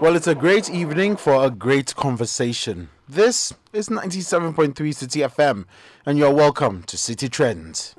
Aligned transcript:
Well, 0.00 0.14
it's 0.14 0.28
a 0.28 0.34
great 0.36 0.70
evening 0.70 1.16
for 1.16 1.44
a 1.44 1.50
great 1.50 1.96
conversation. 1.96 2.88
This 3.08 3.52
is 3.72 3.88
97.3 3.88 4.74
Citi 4.74 5.28
FM, 5.28 5.64
and 6.06 6.16
you're 6.16 6.32
welcome 6.32 6.84
to 6.84 6.96
City 6.96 7.28
Trends. 7.28 7.96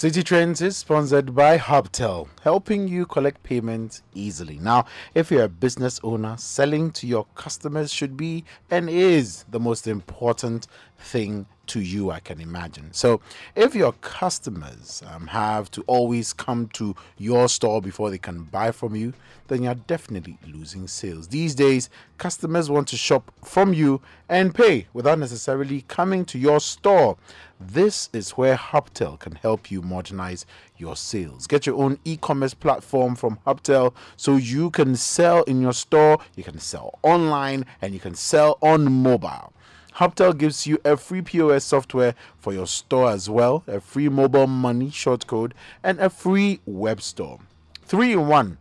City 0.00 0.22
Trends 0.22 0.62
is 0.62 0.78
sponsored 0.78 1.34
by 1.34 1.58
Hubtel, 1.58 2.26
helping 2.40 2.88
you 2.88 3.04
collect 3.04 3.42
payments 3.42 4.02
easily. 4.14 4.58
Now, 4.58 4.86
if 5.14 5.30
you're 5.30 5.44
a 5.44 5.48
business 5.50 6.00
owner, 6.02 6.38
selling 6.38 6.90
to 6.92 7.06
your 7.06 7.26
customers 7.34 7.92
should 7.92 8.16
be 8.16 8.46
and 8.70 8.88
is 8.88 9.44
the 9.50 9.60
most 9.60 9.86
important 9.86 10.68
thing 11.00 11.46
to 11.70 11.80
you, 11.80 12.10
I 12.10 12.18
can 12.18 12.40
imagine. 12.40 12.92
So, 12.92 13.20
if 13.54 13.76
your 13.76 13.92
customers 13.92 15.02
um, 15.06 15.28
have 15.28 15.70
to 15.72 15.82
always 15.86 16.32
come 16.32 16.66
to 16.74 16.96
your 17.16 17.48
store 17.48 17.80
before 17.80 18.10
they 18.10 18.18
can 18.18 18.42
buy 18.42 18.72
from 18.72 18.96
you, 18.96 19.12
then 19.46 19.62
you're 19.62 19.74
definitely 19.74 20.36
losing 20.46 20.88
sales. 20.88 21.28
These 21.28 21.54
days, 21.54 21.88
customers 22.18 22.68
want 22.68 22.88
to 22.88 22.96
shop 22.96 23.32
from 23.44 23.72
you 23.72 24.00
and 24.28 24.52
pay 24.52 24.88
without 24.92 25.20
necessarily 25.20 25.82
coming 25.82 26.24
to 26.26 26.38
your 26.38 26.58
store. 26.58 27.16
This 27.60 28.08
is 28.12 28.30
where 28.30 28.56
Hubtel 28.56 29.18
can 29.18 29.36
help 29.36 29.70
you 29.70 29.80
modernize 29.80 30.46
your 30.76 30.96
sales. 30.96 31.46
Get 31.46 31.66
your 31.66 31.76
own 31.76 31.98
e 32.04 32.16
commerce 32.16 32.54
platform 32.54 33.14
from 33.14 33.38
Hubtel 33.46 33.94
so 34.16 34.36
you 34.36 34.70
can 34.70 34.96
sell 34.96 35.44
in 35.44 35.60
your 35.60 35.74
store, 35.74 36.18
you 36.34 36.42
can 36.42 36.58
sell 36.58 36.98
online, 37.02 37.64
and 37.80 37.94
you 37.94 38.00
can 38.00 38.14
sell 38.14 38.58
on 38.60 38.90
mobile. 38.90 39.52
Hubtel 40.00 40.36
gives 40.36 40.66
you 40.66 40.78
a 40.82 40.96
free 40.96 41.20
POS 41.20 41.62
software 41.62 42.14
for 42.38 42.54
your 42.54 42.66
store 42.66 43.10
as 43.10 43.28
well, 43.28 43.62
a 43.66 43.82
free 43.82 44.08
mobile 44.08 44.46
money 44.46 44.88
shortcode, 44.88 45.52
and 45.82 46.00
a 46.00 46.08
free 46.08 46.58
web 46.64 47.02
store. 47.02 47.38
Three 47.82 48.14
in 48.14 48.26
one 48.26 48.56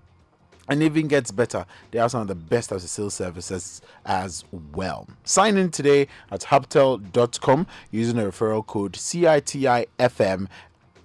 and 0.67 0.83
even 0.83 1.07
gets 1.07 1.31
better. 1.31 1.65
They 1.91 1.99
are 1.99 2.09
some 2.09 2.23
of 2.23 2.27
the 2.27 2.35
best 2.35 2.71
the 2.71 2.79
sales 2.81 3.13
services 3.13 3.81
as 4.05 4.43
well. 4.73 5.07
Sign 5.23 5.57
in 5.57 5.71
today 5.71 6.09
at 6.29 6.41
hubtel.com 6.41 7.67
using 7.89 8.17
the 8.17 8.23
referral 8.23 8.65
code 8.65 8.91
CITIFM 8.93 10.47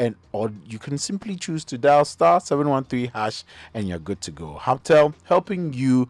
and 0.01 0.17
or 0.33 0.51
you 0.67 0.81
can 0.81 0.99
simply 0.99 1.37
choose 1.37 1.65
to 1.67 1.79
dial 1.79 2.05
star 2.05 2.41
713 2.41 3.13
hash 3.15 3.45
and 3.73 3.87
you're 3.89 4.01
good 4.01 4.21
to 4.23 4.33
go. 4.33 4.59
Hubtel 4.61 5.15
helping 5.27 5.73
you 5.73 6.09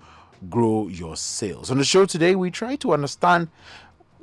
grow 0.50 0.88
your 0.88 1.16
sales. 1.16 1.70
On 1.70 1.78
the 1.78 1.84
show 1.84 2.06
today, 2.06 2.34
we 2.34 2.50
try 2.50 2.76
to 2.76 2.92
understand 2.92 3.48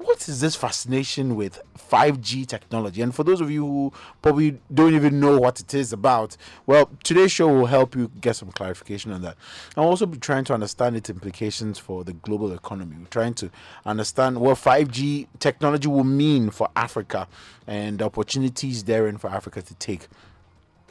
what 0.04 0.28
is 0.28 0.42
this 0.42 0.56
fascination 0.56 1.36
with 1.36 1.62
5G 1.78 2.48
technology? 2.48 3.02
And 3.02 3.14
for 3.14 3.24
those 3.24 3.42
of 3.42 3.50
you 3.50 3.66
who 3.66 3.94
probably 4.22 4.60
don't 4.74 4.94
even 4.94 5.20
know 5.20 5.38
what 5.40 5.60
it 5.60 5.74
is 5.74 5.94
about, 5.94 6.38
well, 6.66 6.90
today's 7.04 7.32
show 7.32 7.48
will 7.48 7.66
help 7.66 7.96
you 7.96 8.12
get 8.20 8.36
some 8.36 8.52
clarification 8.52 9.12
on 9.12 9.22
that. 9.22 9.38
I'll 9.78 9.86
also 9.86 10.06
be 10.06 10.18
trying 10.18 10.44
to 10.46 10.54
understand 10.54 10.96
its 10.96 11.10
implications 11.10 11.80
for 11.80 12.04
the 12.04 12.14
global 12.14 12.54
economy. 12.54 12.98
We're 13.00 13.06
trying 13.06 13.34
to 13.36 13.52
understand 13.86 14.40
what 14.40 14.58
5G 14.58 15.28
technology 15.40 15.88
will 15.88 16.04
mean 16.04 16.50
for 16.50 16.70
Africa 16.76 17.28
and 17.68 18.00
the 18.00 18.06
opportunities 18.06 18.84
therein 18.84 19.18
for 19.18 19.30
Africa 19.30 19.62
to 19.62 19.76
take 19.76 20.08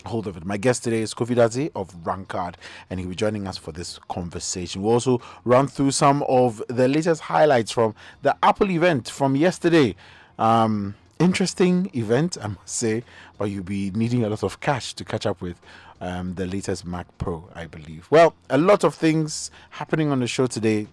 hold 0.07 0.27
of 0.27 0.37
it. 0.37 0.45
My 0.45 0.57
guest 0.57 0.85
today 0.85 1.03
is 1.03 1.15
Kofi 1.15 1.35
Dadzie 1.35 1.71
of 1.75 1.95
Rankard, 2.05 2.57
and 2.89 3.01
he'll 3.01 3.09
be 3.09 3.15
joining 3.15 3.47
us 3.47 3.57
for 3.57 3.73
this 3.73 3.99
conversation. 4.09 4.83
We'll 4.83 4.95
also 4.95 5.21
run 5.45 5.69
through 5.69 5.93
some 5.93 6.23
of 6.25 6.63
the 6.69 6.89
latest 6.89 7.23
highlights 7.23 7.71
from 7.71 7.95
the 8.23 8.37
Apple 8.43 8.71
event 8.71 9.09
from 9.09 9.37
yesterday. 9.37 9.95
Um, 10.39 10.95
interesting 11.19 11.91
event, 11.95 12.39
I 12.43 12.49
must 12.49 12.77
say, 12.77 13.05
but 13.39 13.47
you'll 13.47 13.65
be 13.65 13.91
needing 13.91 14.25
a 14.25 14.29
lot 14.29 14.43
of 14.43 14.61
cash 14.61 14.95
to 14.95 15.05
catch 15.05 15.27
up 15.27 15.41
with 15.41 15.61
um, 16.01 16.35
the 16.35 16.47
latest 16.47 16.87
Mac 16.87 17.07
Pro, 17.19 17.49
I 17.55 17.67
believe. 17.67 18.07
Well, 18.11 18.35
a 18.49 18.59
lot 18.59 18.85
of 18.85 18.95
things 18.95 19.51
happening 19.71 20.11
on 20.11 20.21
the 20.21 20.27
show 20.27 20.47
today. 20.47 20.87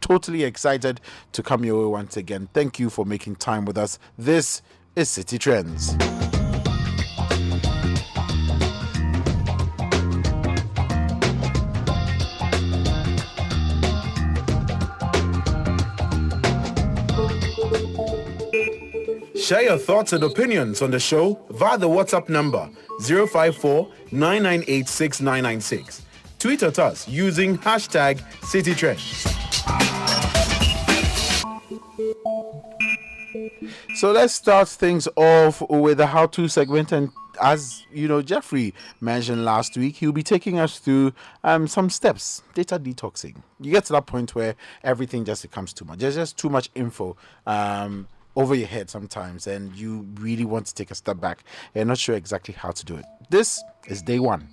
Totally 0.00 0.44
excited 0.44 1.00
to 1.32 1.42
come 1.42 1.64
your 1.64 1.82
way 1.82 1.90
once 1.90 2.16
again. 2.16 2.48
Thank 2.52 2.78
you 2.78 2.90
for 2.90 3.04
making 3.04 3.36
time 3.36 3.64
with 3.64 3.78
us. 3.78 3.98
This 4.18 4.62
is 4.96 5.08
City 5.08 5.38
Trends. 5.38 5.94
Share 19.44 19.62
your 19.64 19.76
thoughts 19.76 20.14
and 20.14 20.24
opinions 20.24 20.80
on 20.80 20.90
the 20.90 20.98
show 20.98 21.38
via 21.50 21.76
the 21.76 21.86
WhatsApp 21.86 22.30
number 22.30 22.66
054 23.02 23.86
998 24.10 26.00
Tweet 26.38 26.62
at 26.62 26.78
us 26.78 27.06
using 27.06 27.58
hashtag 27.58 28.20
CityTrends. 28.40 29.04
So 33.96 34.12
let's 34.12 34.32
start 34.32 34.66
things 34.70 35.08
off 35.14 35.60
with 35.68 35.98
the 35.98 36.06
how-to 36.06 36.48
segment. 36.48 36.92
And 36.92 37.10
as 37.42 37.84
you 37.92 38.08
know 38.08 38.22
jeffrey 38.22 38.72
mentioned 39.00 39.44
last 39.44 39.76
week 39.76 39.96
he'll 39.96 40.12
be 40.12 40.22
taking 40.22 40.58
us 40.58 40.78
through 40.78 41.12
um, 41.42 41.66
some 41.66 41.90
steps 41.90 42.42
data 42.54 42.78
detoxing. 42.78 43.36
You 43.60 43.72
get 43.72 43.84
to 43.86 43.92
that 43.92 44.06
point 44.06 44.34
where 44.34 44.54
everything 44.82 45.26
just 45.26 45.42
becomes 45.42 45.74
too 45.74 45.84
much. 45.84 45.98
There's 45.98 46.14
just 46.14 46.38
too 46.38 46.48
much 46.48 46.70
info 46.74 47.16
um, 47.46 48.08
over 48.36 48.54
your 48.54 48.66
head 48.66 48.90
sometimes 48.90 49.46
and 49.46 49.74
you 49.76 50.06
really 50.14 50.44
want 50.44 50.66
to 50.66 50.74
take 50.74 50.90
a 50.90 50.94
step 50.94 51.20
back 51.20 51.44
you're 51.74 51.84
not 51.84 51.98
sure 51.98 52.16
exactly 52.16 52.54
how 52.54 52.70
to 52.70 52.84
do 52.84 52.96
it 52.96 53.04
this 53.30 53.62
is 53.86 54.02
day 54.02 54.18
one 54.18 54.48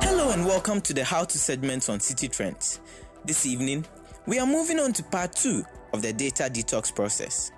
Hello 0.00 0.30
and 0.30 0.46
welcome 0.46 0.80
to 0.82 0.94
the 0.94 1.04
How 1.04 1.24
to 1.24 1.38
segment 1.38 1.88
on 1.88 2.00
City 2.00 2.28
Trends. 2.28 2.80
This 3.24 3.44
evening, 3.44 3.84
we 4.26 4.38
are 4.38 4.46
moving 4.46 4.78
on 4.78 4.92
to 4.94 5.02
part 5.02 5.34
2 5.34 5.64
of 5.92 6.02
the 6.02 6.12
data 6.12 6.44
detox 6.44 6.94
process. 6.94 7.50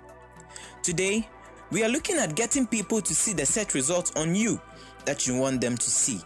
Today, 0.81 1.27
we 1.71 1.83
are 1.83 1.89
looking 1.89 2.17
at 2.17 2.35
getting 2.35 2.65
people 2.65 3.01
to 3.01 3.13
see 3.13 3.33
the 3.33 3.45
search 3.45 3.73
results 3.73 4.11
on 4.15 4.35
you 4.35 4.59
that 5.05 5.27
you 5.27 5.37
want 5.37 5.61
them 5.61 5.77
to 5.77 5.89
see. 5.89 6.19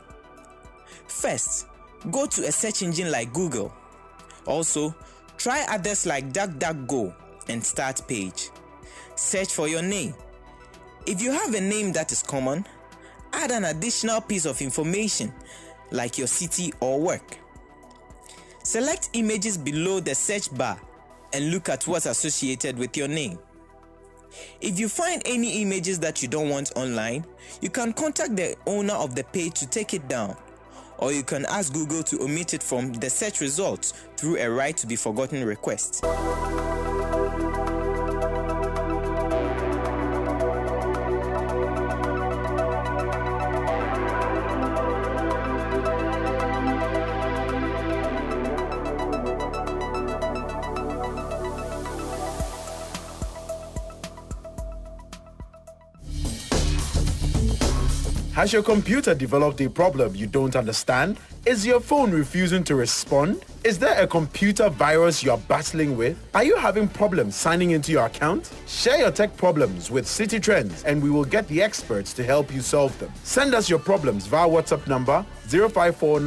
First, 1.07 1.67
go 2.11 2.25
to 2.25 2.47
a 2.47 2.51
search 2.51 2.81
engine 2.81 3.11
like 3.11 3.33
Google. 3.33 3.73
Also, 4.45 4.95
try 5.37 5.65
others 5.69 6.05
like 6.05 6.31
DuckDuckGo 6.31 7.13
and 7.49 7.63
Start 7.63 8.01
Page. 8.07 8.49
Search 9.15 9.53
for 9.53 9.67
your 9.67 9.81
name. 9.81 10.13
If 11.05 11.21
you 11.21 11.31
have 11.31 11.53
a 11.53 11.61
name 11.61 11.91
that 11.93 12.11
is 12.11 12.23
common, 12.23 12.65
add 13.33 13.51
an 13.51 13.65
additional 13.65 14.21
piece 14.21 14.45
of 14.45 14.61
information 14.61 15.33
like 15.91 16.17
your 16.17 16.27
city 16.27 16.73
or 16.79 16.99
work. 16.99 17.37
Select 18.63 19.09
images 19.13 19.57
below 19.57 19.99
the 19.99 20.15
search 20.15 20.55
bar 20.57 20.79
and 21.33 21.51
look 21.51 21.67
at 21.67 21.85
what's 21.87 22.05
associated 22.05 22.77
with 22.77 22.95
your 22.95 23.09
name. 23.09 23.37
If 24.61 24.79
you 24.79 24.89
find 24.89 25.21
any 25.25 25.61
images 25.61 25.99
that 25.99 26.21
you 26.21 26.27
don't 26.27 26.49
want 26.49 26.71
online, 26.75 27.25
you 27.61 27.69
can 27.69 27.94
contact 27.94 28.35
the 28.35 28.55
owner 28.66 28.94
of 28.94 29.16
the 29.16 29.23
page 29.25 29.59
to 29.59 29.67
take 29.67 29.94
it 29.94 30.07
down. 30.07 30.35
Or 30.97 31.11
you 31.11 31.23
can 31.23 31.45
ask 31.47 31.73
Google 31.73 32.03
to 32.03 32.21
omit 32.21 32.53
it 32.53 32.63
from 32.63 32.94
the 32.94 33.09
search 33.09 33.41
results 33.41 33.94
through 34.16 34.38
a 34.38 34.49
right 34.49 34.75
to 34.77 34.88
be 34.88 34.95
forgotten 34.95 35.44
request. 35.44 36.03
Has 58.44 58.51
your 58.51 58.62
computer 58.62 59.16
developed 59.16 59.62
a 59.62 59.69
problem 59.69 60.13
you 60.18 60.28
don't 60.28 60.57
understand? 60.57 61.18
Is 61.45 61.66
your 61.66 61.80
phone 61.80 62.12
refusing 62.12 62.62
to 62.66 62.75
respond? 62.75 63.45
Is 63.63 63.80
there 63.80 63.98
a 63.98 64.06
computer 64.06 64.68
virus 64.68 65.24
you're 65.24 65.38
battling 65.38 65.95
with? 65.95 66.18
Are 66.36 66.44
you 66.44 66.57
having 66.57 66.90
problems 66.90 67.38
signing 67.38 67.72
into 67.72 67.94
your 67.94 68.06
account? 68.06 68.51
Share 68.68 68.98
your 68.98 69.12
tech 69.12 69.38
problems 69.38 69.90
with 69.90 70.06
City 70.06 70.42
Trends 70.42 70.84
and 70.84 71.01
we 71.01 71.10
will 71.10 71.24
get 71.24 71.48
the 71.48 71.62
experts 71.62 72.12
to 72.16 72.24
help 72.25 72.54
you 72.54 72.60
solve 72.60 73.00
them. 73.00 73.13
Send 73.24 73.56
us 73.56 73.69
your 73.69 73.80
problems 73.80 74.25
via 74.28 74.45
WhatsApp 74.45 74.88
number 74.88 75.25
054 75.48 76.19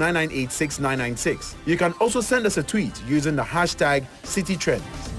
You 1.66 1.76
can 1.76 1.92
also 2.00 2.22
send 2.22 2.46
us 2.46 2.56
a 2.56 2.62
tweet 2.62 3.02
using 3.06 3.36
the 3.36 3.42
hashtag 3.42 4.06
City 4.22 4.56
Trends. 4.56 5.15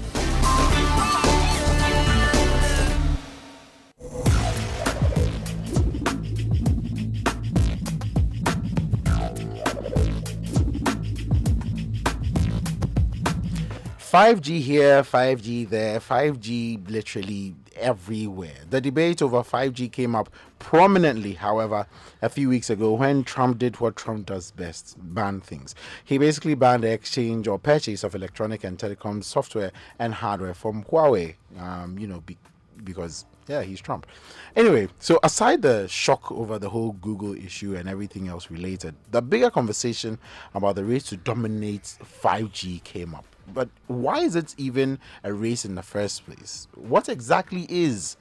5G 14.18 14.60
here, 14.60 15.04
5G 15.04 15.68
there, 15.68 16.00
5G 16.00 16.90
literally 16.90 17.54
everywhere. 17.76 18.64
The 18.68 18.80
debate 18.80 19.22
over 19.22 19.44
5G 19.44 19.92
came 19.92 20.16
up 20.16 20.28
prominently, 20.58 21.34
however, 21.34 21.86
a 22.20 22.28
few 22.28 22.48
weeks 22.48 22.68
ago 22.68 22.94
when 22.94 23.22
Trump 23.22 23.58
did 23.58 23.78
what 23.78 23.94
Trump 23.94 24.26
does 24.26 24.50
best 24.50 24.96
ban 24.98 25.40
things. 25.40 25.76
He 26.04 26.18
basically 26.18 26.56
banned 26.56 26.82
the 26.82 26.90
exchange 26.90 27.46
or 27.46 27.60
purchase 27.60 28.02
of 28.02 28.16
electronic 28.16 28.64
and 28.64 28.76
telecom 28.76 29.22
software 29.22 29.70
and 30.00 30.14
hardware 30.14 30.54
from 30.54 30.82
Huawei, 30.82 31.36
um, 31.56 31.96
you 31.96 32.08
know, 32.08 32.20
be- 32.22 32.38
because 32.82 33.24
yeah, 33.48 33.62
he's 33.62 33.80
Trump. 33.80 34.06
Anyway, 34.54 34.88
so 34.98 35.18
aside 35.22 35.62
the 35.62 35.88
shock 35.88 36.30
over 36.30 36.58
the 36.58 36.68
whole 36.68 36.92
Google 36.92 37.34
issue 37.34 37.74
and 37.76 37.88
everything 37.88 38.28
else 38.28 38.50
related, 38.50 38.94
the 39.10 39.22
bigger 39.22 39.50
conversation 39.50 40.18
about 40.54 40.76
the 40.76 40.84
race 40.84 41.04
to 41.04 41.16
dominate 41.16 41.96
5G 42.22 42.82
came 42.84 43.14
up. 43.14 43.24
But 43.54 43.68
why 43.86 44.20
is 44.20 44.36
it 44.36 44.54
even 44.58 44.98
a 45.24 45.32
race 45.32 45.64
in 45.64 45.74
the 45.74 45.82
first 45.82 46.26
place? 46.26 46.68
What 46.74 47.08
exactly 47.08 47.66
is 47.68 48.16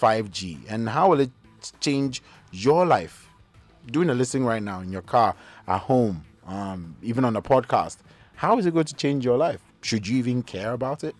5G 0.00 0.60
and 0.68 0.88
how 0.88 1.10
will 1.10 1.20
it 1.20 1.30
change 1.80 2.22
your 2.52 2.86
life? 2.86 3.28
Doing 3.86 4.10
a 4.10 4.14
listening 4.14 4.44
right 4.44 4.62
now 4.62 4.80
in 4.80 4.92
your 4.92 5.02
car, 5.02 5.34
at 5.66 5.80
home, 5.80 6.24
um, 6.46 6.94
even 7.02 7.24
on 7.24 7.34
a 7.36 7.42
podcast. 7.42 7.98
How 8.36 8.58
is 8.58 8.66
it 8.66 8.74
going 8.74 8.86
to 8.86 8.94
change 8.94 9.24
your 9.24 9.36
life? 9.36 9.60
Should 9.82 10.06
you 10.06 10.18
even 10.18 10.42
care 10.42 10.72
about 10.72 11.02
it? 11.02 11.16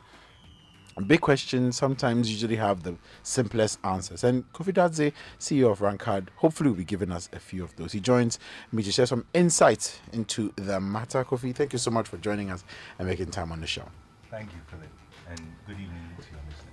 Big 1.01 1.21
questions 1.21 1.77
sometimes 1.77 2.31
usually 2.31 2.57
have 2.57 2.83
the 2.83 2.95
simplest 3.23 3.79
answers. 3.85 4.25
And 4.25 4.51
Kofi 4.53 4.73
Dadzie, 4.73 5.13
CEO 5.39 5.71
of 5.71 5.81
Rankard, 5.81 6.31
hopefully 6.37 6.71
will 6.71 6.77
be 6.77 6.85
giving 6.85 7.13
us 7.13 7.29
a 7.33 7.39
few 7.39 7.63
of 7.63 7.75
those. 7.77 7.93
He 7.93 8.01
joins 8.01 8.39
me 8.73 8.83
to 8.83 8.93
share 8.93 9.07
some 9.07 9.25
insight 9.35 10.01
into 10.13 10.53
the 10.57 10.81
matter. 10.81 11.25
Kofi, 11.25 11.55
thank 11.55 11.73
you 11.73 11.79
so 11.79 11.91
much 11.91 12.09
for 12.09 12.17
joining 12.17 12.51
us 12.51 12.65
and 12.99 13.09
making 13.09 13.31
time 13.31 13.53
on 13.53 13.61
the 13.61 13.67
show. 13.67 13.85
Thank 14.31 14.53
you, 14.53 14.59
Philip, 14.67 14.89
and 15.31 15.41
good 15.67 15.81
evening 15.81 16.11
to 16.19 16.27
your 16.31 16.41
listeners. 16.49 16.65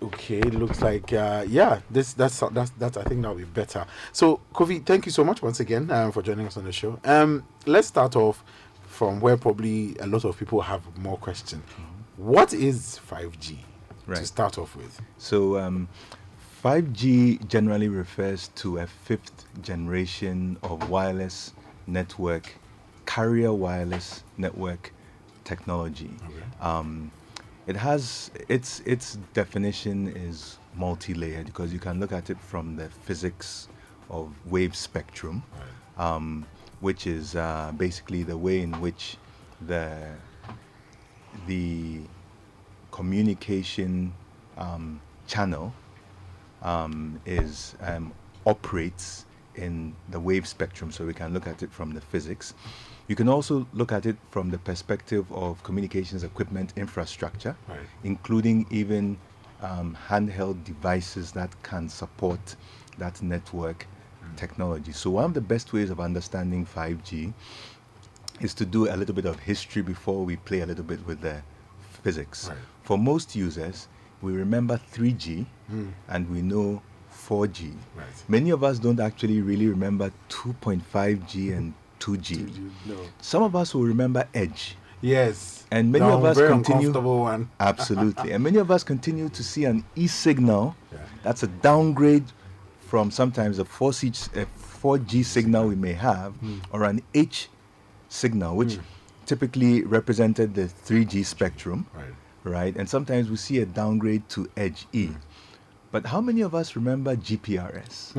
Okay, 0.00 0.38
it 0.38 0.54
looks 0.54 0.80
like 0.80 1.12
uh, 1.12 1.44
yeah, 1.48 1.80
this 1.90 2.12
that's 2.14 2.40
that's 2.52 2.70
that's 2.70 2.96
I 2.96 3.04
think 3.04 3.22
that'll 3.22 3.36
be 3.36 3.44
better. 3.44 3.84
So, 4.12 4.40
Kofi, 4.54 4.84
thank 4.84 5.06
you 5.06 5.12
so 5.12 5.24
much 5.24 5.42
once 5.42 5.60
again 5.60 5.90
um, 5.90 6.12
for 6.12 6.22
joining 6.22 6.46
us 6.46 6.56
on 6.56 6.64
the 6.64 6.72
show. 6.72 6.98
Um, 7.04 7.44
let's 7.66 7.88
start 7.88 8.16
off 8.16 8.42
from 8.86 9.20
where 9.20 9.36
probably 9.36 9.96
a 9.98 10.06
lot 10.06 10.24
of 10.24 10.38
people 10.38 10.60
have 10.60 10.82
more 10.98 11.16
questions. 11.16 11.62
Mm-hmm 11.64 11.87
what 12.18 12.52
is 12.52 13.00
5G 13.08 13.58
right. 14.06 14.18
to 14.18 14.26
start 14.26 14.58
off 14.58 14.76
with? 14.76 15.00
So, 15.18 15.56
um, 15.56 15.88
5G 16.62 17.46
generally 17.46 17.88
refers 17.88 18.48
to 18.56 18.78
a 18.78 18.86
fifth 18.86 19.44
generation 19.62 20.58
of 20.64 20.90
wireless 20.90 21.52
network, 21.86 22.56
carrier 23.06 23.52
wireless 23.52 24.24
network 24.36 24.92
technology. 25.44 26.10
Okay. 26.24 26.44
Um, 26.60 27.12
it 27.68 27.76
has 27.76 28.30
its 28.48 28.80
its 28.80 29.18
definition 29.34 30.08
is 30.08 30.58
multi-layered 30.74 31.46
because 31.46 31.72
you 31.72 31.78
can 31.78 32.00
look 32.00 32.12
at 32.12 32.30
it 32.30 32.40
from 32.40 32.76
the 32.76 32.88
physics 32.88 33.68
of 34.10 34.32
wave 34.46 34.74
spectrum, 34.74 35.42
right. 35.52 36.14
um, 36.14 36.44
which 36.80 37.06
is 37.06 37.36
uh, 37.36 37.72
basically 37.76 38.24
the 38.24 38.36
way 38.36 38.62
in 38.62 38.72
which 38.80 39.16
the 39.66 40.10
the 41.46 42.00
communication 42.90 44.12
um, 44.56 45.00
channel 45.26 45.72
um, 46.62 47.20
is 47.26 47.74
um, 47.80 48.12
operates 48.46 49.26
in 49.54 49.94
the 50.10 50.20
wave 50.20 50.46
spectrum, 50.46 50.90
so 50.90 51.04
we 51.04 51.14
can 51.14 51.32
look 51.32 51.46
at 51.46 51.62
it 51.62 51.72
from 51.72 51.92
the 51.92 52.00
physics. 52.00 52.54
You 53.08 53.16
can 53.16 53.28
also 53.28 53.66
look 53.72 53.92
at 53.92 54.06
it 54.06 54.16
from 54.30 54.50
the 54.50 54.58
perspective 54.58 55.30
of 55.32 55.62
communications 55.62 56.24
equipment 56.24 56.72
infrastructure, 56.76 57.56
right. 57.68 57.80
including 58.04 58.66
even 58.70 59.18
um, 59.62 59.96
handheld 60.08 60.62
devices 60.64 61.32
that 61.32 61.50
can 61.62 61.88
support 61.88 62.56
that 62.98 63.20
network 63.22 63.86
mm. 64.24 64.36
technology. 64.36 64.92
So, 64.92 65.10
one 65.10 65.24
of 65.24 65.34
the 65.34 65.40
best 65.40 65.72
ways 65.72 65.90
of 65.90 66.00
understanding 66.00 66.66
5G 66.66 67.32
is 68.40 68.54
to 68.54 68.64
do 68.64 68.88
a 68.88 68.96
little 68.96 69.14
bit 69.14 69.24
of 69.24 69.38
history 69.40 69.82
before 69.82 70.24
we 70.24 70.36
play 70.36 70.60
a 70.60 70.66
little 70.66 70.84
bit 70.84 71.04
with 71.06 71.20
the 71.20 71.42
physics. 72.02 72.48
Right. 72.48 72.58
For 72.82 72.98
most 72.98 73.34
users, 73.34 73.88
we 74.22 74.32
remember 74.32 74.80
3G 74.92 75.46
mm. 75.70 75.92
and 76.08 76.30
we 76.30 76.42
know 76.42 76.82
4G. 77.12 77.74
Right. 77.96 78.06
Many 78.28 78.50
of 78.50 78.64
us 78.64 78.78
don't 78.78 79.00
actually 79.00 79.40
really 79.40 79.68
remember 79.68 80.12
2.5G 80.30 81.56
and 81.56 81.74
2G. 82.00 82.48
2G 82.48 82.70
no. 82.86 82.96
Some 83.20 83.42
of 83.42 83.54
us 83.54 83.74
will 83.74 83.84
remember 83.84 84.26
Edge. 84.34 84.76
Yes. 85.00 85.64
And 85.70 85.92
many 85.92 86.04
no, 86.04 86.18
of 86.18 86.24
us 86.24 86.38
continue 86.38 86.90
one. 86.92 87.50
absolutely. 87.60 88.32
And 88.32 88.42
many 88.42 88.58
of 88.58 88.70
us 88.70 88.82
continue 88.82 89.28
to 89.28 89.44
see 89.44 89.64
an 89.64 89.84
E 89.94 90.06
signal. 90.06 90.74
Yeah. 90.92 90.98
That's 91.22 91.42
a 91.42 91.46
downgrade 91.46 92.24
from 92.80 93.10
sometimes 93.10 93.58
a 93.58 93.64
4G, 93.64 94.42
a 94.42 94.46
4G 94.80 95.24
signal 95.24 95.68
we 95.68 95.76
may 95.76 95.92
have 95.92 96.32
mm. 96.40 96.60
or 96.72 96.84
an 96.84 97.02
H 97.14 97.48
signal, 98.08 98.56
which 98.56 98.74
mm 98.74 98.82
typically 99.28 99.82
represented 99.82 100.54
the 100.54 100.62
3G 100.62 101.24
spectrum, 101.24 101.86
right? 101.92 102.14
right? 102.44 102.76
And 102.76 102.88
sometimes 102.88 103.28
we 103.28 103.36
see 103.36 103.58
a 103.58 103.66
downgrade 103.66 104.26
to 104.30 104.48
Edge 104.56 104.86
E. 104.94 105.10
But 105.92 106.06
how 106.06 106.22
many 106.22 106.40
of 106.40 106.54
us 106.54 106.74
remember 106.74 107.14
GPRS? 107.14 108.16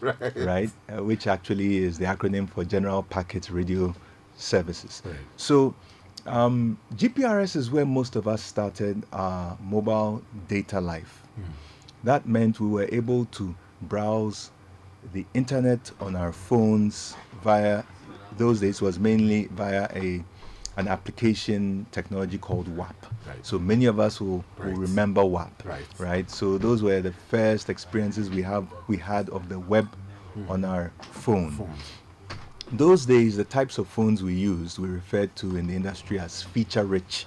right. 0.00 0.36
right? 0.36 0.70
Uh, 0.88 1.02
which 1.02 1.26
actually 1.26 1.78
is 1.78 1.96
the 1.96 2.04
acronym 2.04 2.48
for 2.48 2.64
General 2.64 3.02
Packet 3.02 3.48
Radio 3.50 3.94
Services. 4.36 5.02
Right. 5.04 5.14
So, 5.36 5.74
um, 6.26 6.78
GPRS 6.96 7.56
is 7.56 7.70
where 7.70 7.86
most 7.86 8.14
of 8.14 8.28
us 8.28 8.42
started 8.42 9.02
our 9.14 9.56
mobile 9.62 10.22
data 10.48 10.82
life. 10.82 11.22
Mm. 11.38 11.44
That 12.04 12.28
meant 12.28 12.60
we 12.60 12.68
were 12.68 12.88
able 12.92 13.24
to 13.26 13.54
browse 13.80 14.50
the 15.14 15.24
internet 15.32 15.90
on 15.98 16.14
our 16.14 16.32
phones 16.32 17.16
via 17.42 17.84
those 18.36 18.60
days 18.60 18.80
was 18.80 18.98
mainly 18.98 19.46
via 19.46 19.88
a 19.94 20.22
an 20.76 20.88
application 20.88 21.84
technology 21.90 22.38
called 22.38 22.68
WAP. 22.76 22.94
Right. 23.26 23.44
So 23.44 23.58
many 23.58 23.86
of 23.86 23.98
us 23.98 24.20
will, 24.20 24.44
right. 24.56 24.72
will 24.72 24.80
remember 24.80 25.24
WAP. 25.24 25.62
Right. 25.64 25.84
right. 25.98 26.30
So 26.30 26.58
those 26.58 26.82
were 26.82 27.00
the 27.00 27.12
first 27.12 27.68
experiences 27.68 28.30
we 28.30 28.42
have 28.42 28.66
we 28.86 28.96
had 28.96 29.28
of 29.30 29.48
the 29.48 29.58
web 29.58 29.88
mm. 30.38 30.48
on 30.48 30.64
our 30.64 30.92
phone. 31.00 31.50
Phones. 31.50 31.92
Those 32.72 33.04
days, 33.04 33.36
the 33.36 33.44
types 33.44 33.78
of 33.78 33.88
phones 33.88 34.22
we 34.22 34.34
used 34.34 34.78
we 34.78 34.88
referred 34.88 35.34
to 35.36 35.56
in 35.56 35.66
the 35.66 35.74
industry 35.74 36.20
as 36.20 36.42
feature-rich 36.42 37.26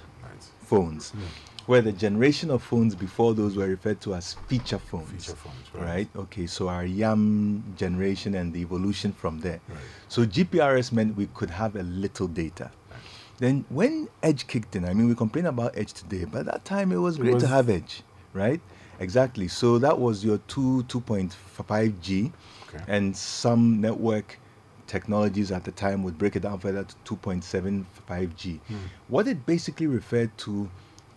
phones. 0.62 1.12
Mm 1.12 1.43
where 1.66 1.80
the 1.80 1.92
generation 1.92 2.50
of 2.50 2.62
phones 2.62 2.94
before 2.94 3.34
those 3.34 3.56
were 3.56 3.66
referred 3.66 4.00
to 4.02 4.14
as 4.14 4.34
feature 4.48 4.78
phones. 4.78 5.10
Feature 5.10 5.36
phones, 5.36 5.74
right. 5.74 5.84
right? 5.84 6.08
Okay, 6.16 6.46
so 6.46 6.68
our 6.68 6.84
YAM 6.84 7.64
generation 7.76 8.34
and 8.34 8.52
the 8.52 8.60
evolution 8.60 9.12
from 9.12 9.40
there. 9.40 9.60
Right. 9.68 9.78
So 10.08 10.26
GPRS 10.26 10.92
meant 10.92 11.16
we 11.16 11.26
could 11.34 11.50
have 11.50 11.76
a 11.76 11.82
little 11.82 12.28
data. 12.28 12.70
Right. 12.90 13.00
Then 13.38 13.64
when 13.70 14.08
Edge 14.22 14.46
kicked 14.46 14.76
in, 14.76 14.84
I 14.84 14.92
mean, 14.92 15.08
we 15.08 15.14
complain 15.14 15.46
about 15.46 15.76
Edge 15.76 15.92
today, 15.92 16.24
but 16.24 16.40
at 16.40 16.46
that 16.46 16.64
time 16.64 16.92
it 16.92 16.96
was 16.96 17.16
it 17.16 17.22
great 17.22 17.34
was 17.34 17.42
to 17.44 17.48
have 17.48 17.70
Edge, 17.70 18.02
right? 18.32 18.60
Exactly. 19.00 19.48
So 19.48 19.78
that 19.78 19.98
was 19.98 20.24
your 20.24 20.38
2, 20.48 20.84
2.5G, 20.88 22.32
okay. 22.68 22.84
and 22.86 23.16
some 23.16 23.80
network 23.80 24.38
technologies 24.86 25.50
at 25.50 25.64
the 25.64 25.72
time 25.72 26.02
would 26.02 26.18
break 26.18 26.36
it 26.36 26.40
down 26.40 26.58
further 26.58 26.84
to 27.04 27.16
2.75G. 27.16 28.60
Hmm. 28.60 28.76
What 29.08 29.26
it 29.26 29.46
basically 29.46 29.86
referred 29.86 30.36
to 30.38 30.68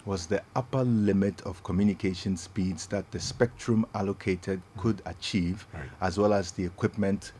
was 0.07 0.25
the 0.25 0.41
upper 0.55 0.83
limit 0.85 1.41
of 1.41 1.61
communication 1.63 2.37
speeds 2.37 2.87
that 2.87 3.11
the 3.11 3.19
spectrum 3.19 3.85
allocated 3.93 4.61
could 4.77 5.01
achieve, 5.05 5.67
right. 5.73 5.83
as 5.99 6.17
well 6.17 6.33
as 6.33 6.51
the 6.53 6.63
equipment 6.63 7.33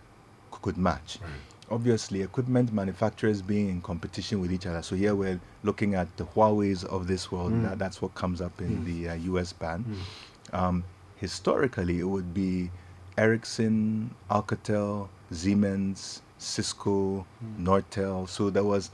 could 0.52 0.78
match. 0.78 1.18
Right. 1.22 1.32
Obviously, 1.72 2.22
equipment 2.22 2.74
manufacturers 2.74 3.42
being 3.42 3.70
in 3.70 3.82
competition 3.82 4.42
with 4.42 4.52
each 4.52 4.66
other. 4.66 4.82
So 4.82 4.96
here 4.96 5.16
we're 5.16 5.40
looking 5.64 5.96
at 5.96 6.16
the 6.18 6.26
Huawei's 6.26 6.84
of 6.84 7.08
this 7.08 7.32
world. 7.32 7.54
Mm. 7.54 7.64
That, 7.64 7.80
that's 7.80 8.02
what 8.02 8.14
comes 8.16 8.42
up 8.42 8.60
in 8.60 8.78
mm. 8.78 8.86
the 8.86 9.10
uh, 9.10 9.14
US 9.34 9.54
ban. 9.54 9.86
Mm. 10.52 10.58
Um, 10.58 10.84
historically, 11.16 12.00
it 12.00 12.08
would 12.08 12.34
be 12.34 12.70
Ericsson, 13.18 14.14
Alcatel, 14.30 15.08
Siemens, 15.32 16.22
Cisco, 16.38 17.26
mm. 17.44 17.64
Nortel. 17.66 18.28
So 18.28 18.50
there 18.50 18.64
was 18.64 18.92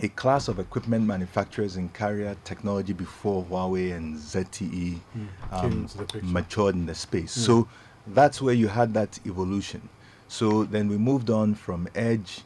a 0.00 0.08
class 0.08 0.48
of 0.48 0.58
equipment 0.58 1.06
manufacturers 1.06 1.76
in 1.76 1.88
carrier 1.90 2.36
technology 2.44 2.92
before 2.92 3.44
Huawei 3.44 3.94
and 3.94 4.16
ZTE 4.16 4.98
mm. 5.16 5.28
um, 5.52 5.88
matured 6.22 6.74
in 6.74 6.86
the 6.86 6.94
space. 6.94 7.36
Mm. 7.36 7.46
So 7.46 7.68
that's 8.08 8.40
where 8.40 8.54
you 8.54 8.68
had 8.68 8.94
that 8.94 9.18
evolution. 9.26 9.88
So 10.28 10.64
then 10.64 10.88
we 10.88 10.96
moved 10.96 11.30
on 11.30 11.54
from 11.54 11.88
Edge 11.94 12.40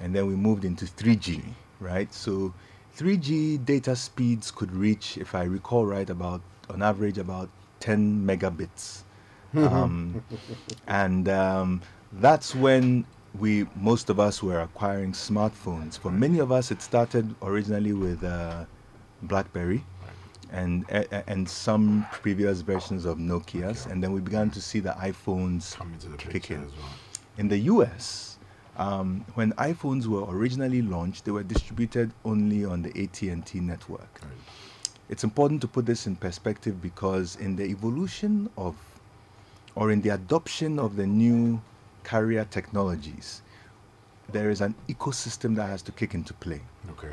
and 0.00 0.14
then 0.14 0.26
we 0.26 0.34
moved 0.34 0.64
into 0.64 0.86
3G, 0.86 1.42
right? 1.80 2.12
So 2.12 2.52
3G 2.96 3.64
data 3.64 3.94
speeds 3.94 4.50
could 4.50 4.74
reach, 4.74 5.16
if 5.16 5.34
I 5.34 5.44
recall 5.44 5.86
right, 5.86 6.08
about 6.08 6.42
on 6.68 6.82
average 6.82 7.18
about 7.18 7.48
10 7.80 8.24
megabits. 8.26 9.02
um, 9.56 10.22
and 10.86 11.28
um, 11.28 11.82
that's 12.14 12.54
when 12.54 13.04
we 13.38 13.66
most 13.76 14.10
of 14.10 14.20
us 14.20 14.42
were 14.42 14.60
acquiring 14.60 15.12
smartphones. 15.12 15.98
For 15.98 16.10
many 16.10 16.38
of 16.38 16.52
us, 16.52 16.70
it 16.70 16.82
started 16.82 17.34
originally 17.42 17.92
with 17.92 18.22
uh, 18.24 18.64
BlackBerry. 19.22 19.84
And, 20.54 20.84
and 21.26 21.48
some 21.48 22.06
previous 22.12 22.60
versions 22.60 23.06
of 23.06 23.16
Nokia's, 23.16 23.86
and 23.86 24.02
then 24.04 24.12
we 24.12 24.20
began 24.20 24.50
to 24.50 24.60
see 24.60 24.80
the 24.80 24.90
iPhones 24.90 25.74
Come 25.74 25.94
into 25.94 26.10
the 26.10 26.18
kick 26.18 26.50
in. 26.50 26.60
well. 26.60 26.72
In 27.38 27.48
the 27.48 27.56
US, 27.56 28.36
um, 28.76 29.24
when 29.32 29.52
iPhones 29.52 30.06
were 30.06 30.24
originally 30.28 30.82
launched, 30.82 31.24
they 31.24 31.30
were 31.30 31.42
distributed 31.42 32.12
only 32.26 32.66
on 32.66 32.82
the 32.82 32.90
AT&T 33.02 33.60
network. 33.60 34.20
Right. 34.22 34.32
It's 35.08 35.24
important 35.24 35.62
to 35.62 35.68
put 35.68 35.86
this 35.86 36.06
in 36.06 36.16
perspective 36.16 36.82
because 36.82 37.36
in 37.36 37.56
the 37.56 37.64
evolution 37.64 38.50
of, 38.58 38.76
or 39.74 39.90
in 39.90 40.02
the 40.02 40.10
adoption 40.10 40.78
of 40.78 40.96
the 40.96 41.06
new 41.06 41.62
carrier 42.04 42.44
technologies, 42.44 43.42
there 44.30 44.50
is 44.50 44.60
an 44.60 44.74
ecosystem 44.88 45.56
that 45.56 45.66
has 45.66 45.82
to 45.82 45.92
kick 45.92 46.14
into 46.14 46.32
play. 46.34 46.60
Okay. 46.90 47.12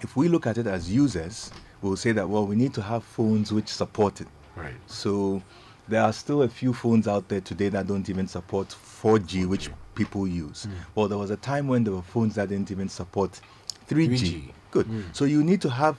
If 0.00 0.16
we 0.16 0.28
look 0.28 0.46
at 0.46 0.58
it 0.58 0.66
as 0.66 0.90
users, 0.90 1.50
we'll 1.82 1.96
say 1.96 2.12
that, 2.12 2.28
well, 2.28 2.46
we 2.46 2.56
need 2.56 2.74
to 2.74 2.82
have 2.82 3.04
phones 3.04 3.52
which 3.52 3.68
support 3.68 4.20
it. 4.20 4.28
Right. 4.56 4.74
So 4.86 5.42
there 5.88 6.02
are 6.02 6.12
still 6.12 6.42
a 6.42 6.48
few 6.48 6.72
phones 6.72 7.08
out 7.08 7.28
there 7.28 7.40
today 7.40 7.68
that 7.70 7.86
don't 7.86 8.08
even 8.08 8.28
support 8.28 8.68
4G, 8.68 9.46
which 9.46 9.70
people 9.94 10.26
use. 10.26 10.68
Well, 10.94 11.08
there 11.08 11.18
was 11.18 11.30
a 11.30 11.36
time 11.36 11.66
when 11.68 11.84
there 11.84 11.94
were 11.94 12.02
phones 12.02 12.34
that 12.36 12.48
didn't 12.48 12.70
even 12.70 12.88
support 12.88 13.40
3G. 13.88 14.08
3G. 14.08 14.42
Good. 14.70 15.04
So 15.12 15.24
you 15.24 15.42
need 15.42 15.60
to 15.62 15.70
have 15.70 15.96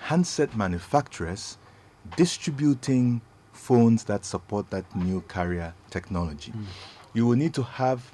handset 0.00 0.56
manufacturers 0.56 1.56
distributing 2.16 3.20
phones 3.52 4.04
that 4.04 4.24
support 4.24 4.68
that 4.70 4.84
new 4.96 5.22
carrier 5.28 5.72
technology. 5.90 6.52
You 7.14 7.26
will 7.26 7.36
need 7.36 7.54
to 7.54 7.62
have 7.62 8.12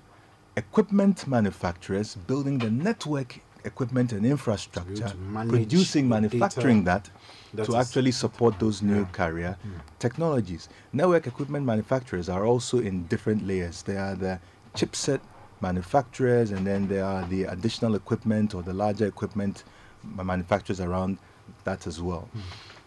equipment 0.57 1.27
manufacturers 1.27 2.15
building 2.17 2.59
the 2.59 2.71
network 2.71 3.41
equipment 3.65 4.13
and 4.13 4.25
infrastructure, 4.27 5.13
producing, 5.49 6.09
manufacturing 6.09 6.85
that, 6.85 7.11
that 7.55 7.67
to 7.67 7.77
actually 7.77 8.13
support 8.13 8.59
those 8.59 8.83
new 8.83 9.01
Yeah. 9.01 9.13
carrier 9.13 9.57
technologies. 9.99 10.69
Network 10.93 11.27
equipment 11.27 11.65
manufacturers 11.67 12.29
are 12.29 12.45
also 12.47 12.79
in 12.79 13.05
different 13.07 13.47
layers. 13.47 13.83
There 13.83 14.01
are 14.03 14.15
the 14.15 14.41
chipset 14.75 15.21
manufacturers, 15.61 16.51
and 16.53 16.67
then 16.67 16.89
there 16.89 17.05
are 17.05 17.25
the 17.27 17.45
additional 17.45 17.95
equipment 17.95 18.55
or 18.55 18.63
the 18.63 18.73
larger 18.73 19.07
equipment 19.07 19.65
manufacturers 20.05 20.81
around 20.81 21.19
that 21.65 21.87
as 21.87 22.01
well. 22.01 22.29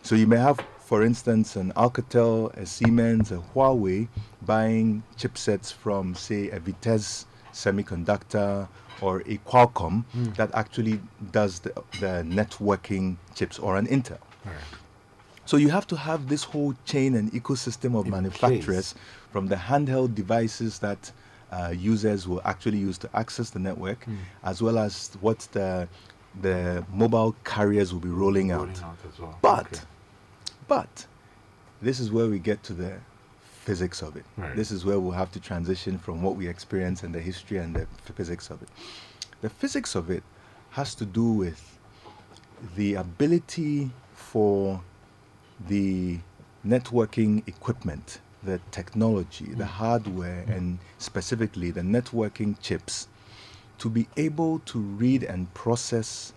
So 0.04 0.16
you 0.16 0.26
may 0.28 0.38
have, 0.38 0.60
for 0.92 1.04
instance, 1.04 1.56
an 1.56 1.72
Alcatel, 1.78 2.54
a 2.58 2.66
Siemens, 2.66 3.32
a 3.32 3.38
Huawei 3.56 4.10
buying 4.46 5.02
chipsets 5.18 5.72
from, 5.72 6.14
say, 6.14 6.50
a 6.50 6.60
Vitesse 6.60 7.26
semiconductor 7.54 8.68
or 9.00 9.22
a 9.22 9.38
Qualcomm 9.50 10.04
that 10.36 10.54
actually 10.54 11.00
does 11.32 11.60
the, 11.60 11.70
the 12.02 12.14
networking 12.40 13.16
chips 13.36 13.58
or 13.58 13.78
an 13.78 13.88
Intel. 13.88 14.18
Right. 14.44 14.56
So 15.46 15.56
you 15.56 15.70
have 15.70 15.88
to 15.88 15.96
have 15.96 16.28
this 16.28 16.44
whole 16.44 16.74
chain 16.84 17.16
and 17.16 17.32
ecosystem 17.32 17.98
of 17.98 18.04
In 18.08 18.12
manufacturers 18.12 18.94
from 19.32 19.48
the 19.48 19.56
handheld 19.56 20.14
devices 20.14 20.80
that 20.80 21.10
uh, 21.54 21.74
users 21.74 22.28
will 22.28 22.42
actually 22.44 22.80
use 22.80 22.98
to 22.98 23.10
access 23.16 23.50
the 23.50 23.60
network, 23.60 24.04
Hmm. 24.04 24.16
as 24.44 24.62
well 24.62 24.78
as 24.78 25.12
what 25.22 25.40
the 25.54 25.88
the 26.42 26.84
mobile 26.94 27.34
carriers 27.46 27.94
will 27.94 28.02
be 28.02 28.10
rolling, 28.10 28.50
Rolling 28.50 28.72
out. 28.72 28.84
out 28.84 29.20
well. 29.20 29.38
But, 29.42 29.68
Okay. 29.68 29.82
But, 30.72 31.06
this 31.82 32.00
is 32.00 32.14
where 32.14 32.28
we 32.28 32.40
get 32.40 32.64
to 32.64 32.74
the 32.74 32.94
physics 33.42 34.02
of 34.02 34.16
it. 34.16 34.24
Right. 34.38 34.56
This 34.56 34.72
is 34.72 34.86
where 34.86 35.02
we'll 35.02 35.20
have 35.24 35.30
to 35.34 35.40
transition 35.42 35.98
from 35.98 36.22
what 36.22 36.38
we 36.38 36.48
experience 36.48 37.04
and 37.04 37.14
the 37.14 37.20
history 37.20 37.58
and 37.58 37.76
the 37.76 37.86
physics 38.14 38.50
of 38.50 38.62
it. 38.62 38.70
The 39.42 39.50
physics 39.50 39.96
of 39.96 40.10
it 40.10 40.24
has 40.70 40.96
to 40.96 41.06
do 41.06 41.30
with 41.30 41.78
the 42.78 42.96
ability 42.96 43.92
for 44.14 44.82
the 45.68 46.20
networking 46.66 47.46
equipment, 47.50 48.22
the 48.42 48.62
technology, 48.72 49.48
the 49.48 49.66
mm. 49.66 49.78
hardware, 49.82 50.46
and 50.48 50.80
specifically 51.00 51.72
the 51.72 51.82
networking 51.82 52.58
chips 52.62 53.10
to 53.80 53.90
be 53.90 54.08
able 54.16 54.60
to 54.60 54.80
read 54.80 55.24
and 55.24 55.54
process 55.54 56.32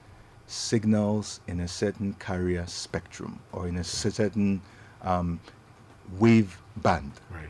signals 0.54 1.40
in 1.48 1.60
a 1.60 1.68
certain 1.68 2.14
carrier 2.14 2.64
spectrum 2.66 3.38
or 3.52 3.66
in 3.68 3.76
a 3.76 3.84
certain 3.84 4.60
um, 5.02 5.40
wave 6.18 6.56
band. 6.76 7.12
Right. 7.30 7.48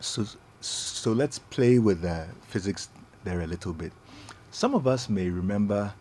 So, 0.00 0.24
so 0.60 1.12
let's 1.12 1.38
play 1.38 1.78
with 1.78 2.00
the 2.02 2.26
physics 2.48 2.88
there 3.24 3.40
a 3.42 3.46
little 3.46 3.72
bit. 3.72 3.92
Some 4.50 4.74
of 4.74 4.86
us 4.86 5.08
may 5.08 5.28
remember 5.28 5.92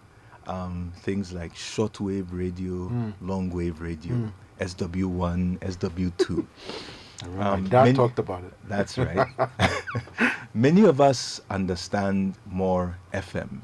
um, 0.48 0.94
things 1.02 1.34
like 1.34 1.54
shortwave 1.56 2.28
radio, 2.32 3.14
long 3.22 3.50
wave 3.50 3.82
radio, 3.82 4.32
SW1, 4.62 5.60
SW2. 5.60 6.46
I 7.24 7.26
remember 7.28 7.44
Um, 7.44 7.68
dad 7.70 7.84
many- 7.84 7.96
talked 7.96 8.20
about 8.20 8.44
it. 8.44 8.54
That's 8.68 8.98
right. 9.08 9.28
Many 10.54 10.86
of 10.86 11.02
us 11.02 11.42
understand 11.50 12.36
more 12.46 12.98
FM. 13.14 13.60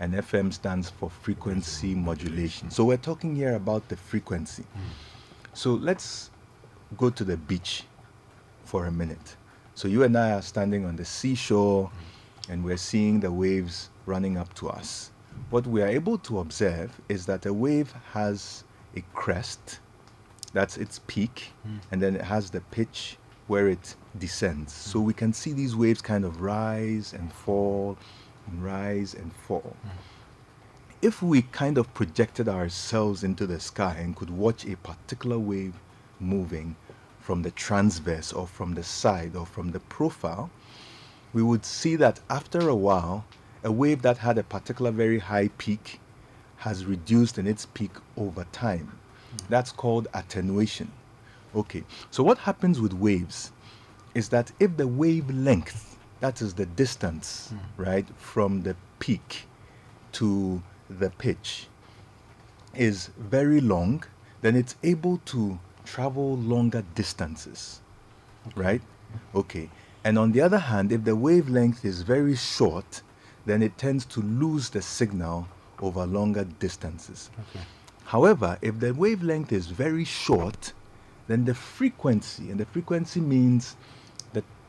And 0.00 0.14
FM 0.14 0.52
stands 0.52 0.90
for 0.90 1.10
frequency 1.10 1.94
modulation. 1.94 2.70
So 2.70 2.84
we're 2.84 2.96
talking 2.96 3.34
here 3.34 3.54
about 3.54 3.88
the 3.88 3.96
frequency. 3.96 4.64
Hmm. 4.74 4.80
So 5.54 5.74
let's 5.74 6.30
go 6.96 7.10
to 7.10 7.24
the 7.24 7.36
beach 7.36 7.84
for 8.64 8.86
a 8.86 8.92
minute. 8.92 9.36
So 9.74 9.88
you 9.88 10.02
and 10.02 10.16
I 10.16 10.32
are 10.32 10.42
standing 10.42 10.84
on 10.84 10.96
the 10.96 11.04
seashore 11.04 11.86
hmm. 11.86 12.52
and 12.52 12.64
we're 12.64 12.76
seeing 12.76 13.20
the 13.20 13.32
waves 13.32 13.90
running 14.04 14.36
up 14.36 14.52
to 14.54 14.68
us. 14.68 15.10
What 15.50 15.66
we 15.66 15.82
are 15.82 15.88
able 15.88 16.18
to 16.18 16.40
observe 16.40 16.98
is 17.08 17.26
that 17.26 17.46
a 17.46 17.52
wave 17.52 17.92
has 18.12 18.64
a 18.96 19.02
crest, 19.14 19.80
that's 20.52 20.76
its 20.76 21.00
peak, 21.06 21.52
hmm. 21.62 21.76
and 21.90 22.02
then 22.02 22.16
it 22.16 22.22
has 22.22 22.50
the 22.50 22.60
pitch 22.60 23.18
where 23.46 23.68
it 23.68 23.94
descends. 24.18 24.72
So 24.72 25.00
we 25.00 25.14
can 25.14 25.32
see 25.32 25.52
these 25.52 25.76
waves 25.76 26.02
kind 26.02 26.24
of 26.24 26.40
rise 26.40 27.12
and 27.12 27.32
fall 27.32 27.96
rise 28.60 29.14
and 29.14 29.32
fall 29.32 29.76
if 31.02 31.22
we 31.22 31.42
kind 31.42 31.76
of 31.78 31.92
projected 31.94 32.48
ourselves 32.48 33.22
into 33.22 33.46
the 33.46 33.60
sky 33.60 33.96
and 33.98 34.16
could 34.16 34.30
watch 34.30 34.64
a 34.64 34.76
particular 34.76 35.38
wave 35.38 35.74
moving 36.18 36.74
from 37.20 37.42
the 37.42 37.50
transverse 37.50 38.32
or 38.32 38.46
from 38.46 38.74
the 38.74 38.82
side 38.82 39.36
or 39.36 39.44
from 39.44 39.72
the 39.72 39.80
profile, 39.80 40.50
we 41.32 41.42
would 41.42 41.64
see 41.64 41.96
that 41.96 42.20
after 42.30 42.68
a 42.68 42.74
while, 42.74 43.24
a 43.62 43.70
wave 43.70 44.00
that 44.02 44.18
had 44.18 44.38
a 44.38 44.42
particular 44.42 44.90
very 44.90 45.18
high 45.18 45.48
peak 45.58 46.00
has 46.58 46.86
reduced 46.86 47.38
in 47.38 47.46
its 47.46 47.66
peak 47.66 47.90
over 48.16 48.46
time. 48.52 48.98
That's 49.50 49.72
called 49.72 50.08
attenuation. 50.14 50.90
Okay, 51.54 51.84
so 52.10 52.22
what 52.22 52.38
happens 52.38 52.80
with 52.80 52.94
waves 52.94 53.52
is 54.14 54.30
that 54.30 54.50
if 54.58 54.76
the 54.76 54.88
wavelength, 54.88 55.95
that 56.20 56.40
is 56.40 56.54
the 56.54 56.66
distance, 56.66 57.50
hmm. 57.50 57.82
right, 57.82 58.06
from 58.16 58.62
the 58.62 58.76
peak 58.98 59.46
to 60.12 60.62
the 60.88 61.10
pitch 61.10 61.68
is 62.74 63.10
very 63.18 63.60
long, 63.60 64.04
then 64.42 64.56
it's 64.56 64.76
able 64.82 65.18
to 65.26 65.58
travel 65.84 66.36
longer 66.36 66.82
distances. 66.94 67.80
Right? 68.54 68.82
Okay. 69.34 69.70
And 70.04 70.18
on 70.18 70.32
the 70.32 70.40
other 70.40 70.58
hand, 70.58 70.92
if 70.92 71.04
the 71.04 71.16
wavelength 71.16 71.84
is 71.84 72.02
very 72.02 72.36
short, 72.36 73.02
then 73.44 73.62
it 73.62 73.76
tends 73.78 74.04
to 74.06 74.20
lose 74.22 74.70
the 74.70 74.82
signal 74.82 75.48
over 75.80 76.06
longer 76.06 76.44
distances. 76.44 77.30
Okay. 77.50 77.64
However, 78.04 78.58
if 78.62 78.78
the 78.78 78.94
wavelength 78.94 79.52
is 79.52 79.66
very 79.66 80.04
short, 80.04 80.72
then 81.26 81.44
the 81.44 81.54
frequency, 81.54 82.50
and 82.50 82.60
the 82.60 82.66
frequency 82.66 83.20
means 83.20 83.76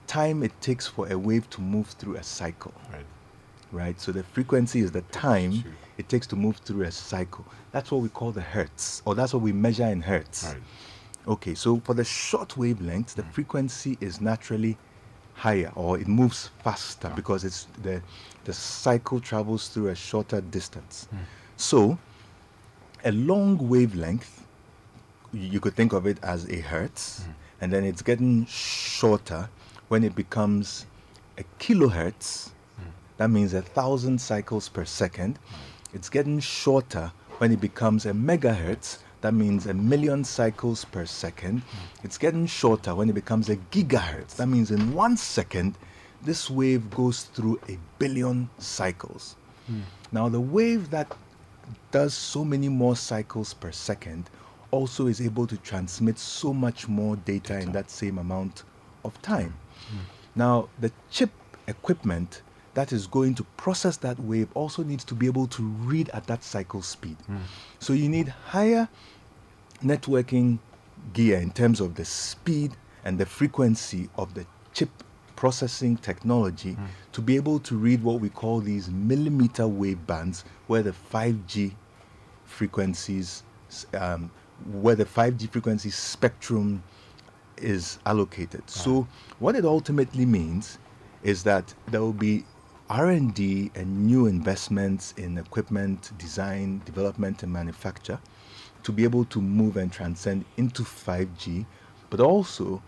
time 0.08 0.44
it 0.44 0.60
takes 0.62 0.88
for 0.88 1.12
a 1.12 1.18
wave 1.18 1.50
to 1.52 1.62
move 1.62 1.88
through 1.88 2.16
a 2.16 2.24
cycle 2.24 2.74
Right. 2.92 3.06
right? 3.72 4.02
So 4.02 4.12
the 4.12 4.24
frequency 4.24 4.80
is 4.80 4.92
the 4.92 5.02
time 5.04 5.64
it 5.98 6.10
takes 6.10 6.28
to 6.28 6.36
move 6.36 6.58
through 6.58 6.84
a 6.84 6.92
cycle. 6.92 7.46
That's 7.72 7.92
what 7.92 8.02
we 8.02 8.10
call 8.10 8.32
the 8.32 8.42
hertz, 8.42 9.02
or 9.06 9.16
that's 9.16 9.34
what 9.34 9.42
we 9.42 9.52
measure 9.52 9.86
in 9.88 10.02
hertz. 10.02 10.46
Right. 10.46 10.64
Okay, 11.28 11.56
so 11.56 11.82
for 11.84 11.94
the 11.94 12.06
short 12.06 12.56
wavelength, 12.56 13.16
the 13.16 13.24
mm. 13.24 13.32
frequency 13.32 13.98
is 14.00 14.22
naturally 14.22 14.78
higher, 15.34 15.72
or 15.76 16.00
it 16.00 16.08
moves 16.08 16.50
faster 16.64 17.10
ah. 17.12 17.16
because 17.16 17.44
it's 17.44 17.68
the 17.84 18.02
the 18.46 18.54
cycle 18.54 19.20
travels 19.20 19.68
through 19.68 19.90
a 19.90 19.96
shorter 19.96 20.40
distance. 20.40 21.08
Mm. 21.14 21.18
So, 21.58 21.98
a 23.04 23.12
long 23.12 23.58
wavelength, 23.68 24.46
you 25.34 25.60
could 25.60 25.76
think 25.76 25.92
of 25.92 26.08
it 26.08 26.18
as 26.24 26.50
a 26.50 26.62
hertz, 26.62 27.22
mm. 27.22 27.34
and 27.60 27.74
then 27.74 27.84
it's 27.84 28.02
getting 28.02 28.46
shorter 28.46 29.50
when 29.88 30.04
it 30.04 30.16
becomes 30.16 30.86
a 31.38 31.44
kilohertz. 31.60 32.52
That 33.18 33.30
means 33.30 33.54
a 33.54 33.62
thousand 33.62 34.20
cycles 34.22 34.70
per 34.70 34.86
second. 34.86 35.40
It's 35.94 36.10
getting 36.10 36.40
shorter 36.40 37.12
when 37.40 37.52
it 37.52 37.60
becomes 37.60 38.06
a 38.06 38.12
megahertz. 38.12 39.00
That 39.22 39.34
means 39.34 39.66
a 39.66 39.74
million 39.74 40.24
cycles 40.24 40.86
per 40.86 41.06
second. 41.06 41.64
It's 42.04 42.18
getting 42.18 42.46
shorter 42.46 42.94
when 42.94 43.10
it 43.10 43.14
becomes 43.14 43.50
a 43.50 43.56
gigahertz. 43.56 44.36
That 44.36 44.48
means 44.48 44.70
in 44.70 44.94
one 44.94 45.18
second, 45.18 45.76
this 46.22 46.50
wave 46.50 46.90
goes 46.92 47.24
through 47.24 47.60
a 47.68 47.78
billion 47.98 48.50
cycles. 48.60 49.36
Mm. 49.72 49.82
Now, 50.12 50.30
the 50.30 50.40
wave 50.40 50.92
that 50.92 51.12
does 51.92 52.14
so 52.14 52.46
many 52.46 52.70
more 52.70 52.96
cycles 52.96 53.54
per 53.54 53.72
second 53.72 54.30
also 54.72 55.08
is 55.08 55.22
able 55.22 55.48
to 55.48 55.58
transmit 55.58 56.20
so 56.20 56.54
much 56.54 56.88
more 56.88 57.16
data, 57.16 57.54
data. 57.54 57.60
in 57.60 57.72
that 57.72 57.90
same 57.90 58.18
amount 58.18 58.64
of 59.04 59.20
time. 59.22 59.54
Now, 60.38 60.70
the 60.80 60.92
chip 61.10 61.32
equipment 61.68 62.44
that 62.76 62.94
is 62.94 63.08
going 63.08 63.34
to 63.36 63.44
process 63.58 63.98
that 63.98 64.20
wave 64.20 64.50
also 64.54 64.84
needs 64.84 65.04
to 65.06 65.16
be 65.16 65.26
able 65.26 65.48
to 65.48 65.64
read 65.64 66.10
at 66.10 66.28
that 66.28 66.44
cycle 66.44 66.84
speed. 66.84 67.18
Mm. 67.28 67.40
So 67.80 67.94
you 67.94 68.08
need 68.08 68.28
higher 68.28 68.88
networking 69.84 70.60
gear 71.14 71.40
in 71.40 71.52
terms 71.52 71.82
of 71.82 71.96
the 71.96 72.06
speed 72.06 72.78
and 73.04 73.18
the 73.18 73.26
frequency 73.26 74.10
of 74.16 74.36
the 74.36 74.46
chip 74.74 74.90
processing 75.36 75.98
technology 75.98 76.74
mm. 76.76 76.88
to 77.14 77.22
be 77.22 77.36
able 77.36 77.60
to 77.62 77.76
read 77.76 78.04
what 78.04 78.20
we 78.20 78.30
call 78.30 78.60
these 78.60 78.90
millimeter 78.90 79.68
wave 79.68 80.06
bands 80.06 80.46
where 80.68 80.84
the 80.84 80.94
5G 81.12 81.74
frequencies 82.46 83.42
um, 83.96 84.30
where 84.72 84.96
the 84.96 85.06
5G 85.06 85.50
frequency 85.50 85.90
spectrum 85.90 86.84
is 87.58 88.00
allocated. 88.06 88.62
Right. 88.62 88.70
So 88.70 89.08
what 89.40 89.56
it 89.56 89.66
ultimately 89.66 90.26
means 90.26 90.78
is 91.24 91.44
that 91.44 91.74
there 91.88 92.02
will 92.02 92.14
be 92.14 92.46
R&D 92.90 93.72
and 93.76 94.08
new 94.08 94.28
investments 94.28 95.14
in 95.18 95.38
equipment 95.38 96.12
design, 96.18 96.82
development 96.86 97.44
and 97.44 97.52
manufacture 97.52 98.20
to 98.84 98.92
be 98.92 99.04
able 99.04 99.26
to 99.26 99.42
move 99.42 99.76
and 99.76 99.92
transcend 99.92 100.46
into 100.56 100.84
5G, 100.84 101.66
but 102.10 102.22
also 102.22 102.82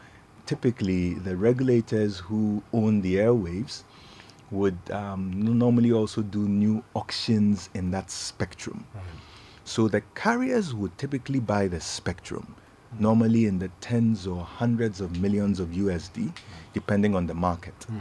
typically 0.45 1.15
the 1.15 1.35
regulators 1.35 2.17
who 2.17 2.63
own 2.71 3.01
the 3.01 3.15
airwaves 3.15 3.83
would 4.51 4.77
um, 4.91 5.31
normally 5.59 5.91
also 5.91 6.21
do 6.21 6.47
new 6.47 6.83
auctions 6.95 7.69
in 7.73 7.91
that 7.91 8.09
spectrum. 8.09 8.85
Right. 8.95 9.03
So 9.65 9.88
the 9.88 10.01
carriers 10.15 10.73
would 10.73 10.97
typically 10.97 11.39
buy 11.39 11.67
the 11.67 11.79
spectrum, 11.79 12.55
normally 12.98 13.46
in 13.46 13.60
the 13.60 13.69
tens 13.81 14.25
or 14.25 14.43
hundreds 14.43 15.01
of 15.01 15.19
millions 15.19 15.60
of 15.60 15.69
USD, 15.69 16.31
depending 16.74 17.15
on 17.15 17.27
the 17.27 17.34
market. 17.34 17.77
Mm. 17.91 18.00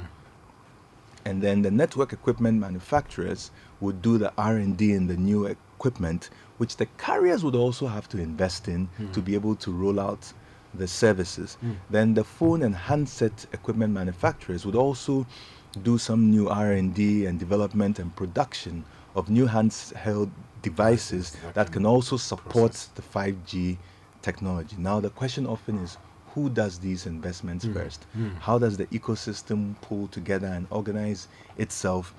And 1.25 1.43
then 1.43 1.63
the 1.63 1.71
network 1.71 2.13
equipment 2.13 2.59
manufacturers 2.61 3.51
would 3.81 4.01
do 4.01 4.17
the 4.19 4.33
R&D 4.39 4.93
in 4.93 5.07
the 5.07 5.17
new 5.17 5.45
equipment, 5.45 6.31
which 6.57 6.77
the 6.77 6.87
carriers 6.97 7.45
would 7.45 7.55
also 7.55 7.87
have 7.87 8.09
to 8.11 8.19
invest 8.19 8.69
in 8.69 8.89
mm. 8.99 9.13
to 9.13 9.21
be 9.21 9.35
able 9.35 9.55
to 9.57 9.71
roll 9.71 10.01
out 10.01 10.33
the 10.75 10.89
services. 10.89 11.59
Mm. 11.63 11.77
Then 11.91 12.15
the 12.15 12.25
phone 12.25 12.63
and 12.63 12.75
handset 12.75 13.47
equipment 13.53 13.93
manufacturers 13.93 14.65
would 14.65 14.75
also 14.75 15.27
do 15.83 15.99
some 15.99 16.31
new 16.31 16.49
R&D 16.49 17.27
and 17.27 17.39
development 17.39 17.99
and 17.99 18.15
production 18.17 18.85
of 19.15 19.29
new 19.29 19.47
handheld 19.47 20.31
devices 20.63 21.37
that 21.55 21.71
can 21.73 21.87
also 21.87 22.17
support 22.17 22.89
the 22.95 23.03
5G 23.03 23.77
technology. 24.29 24.77
Now 24.79 25.01
the 25.01 25.13
question 25.21 25.47
often 25.47 25.79
is 25.79 25.97
who 26.35 26.51
does 26.51 26.79
these 26.79 27.07
investments 27.07 27.65
mm. 27.65 27.73
first? 27.73 28.01
Mm. 28.17 28.39
How 28.39 28.59
does 28.59 28.77
the 28.77 28.87
ecosystem 28.99 29.59
pull 29.81 30.09
together 30.09 30.49
and 30.57 30.67
organize 30.71 31.29
itself 31.57 32.15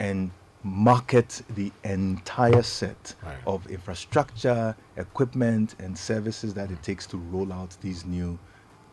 and 0.00 0.30
market 0.64 1.42
the 1.54 1.70
entire 1.84 2.62
set 2.62 3.14
right. 3.22 3.36
of 3.46 3.58
infrastructure, 3.68 4.74
equipment, 4.96 5.76
and 5.78 5.96
services 5.96 6.54
that 6.54 6.70
it 6.72 6.82
takes 6.82 7.06
to 7.12 7.16
roll 7.16 7.52
out 7.52 7.76
these 7.80 8.04
new 8.04 8.36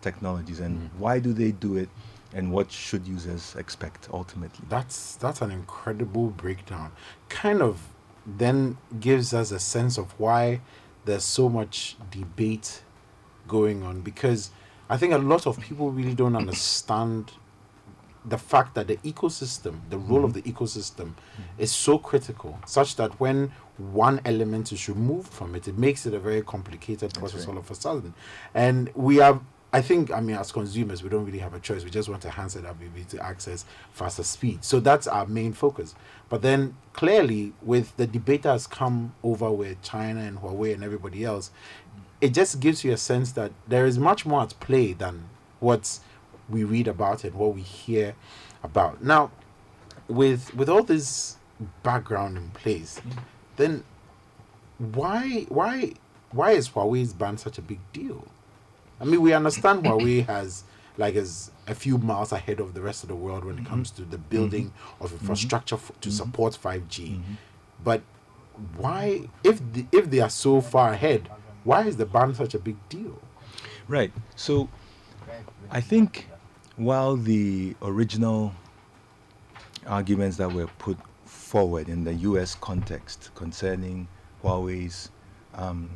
technologies? 0.01 0.59
And 0.59 0.73
mm. 0.77 0.89
why 0.99 1.19
do 1.19 1.33
they 1.33 1.51
do 1.51 1.77
it? 1.77 1.89
And 2.33 2.51
what 2.51 2.71
should 2.71 3.07
users 3.07 3.55
expect 3.57 4.07
ultimately? 4.13 4.65
That's 4.69 5.15
that's 5.23 5.41
an 5.41 5.51
incredible 5.51 6.27
breakdown. 6.43 6.91
Kind 7.27 7.61
of 7.61 7.75
then 8.25 8.77
gives 8.99 9.33
us 9.33 9.51
a 9.51 9.59
sense 9.59 9.97
of 9.97 10.07
why 10.19 10.61
there's 11.05 11.23
so 11.23 11.49
much 11.49 11.95
debate 12.11 12.83
going 13.47 13.83
on 13.83 14.01
because 14.01 14.51
I 14.89 14.97
think 14.97 15.13
a 15.13 15.17
lot 15.17 15.47
of 15.47 15.59
people 15.59 15.91
really 15.91 16.13
don't 16.13 16.35
understand 16.35 17.31
the 18.25 18.37
fact 18.37 18.75
that 18.75 18.87
the 18.87 18.97
ecosystem, 18.97 19.79
the 19.89 19.97
role 19.97 20.19
mm-hmm. 20.19 20.25
of 20.25 20.33
the 20.33 20.41
ecosystem, 20.43 21.07
mm-hmm. 21.07 21.41
is 21.57 21.71
so 21.71 21.97
critical, 21.97 22.59
such 22.65 22.95
that 22.97 23.19
when 23.19 23.51
one 23.77 24.21
element 24.25 24.71
is 24.71 24.87
removed 24.87 25.31
from 25.31 25.55
it, 25.55 25.67
it 25.67 25.77
makes 25.77 26.05
it 26.05 26.13
a 26.13 26.19
very 26.19 26.41
complicated 26.41 27.13
process 27.13 27.41
right. 27.41 27.49
all 27.49 27.57
of 27.57 27.71
a 27.71 27.75
sudden. 27.75 28.13
And 28.53 28.91
we 28.93 29.17
have 29.17 29.41
I 29.73 29.81
think, 29.81 30.11
I 30.11 30.19
mean, 30.19 30.35
as 30.35 30.51
consumers, 30.51 31.01
we 31.01 31.09
don't 31.09 31.25
really 31.25 31.39
have 31.39 31.53
a 31.53 31.59
choice. 31.59 31.85
We 31.85 31.89
just 31.89 32.09
want 32.09 32.25
a 32.25 32.29
handset 32.29 32.63
that 32.63 32.77
we 32.77 32.87
be 32.87 33.05
to 33.05 33.23
access 33.23 33.63
faster 33.93 34.23
speed. 34.23 34.65
So 34.65 34.81
that's 34.81 35.07
our 35.07 35.25
main 35.25 35.53
focus. 35.53 35.95
But 36.27 36.41
then 36.41 36.75
clearly, 36.91 37.53
with 37.61 37.95
the 37.95 38.05
debate 38.05 38.43
that's 38.43 38.67
come 38.67 39.13
over 39.23 39.49
with 39.49 39.81
China 39.81 40.19
and 40.19 40.39
Huawei 40.39 40.73
and 40.73 40.83
everybody 40.83 41.23
else, 41.23 41.51
it 42.19 42.33
just 42.33 42.59
gives 42.59 42.83
you 42.83 42.91
a 42.91 42.97
sense 42.97 43.31
that 43.33 43.51
there 43.67 43.85
is 43.85 43.97
much 43.97 44.25
more 44.25 44.41
at 44.41 44.59
play 44.59 44.91
than 44.91 45.29
what 45.59 45.99
we 46.49 46.63
read 46.65 46.87
about 46.87 47.23
and 47.23 47.33
what 47.35 47.55
we 47.55 47.61
hear 47.61 48.15
about. 48.63 49.01
Now, 49.01 49.31
with 50.07 50.53
with 50.53 50.69
all 50.69 50.83
this 50.83 51.37
background 51.81 52.37
in 52.37 52.49
place, 52.49 52.99
mm. 52.99 53.23
then 53.55 53.83
why 54.77 55.45
why 55.49 55.93
why 56.31 56.51
is 56.51 56.69
Huawei's 56.69 57.13
ban 57.13 57.37
such 57.37 57.57
a 57.57 57.61
big 57.61 57.79
deal? 57.93 58.27
I 59.01 59.05
mean, 59.05 59.21
we 59.21 59.33
understand 59.33 59.83
Huawei 59.83 60.25
has 60.27 60.63
like 60.97 61.15
is 61.15 61.51
a 61.67 61.73
few 61.73 61.97
miles 61.97 62.31
ahead 62.31 62.59
of 62.59 62.73
the 62.73 62.81
rest 62.81 63.03
of 63.03 63.09
the 63.09 63.15
world 63.15 63.43
when 63.43 63.57
it 63.57 63.65
comes 63.65 63.91
to 63.91 64.03
the 64.03 64.17
building 64.17 64.67
mm-hmm. 64.67 65.03
of 65.03 65.13
infrastructure 65.13 65.75
f- 65.75 65.91
to 66.01 66.09
mm-hmm. 66.09 66.17
support 66.17 66.57
5G. 66.61 66.87
Mm-hmm. 66.87 67.33
But 67.83 68.01
why, 68.77 69.21
if 69.43 69.59
the, 69.73 69.85
if 69.91 70.09
they 70.09 70.19
are 70.19 70.29
so 70.29 70.61
far 70.61 70.93
ahead, 70.93 71.29
why 71.63 71.85
is 71.85 71.97
the 71.97 72.05
ban 72.05 72.35
such 72.35 72.53
a 72.53 72.59
big 72.59 72.77
deal? 72.89 73.19
Right. 73.87 74.11
So, 74.35 74.69
I 75.69 75.81
think 75.81 76.27
while 76.75 77.15
the 77.15 77.75
original 77.81 78.53
arguments 79.87 80.37
that 80.37 80.51
were 80.51 80.67
put 80.77 80.97
forward 81.25 81.89
in 81.89 82.03
the 82.03 82.13
U.S. 82.13 82.55
context 82.55 83.31
concerning 83.35 84.07
Huawei's 84.43 85.09
um, 85.55 85.89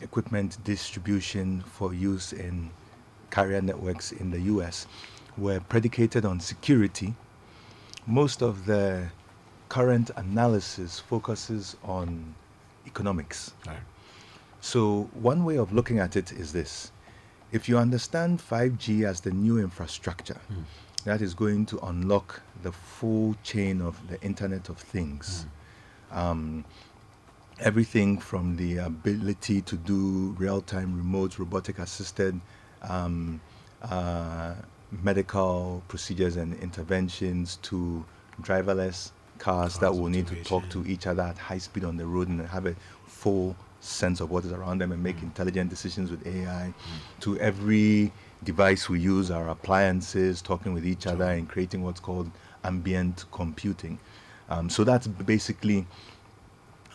equipment 0.00 0.58
distribution 0.64 1.62
for 1.62 1.94
use 1.94 2.32
in 2.32 2.70
carrier 3.30 3.60
networks 3.60 4.12
in 4.12 4.30
the 4.30 4.40
US 4.52 4.86
were 5.36 5.60
predicated 5.60 6.24
on 6.24 6.40
security. 6.40 7.14
Most 8.06 8.42
of 8.42 8.66
the 8.66 9.08
current 9.68 10.10
analysis 10.16 11.00
focuses 11.00 11.76
on 11.84 12.34
economics. 12.86 13.52
Right. 13.66 13.78
So, 14.60 15.10
one 15.12 15.44
way 15.44 15.58
of 15.58 15.72
looking 15.72 15.98
at 15.98 16.16
it 16.16 16.32
is 16.32 16.52
this 16.52 16.92
if 17.52 17.68
you 17.68 17.78
understand 17.78 18.40
5G 18.40 19.04
as 19.04 19.20
the 19.20 19.30
new 19.30 19.58
infrastructure, 19.58 20.40
mm. 20.50 20.64
that 21.04 21.22
is 21.22 21.34
going 21.34 21.66
to 21.66 21.78
unlock 21.80 22.42
the 22.62 22.72
full 22.72 23.36
chain 23.42 23.80
of 23.80 23.94
the 24.08 24.20
Internet 24.22 24.68
of 24.68 24.78
Things. 24.78 25.46
Mm. 26.12 26.16
Um, 26.16 26.64
everything 27.60 28.18
from 28.18 28.56
the 28.56 28.78
ability 28.78 29.62
to 29.62 29.76
do 29.76 30.34
real-time 30.38 30.96
remote 30.96 31.38
robotic 31.38 31.78
assisted 31.78 32.38
um, 32.82 33.40
uh, 33.82 34.54
medical 35.02 35.82
procedures 35.88 36.36
and 36.36 36.54
interventions 36.60 37.56
to 37.62 38.04
driverless 38.42 39.10
cars 39.38 39.78
that 39.78 39.94
will 39.94 40.08
need 40.08 40.26
to 40.26 40.42
talk 40.44 40.68
to 40.68 40.86
each 40.86 41.06
other 41.06 41.22
at 41.22 41.38
high 41.38 41.58
speed 41.58 41.84
on 41.84 41.96
the 41.96 42.06
road 42.06 42.28
and 42.28 42.46
have 42.46 42.66
a 42.66 42.74
full 43.06 43.56
sense 43.80 44.20
of 44.20 44.30
what 44.30 44.44
is 44.44 44.52
around 44.52 44.78
them 44.78 44.92
and 44.92 45.02
make 45.02 45.16
mm. 45.18 45.24
intelligent 45.24 45.70
decisions 45.70 46.10
with 46.10 46.26
AI 46.26 46.72
mm. 46.72 47.20
to 47.20 47.38
every 47.38 48.12
device 48.44 48.88
we 48.88 49.00
use 49.00 49.30
our 49.30 49.48
appliances 49.48 50.42
talking 50.42 50.72
with 50.72 50.86
each 50.86 51.06
other 51.06 51.24
and 51.24 51.48
creating 51.48 51.82
what's 51.82 52.00
called 52.00 52.30
ambient 52.64 53.24
computing 53.32 53.98
um, 54.48 54.68
so 54.70 54.84
that's 54.84 55.06
basically 55.06 55.86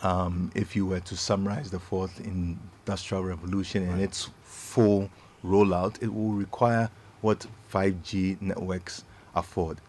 um, 0.02 0.50
if 0.54 0.74
you 0.74 0.86
were 0.86 1.00
to 1.00 1.16
summarize 1.16 1.70
the 1.70 1.78
fourth 1.78 2.20
industrial 2.20 3.24
revolution 3.24 3.88
and 3.88 4.00
its 4.00 4.30
full 4.44 5.08
rollout, 5.44 6.02
it 6.02 6.12
will 6.12 6.32
require 6.32 6.90
what 7.20 7.46
5G 7.72 8.40
networks 8.40 9.04
afford. 9.34 9.80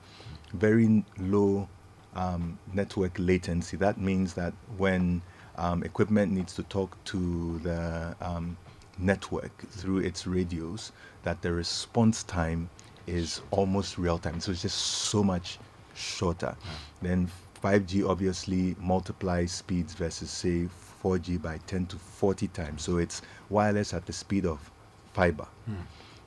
Very 0.54 1.04
low 1.17 1.67
um, 2.15 2.60
network 2.73 3.13
latency. 3.17 3.76
That 3.78 3.97
means 3.99 4.36
that 4.36 4.54
when 4.78 5.21
um, 5.58 5.84
equipment 5.84 6.32
needs 6.32 6.54
to 6.56 6.63
talk 6.63 7.04
to 7.06 7.60
the 7.60 8.15
um, 8.21 8.56
network 8.97 9.67
through 9.69 9.99
its 9.99 10.28
radios, 10.28 10.91
that 11.23 11.41
the 11.41 11.52
response 11.52 12.23
time 12.23 12.69
is 13.08 13.41
almost 13.52 13.97
real 13.97 14.19
time. 14.19 14.39
So 14.39 14.52
it's 14.52 14.62
just 14.62 14.78
so 14.78 15.23
much 15.23 15.58
shorter. 15.95 16.56
Then 17.02 17.30
5G 17.63 18.08
obviously 18.08 18.76
multiplies 18.80 19.52
speeds 19.54 19.93
versus 19.93 20.30
say 20.30 20.67
4G 21.04 21.41
by 21.41 21.60
10 21.65 21.86
to 21.88 21.97
40 21.97 22.47
times. 22.49 22.82
So 22.82 22.97
it's 22.97 23.21
wireless 23.49 23.93
at 23.93 24.06
the 24.06 24.13
speed 24.13 24.45
of 24.45 24.71
fiber. 25.13 25.47
Mm. 25.69 25.76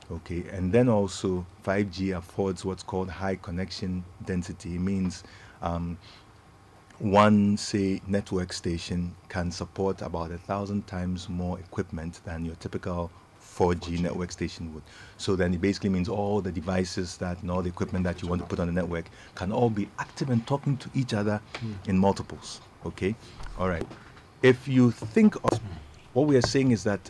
Okay, 0.09 0.45
and 0.51 0.71
then 0.71 0.87
also 0.87 1.45
5G 1.65 2.17
affords 2.17 2.63
what's 2.63 2.81
called 2.81 3.09
high 3.09 3.35
connection 3.35 4.03
density. 4.25 4.75
It 4.75 4.79
means 4.79 5.23
um, 5.61 5.97
one, 6.99 7.57
say, 7.57 8.01
network 8.07 8.53
station 8.53 9.13
can 9.29 9.51
support 9.51 10.01
about 10.01 10.31
a 10.31 10.37
thousand 10.37 10.87
times 10.87 11.29
more 11.29 11.59
equipment 11.59 12.21
than 12.23 12.45
your 12.45 12.55
typical 12.55 13.11
4G, 13.57 13.97
4G, 13.97 13.99
network 13.99 14.31
station 14.31 14.73
would. 14.73 14.83
So 15.17 15.35
then 15.35 15.53
it 15.53 15.61
basically 15.61 15.89
means 15.89 16.09
all 16.09 16.41
the 16.41 16.51
devices 16.51 17.17
that 17.17 17.41
and 17.41 17.49
all 17.49 17.61
the 17.61 17.69
equipment 17.69 18.03
that 18.05 18.21
you 18.21 18.27
want 18.27 18.41
to 18.41 18.47
put 18.47 18.59
on 18.59 18.67
the 18.67 18.73
network 18.73 19.09
can 19.35 19.51
all 19.51 19.69
be 19.69 19.89
active 19.99 20.29
and 20.29 20.45
talking 20.45 20.77
to 20.77 20.89
each 20.93 21.13
other 21.13 21.41
mm. 21.55 21.87
in 21.87 21.97
multiples. 21.97 22.61
Okay? 22.85 23.15
All 23.57 23.69
right. 23.69 23.85
If 24.43 24.67
you 24.67 24.91
think 24.91 25.35
of 25.43 25.59
what 26.13 26.27
we 26.27 26.37
are 26.37 26.41
saying 26.41 26.71
is 26.71 26.83
that 26.83 27.09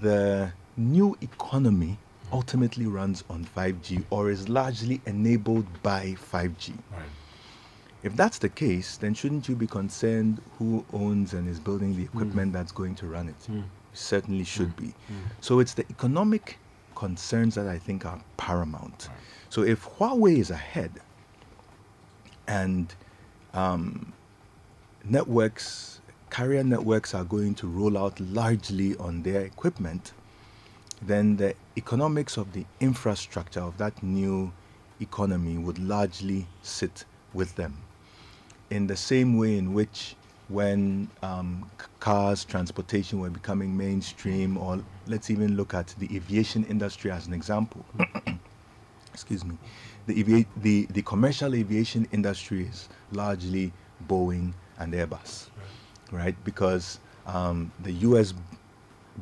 the 0.00 0.52
new 0.76 1.16
economy 1.20 1.98
ultimately 2.32 2.86
runs 2.86 3.22
on 3.30 3.44
5G 3.44 4.04
or 4.10 4.30
is 4.30 4.48
largely 4.48 5.00
enabled 5.06 5.66
by 5.82 6.16
5G. 6.32 6.70
Right. 6.90 7.02
If 8.02 8.16
that's 8.16 8.38
the 8.38 8.48
case, 8.48 8.96
then 8.96 9.14
shouldn't 9.14 9.48
you 9.48 9.56
be 9.56 9.66
concerned 9.66 10.42
who 10.58 10.84
owns 10.92 11.32
and 11.32 11.48
is 11.48 11.58
building 11.58 11.96
the 11.96 12.02
equipment 12.02 12.50
mm. 12.50 12.54
that's 12.54 12.72
going 12.72 12.94
to 12.96 13.06
run 13.06 13.28
it? 13.28 13.38
Mm. 13.50 13.64
Certainly 13.94 14.44
should 14.44 14.76
mm. 14.76 14.80
be. 14.80 14.86
Mm. 14.86 15.30
So 15.40 15.60
it's 15.60 15.74
the 15.74 15.84
economic 15.90 16.58
concerns 16.94 17.54
that 17.54 17.66
I 17.66 17.78
think 17.78 18.04
are 18.04 18.20
paramount. 18.36 19.08
Right. 19.08 19.18
So 19.48 19.62
if 19.62 19.84
Huawei 19.84 20.38
is 20.38 20.50
ahead 20.50 20.92
and 22.46 22.94
um, 23.52 24.12
networks, 25.04 26.00
carrier 26.30 26.64
networks 26.64 27.14
are 27.14 27.24
going 27.24 27.54
to 27.56 27.66
roll 27.66 27.96
out 27.96 28.18
largely 28.20 28.96
on 28.96 29.22
their 29.22 29.42
equipment, 29.42 30.12
then 31.02 31.36
the 31.36 31.54
economics 31.76 32.36
of 32.36 32.52
the 32.52 32.64
infrastructure 32.80 33.60
of 33.60 33.78
that 33.78 34.02
new 34.02 34.52
economy 35.00 35.58
would 35.58 35.78
largely 35.78 36.46
sit 36.62 37.04
with 37.32 37.54
them 37.56 37.76
in 38.70 38.86
the 38.86 38.96
same 38.96 39.36
way 39.36 39.58
in 39.58 39.74
which 39.74 40.16
when 40.48 41.10
um, 41.22 41.70
cars, 42.00 42.44
transportation 42.44 43.20
were 43.20 43.30
becoming 43.30 43.76
mainstream, 43.76 44.56
or 44.56 44.80
let's 45.06 45.30
even 45.30 45.56
look 45.56 45.74
at 45.74 45.88
the 45.98 46.14
aviation 46.14 46.64
industry 46.64 47.10
as 47.10 47.26
an 47.26 47.32
example. 47.32 47.84
Excuse 49.12 49.44
me. 49.44 49.56
The, 50.06 50.20
avi- 50.20 50.46
the, 50.56 50.86
the 50.90 51.02
commercial 51.02 51.54
aviation 51.54 52.06
industry 52.12 52.66
is 52.66 52.88
largely 53.12 53.72
Boeing 54.06 54.52
and 54.78 54.92
Airbus, 54.92 55.48
right? 56.10 56.24
right? 56.24 56.44
Because 56.44 56.98
um, 57.26 57.72
the 57.78 57.92
US 57.92 58.34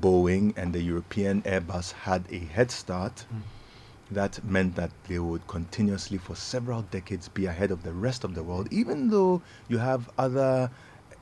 Boeing 0.00 0.56
and 0.56 0.72
the 0.72 0.82
European 0.82 1.42
Airbus 1.42 1.92
had 1.92 2.26
a 2.30 2.38
head 2.38 2.70
start. 2.70 3.26
Mm 3.32 3.42
that 4.14 4.44
meant 4.44 4.74
that 4.76 4.90
they 5.08 5.18
would 5.18 5.46
continuously 5.46 6.18
for 6.18 6.36
several 6.36 6.82
decades 6.82 7.28
be 7.28 7.46
ahead 7.46 7.70
of 7.70 7.82
the 7.82 7.92
rest 7.92 8.24
of 8.24 8.34
the 8.34 8.42
world, 8.42 8.68
even 8.70 9.08
though 9.08 9.42
you 9.68 9.78
have 9.78 10.10
other 10.18 10.70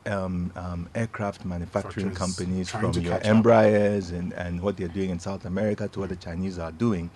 um, 0.07 0.53
um, 0.57 0.89
aircraft 0.95 1.45
manufacturing 1.45 2.13
companies 2.15 2.71
from 2.71 2.93
your 2.95 3.19
Embraers 3.19 4.11
and, 4.11 4.33
and 4.35 4.61
what 4.61 4.77
they're 4.77 4.89
doing 4.89 5.11
in 5.11 5.19
South 5.19 5.45
America 5.45 5.89
to 5.89 6.01
what 6.01 6.09
the 6.09 6.17
Chinese 6.17 6.59
are 6.59 6.73
doing. 6.73 7.11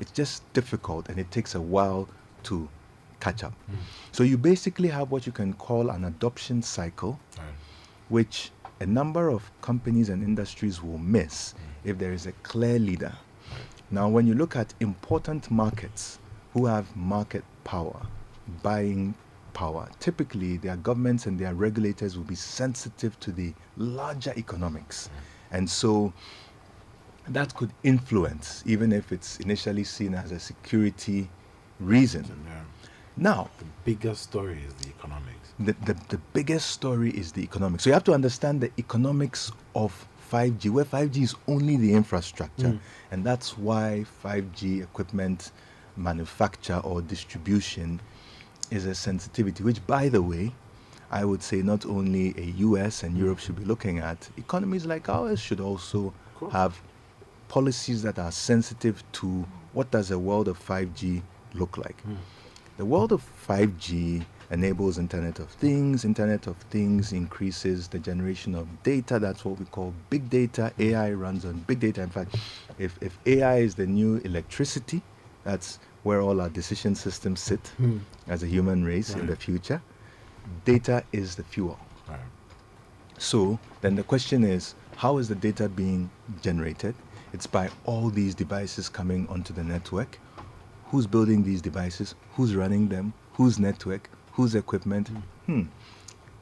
It's 0.00 0.10
just 0.10 0.50
difficult 0.52 1.08
and 1.08 1.18
it 1.18 1.30
takes 1.30 1.54
a 1.54 1.60
while 1.60 2.08
to 2.44 2.68
catch 3.20 3.44
up. 3.44 3.54
Mm. 3.70 3.76
So 4.12 4.24
you 4.24 4.36
basically 4.36 4.88
have 4.88 5.10
what 5.10 5.26
you 5.26 5.32
can 5.32 5.52
call 5.54 5.90
an 5.90 6.04
adoption 6.04 6.62
cycle, 6.62 7.18
right. 7.38 7.46
which 8.08 8.50
a 8.80 8.86
number 8.86 9.30
of 9.30 9.50
companies 9.60 10.08
and 10.08 10.22
industries 10.22 10.82
will 10.82 10.98
miss 10.98 11.54
mm. 11.54 11.88
if 11.88 11.98
there 11.98 12.12
is 12.12 12.26
a 12.26 12.32
clear 12.42 12.78
leader 12.78 13.12
now, 13.90 14.08
when 14.08 14.26
you 14.26 14.34
look 14.34 14.56
at 14.56 14.74
important 14.80 15.50
markets 15.50 16.18
who 16.52 16.66
have 16.66 16.96
market 16.96 17.44
power, 17.64 18.00
buying 18.62 19.14
power, 19.54 19.88
typically 20.00 20.58
their 20.58 20.76
governments 20.76 21.26
and 21.26 21.38
their 21.38 21.54
regulators 21.54 22.16
will 22.16 22.24
be 22.24 22.34
sensitive 22.34 23.18
to 23.20 23.32
the 23.32 23.54
larger 23.76 24.34
economics. 24.36 25.08
And 25.50 25.68
so 25.68 26.12
that 27.28 27.54
could 27.54 27.70
influence, 27.82 28.62
even 28.66 28.92
if 28.92 29.12
it's 29.12 29.38
initially 29.40 29.84
seen 29.84 30.14
as 30.14 30.32
a 30.32 30.38
security 30.38 31.30
reason. 31.80 32.24
Yeah. 32.46 32.62
Now, 33.16 33.48
the 33.58 33.64
biggest 33.84 34.24
story 34.24 34.60
is 34.66 34.74
the 34.74 34.88
economics. 34.88 35.54
The, 35.60 35.72
the, 35.84 35.94
the 36.08 36.18
biggest 36.32 36.70
story 36.70 37.10
is 37.10 37.32
the 37.32 37.42
economics. 37.42 37.84
So 37.84 37.90
you 37.90 37.94
have 37.94 38.04
to 38.04 38.12
understand 38.12 38.60
the 38.60 38.72
economics 38.78 39.52
of 39.74 40.06
5G, 40.32 40.70
where 40.70 40.84
5G 40.84 41.22
is 41.22 41.34
only 41.46 41.76
the 41.76 41.92
infrastructure. 41.92 42.70
Mm. 42.70 42.80
And 43.12 43.24
that's 43.24 43.56
why 43.56 44.04
5G 44.24 44.82
equipment 44.82 45.52
manufacture 45.96 46.78
or 46.78 47.00
distribution 47.02 48.00
is 48.70 48.86
a 48.86 48.94
sensitivity, 48.94 49.62
which, 49.62 49.84
by 49.86 50.08
the 50.08 50.22
way, 50.22 50.52
I 51.10 51.24
would 51.24 51.42
say 51.42 51.62
not 51.62 51.86
only 51.86 52.34
a 52.36 52.46
US 52.66 53.02
and 53.02 53.16
Europe 53.16 53.38
should 53.38 53.56
be 53.56 53.64
looking 53.64 53.98
at, 53.98 54.28
economies 54.36 54.86
like 54.86 55.08
ours 55.08 55.40
should 55.40 55.60
also 55.60 56.12
have 56.50 56.80
policies 57.48 58.02
that 58.02 58.18
are 58.18 58.32
sensitive 58.32 59.02
to 59.12 59.46
what 59.72 59.90
does 59.90 60.10
a 60.10 60.18
world 60.18 60.48
of 60.48 60.58
5G 60.58 61.22
look 61.54 61.76
like. 61.78 62.02
Mm. 62.06 62.16
The 62.76 62.84
world 62.84 63.12
of 63.12 63.22
5G 63.46 64.24
enables 64.50 64.98
Internet 64.98 65.38
of 65.38 65.48
Things. 65.50 66.04
Internet 66.04 66.46
of 66.46 66.56
Things 66.70 67.12
increases 67.12 67.88
the 67.88 67.98
generation 67.98 68.54
of 68.54 68.66
data. 68.82 69.18
That's 69.18 69.44
what 69.44 69.58
we 69.58 69.66
call 69.66 69.94
big 70.10 70.28
data. 70.28 70.72
AI 70.78 71.12
runs 71.12 71.44
on 71.44 71.58
big 71.66 71.80
data. 71.80 72.02
In 72.02 72.10
fact, 72.10 72.34
if, 72.78 72.98
if 73.00 73.18
AI 73.26 73.58
is 73.58 73.74
the 73.74 73.86
new 73.86 74.16
electricity, 74.24 75.02
that's 75.44 75.78
where 76.04 76.20
all 76.20 76.40
our 76.40 76.48
decision 76.48 76.94
systems 76.94 77.40
sit 77.40 77.72
mm. 77.80 78.00
as 78.28 78.42
a 78.42 78.46
human 78.46 78.84
race 78.84 79.10
right. 79.10 79.20
in 79.20 79.26
the 79.26 79.36
future. 79.36 79.82
Data 80.64 81.02
is 81.12 81.34
the 81.34 81.42
fuel. 81.42 81.78
Right. 82.08 82.18
So 83.18 83.58
then 83.80 83.96
the 83.96 84.04
question 84.04 84.44
is, 84.44 84.74
how 84.96 85.18
is 85.18 85.28
the 85.28 85.34
data 85.34 85.68
being 85.68 86.10
generated? 86.40 86.94
It's 87.32 87.46
by 87.46 87.68
all 87.84 88.08
these 88.10 88.34
devices 88.34 88.88
coming 88.88 89.26
onto 89.28 89.52
the 89.52 89.64
network. 89.64 90.18
Who's 90.86 91.06
building 91.06 91.42
these 91.42 91.60
devices? 91.60 92.14
Who's 92.34 92.54
running 92.54 92.88
them? 92.88 93.12
Whose 93.32 93.58
network? 93.58 94.08
whose 94.34 94.54
equipment. 94.54 95.08
Hmm. 95.46 95.62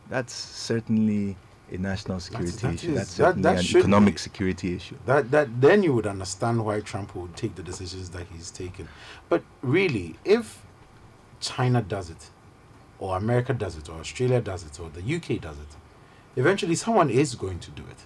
That's 0.09 0.35
certainly 0.35 1.37
a 1.73 1.79
national 1.79 2.21
security 2.21 2.51
that's, 2.51 2.63
that 2.63 2.75
issue. 2.75 2.91
Is, 2.91 2.97
That's 2.97 3.11
certainly 3.11 3.43
that, 3.43 3.57
that 3.57 3.71
an 3.73 3.79
economic 3.79 4.15
be. 4.15 4.19
security 4.19 4.75
issue. 4.77 4.97
That 5.07 5.31
that 5.31 5.61
then 5.61 5.83
you 5.83 5.95
would 5.95 6.07
understand 6.07 6.65
why 6.65 6.81
Trump 6.81 7.15
would 7.17 7.35
take 7.37 7.55
the 7.55 7.63
decisions 7.63 8.11
that 8.11 8.27
he's 8.33 8.51
taken. 8.51 8.89
But 9.29 9.43
really, 9.63 10.17
if 10.25 10.63
China 11.41 11.81
does 11.83 12.11
it, 12.11 12.31
or 12.99 13.17
America 13.17 13.55
does 13.55 13.77
it, 13.77 13.89
or 13.89 13.99
Australia 13.99 14.41
does 14.41 14.65
it, 14.65 14.79
or 14.79 14.91
the 14.91 15.01
UK 15.17 15.41
does 15.41 15.59
it, 15.59 15.77
eventually 16.37 16.75
someone 16.75 17.09
is 17.11 17.35
going 17.35 17.59
to 17.61 17.71
do 17.71 17.83
it. 17.91 18.05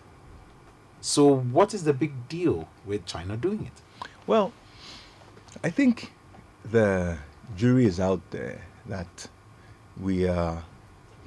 So 1.01 1.37
what 1.37 1.75
is 1.75 1.85
the 1.85 1.93
big 1.93 2.29
deal 2.29 2.69
with 2.85 3.05
China 3.05 3.37
doing 3.37 3.67
it? 3.67 4.09
Well, 4.27 4.53
I 5.63 5.71
think 5.71 6.13
the 6.71 7.19
jury 7.57 7.87
is 7.87 8.01
out 8.01 8.21
there 8.31 8.61
that 8.87 9.29
we 10.01 10.29
are 10.29 10.63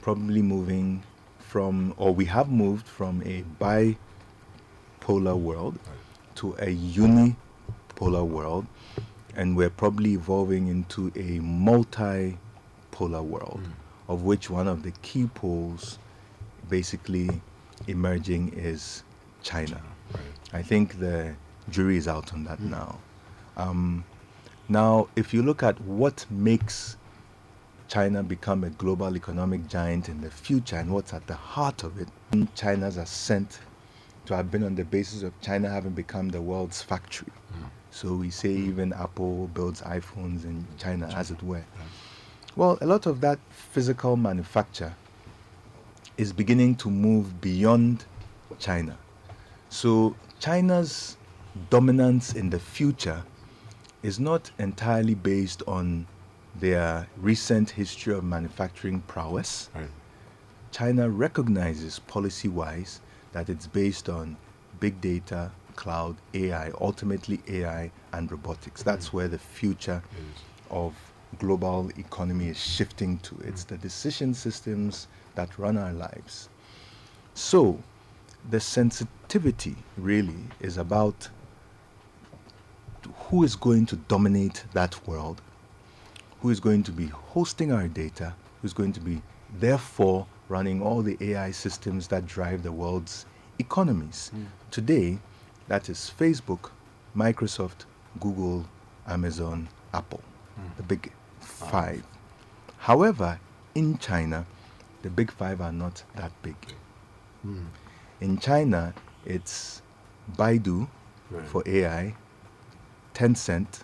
probably 0.01 0.41
moving 0.41 1.03
from, 1.49 1.95
or 1.97 2.13
we 2.13 2.25
have 2.25 2.49
moved 2.51 2.87
from 2.87 3.23
a 3.23 3.43
bipolar 3.59 5.35
world 5.35 5.79
to 6.35 6.53
a 6.53 6.67
unipolar 6.75 8.23
world, 8.25 8.67
and 9.35 9.57
we're 9.57 9.71
probably 9.71 10.13
evolving 10.13 10.67
into 10.67 11.07
a 11.15 11.39
multipolar 11.39 12.37
world, 13.23 13.61
mm. 13.63 13.71
of 14.07 14.23
which 14.23 14.51
one 14.51 14.67
of 14.67 14.83
the 14.83 14.91
key 15.01 15.25
poles 15.33 15.97
basically 16.69 17.41
emerging 17.87 18.53
is 18.55 19.03
China. 19.41 19.81
Right. 20.13 20.21
I 20.53 20.61
think 20.61 20.99
the 20.99 21.33
jury 21.71 21.97
is 21.97 22.07
out 22.07 22.31
on 22.31 22.43
that 22.43 22.59
mm. 22.59 22.69
now. 22.69 22.99
Um, 23.57 24.03
now, 24.67 25.07
if 25.15 25.33
you 25.33 25.41
look 25.41 25.63
at 25.63 25.81
what 25.81 26.27
makes 26.29 26.95
China 27.89 28.21
become 28.21 28.63
a 28.63 28.69
global 28.69 29.15
economic 29.17 29.67
giant 29.67 30.09
in 30.09 30.21
the 30.21 30.29
future 30.29 30.75
and 30.75 30.91
what's 30.91 31.11
at 31.11 31.25
the 31.25 31.33
heart 31.33 31.83
of 31.83 31.99
it. 31.99 32.07
China's 32.55 32.97
ascent 32.97 33.59
to 34.27 34.35
have 34.35 34.51
been 34.51 34.63
on 34.63 34.75
the 34.75 34.85
basis 34.85 35.23
of 35.23 35.33
China 35.41 35.67
having 35.67 35.91
become 35.91 36.29
the 36.29 36.39
world's 36.39 36.83
factory. 36.83 37.31
Mm. 37.51 37.69
So 37.89 38.13
we 38.13 38.29
say 38.29 38.49
mm. 38.49 38.67
even 38.67 38.93
Apple 38.93 39.47
builds 39.55 39.81
iPhones 39.81 40.43
in 40.43 40.67
China, 40.77 41.07
China. 41.07 41.17
as 41.17 41.31
it 41.31 41.41
were. 41.41 41.57
Yeah. 41.57 41.83
Well, 42.55 42.77
a 42.79 42.85
lot 42.85 43.07
of 43.07 43.21
that 43.21 43.39
physical 43.49 44.15
manufacture 44.15 44.93
is 46.17 46.31
beginning 46.31 46.75
to 46.75 46.91
move 46.91 47.41
beyond 47.41 48.05
China. 48.59 48.97
So 49.69 50.15
China's 50.39 51.17
dominance 51.71 52.33
in 52.33 52.51
the 52.51 52.59
future 52.59 53.23
is 54.03 54.19
not 54.19 54.51
entirely 54.59 55.15
based 55.15 55.63
on 55.67 56.05
their 56.59 57.07
recent 57.17 57.71
history 57.71 58.13
of 58.13 58.23
manufacturing 58.23 59.01
prowess, 59.01 59.69
right. 59.73 59.87
China 60.71 61.09
recognizes 61.09 61.99
policy 61.99 62.47
wise 62.47 63.01
that 63.31 63.49
it's 63.49 63.67
based 63.67 64.09
on 64.09 64.37
big 64.79 65.01
data, 65.01 65.51
cloud, 65.75 66.15
AI, 66.33 66.71
ultimately 66.79 67.39
AI 67.47 67.91
and 68.13 68.31
robotics. 68.31 68.83
That's 68.83 69.09
mm. 69.09 69.13
where 69.13 69.27
the 69.27 69.39
future 69.39 70.03
of 70.69 70.93
global 71.37 71.89
economy 71.97 72.47
is 72.49 72.57
shifting 72.57 73.17
to. 73.19 73.37
It's 73.43 73.63
the 73.63 73.77
decision 73.77 74.33
systems 74.33 75.07
that 75.35 75.57
run 75.57 75.77
our 75.77 75.93
lives. 75.93 76.49
So, 77.33 77.81
the 78.49 78.59
sensitivity 78.59 79.75
really 79.97 80.43
is 80.59 80.77
about 80.77 81.29
who 83.15 83.43
is 83.43 83.55
going 83.55 83.85
to 83.87 83.95
dominate 83.95 84.63
that 84.73 85.07
world, 85.07 85.41
who 86.41 86.49
is 86.49 86.59
going 86.59 86.83
to 86.83 86.91
be 86.91 87.07
hosting 87.07 87.71
our 87.71 87.87
data, 87.87 88.33
who's 88.61 88.73
going 88.73 88.93
to 88.93 88.99
be, 88.99 89.21
therefore, 89.59 90.25
running 90.47 90.81
all 90.81 91.01
the 91.01 91.17
AI 91.21 91.51
systems 91.51 92.07
that 92.07 92.25
drive 92.25 92.63
the 92.63 92.71
world's 92.71 93.25
economies. 93.59 94.31
Mm. 94.35 94.45
Today, 94.71 95.19
that 95.67 95.89
is 95.89 96.11
Facebook, 96.17 96.71
Microsoft, 97.15 97.85
Google, 98.19 98.65
Amazon, 99.07 99.67
Apple, 99.93 100.21
mm. 100.59 100.75
the 100.77 100.83
big 100.83 101.11
five. 101.39 102.03
However, 102.77 103.39
in 103.75 103.97
China, 103.97 104.45
the 105.01 105.09
big 105.09 105.31
five 105.31 105.61
are 105.61 105.71
not 105.71 106.03
that 106.15 106.31
big. 106.41 106.55
Mm. 107.45 107.65
In 108.21 108.37
China, 108.39 108.93
it's 109.25 109.81
Baidu 110.35 110.87
right. 111.29 111.47
for 111.47 111.63
AI, 111.65 112.15
Tencent, 113.13 113.83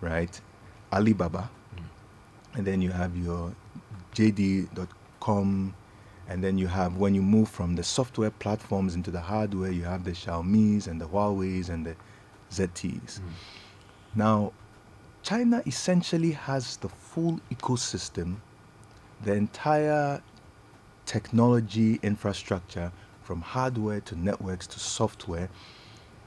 right? 0.00 0.40
Alibaba. 0.92 1.50
And 2.58 2.66
then 2.66 2.82
you 2.82 2.90
have 2.90 3.16
your 3.16 3.54
JD.com, 4.14 5.74
and 6.28 6.44
then 6.44 6.58
you 6.58 6.66
have 6.66 6.96
when 6.96 7.14
you 7.14 7.22
move 7.22 7.48
from 7.48 7.76
the 7.76 7.84
software 7.84 8.32
platforms 8.32 8.96
into 8.96 9.12
the 9.12 9.20
hardware, 9.20 9.70
you 9.70 9.84
have 9.84 10.04
the 10.04 10.10
Xiaomi's 10.10 10.88
and 10.88 11.00
the 11.00 11.06
Huawei's 11.06 11.68
and 11.68 11.86
the 11.86 11.94
ZTE's. 12.50 13.20
Mm. 13.20 13.22
Now, 14.16 14.52
China 15.22 15.62
essentially 15.66 16.32
has 16.32 16.76
the 16.78 16.88
full 16.88 17.40
ecosystem, 17.50 18.36
the 19.22 19.34
entire 19.34 20.20
technology 21.06 22.00
infrastructure 22.02 22.90
from 23.22 23.40
hardware 23.40 24.00
to 24.00 24.16
networks 24.16 24.66
to 24.66 24.80
software 24.80 25.48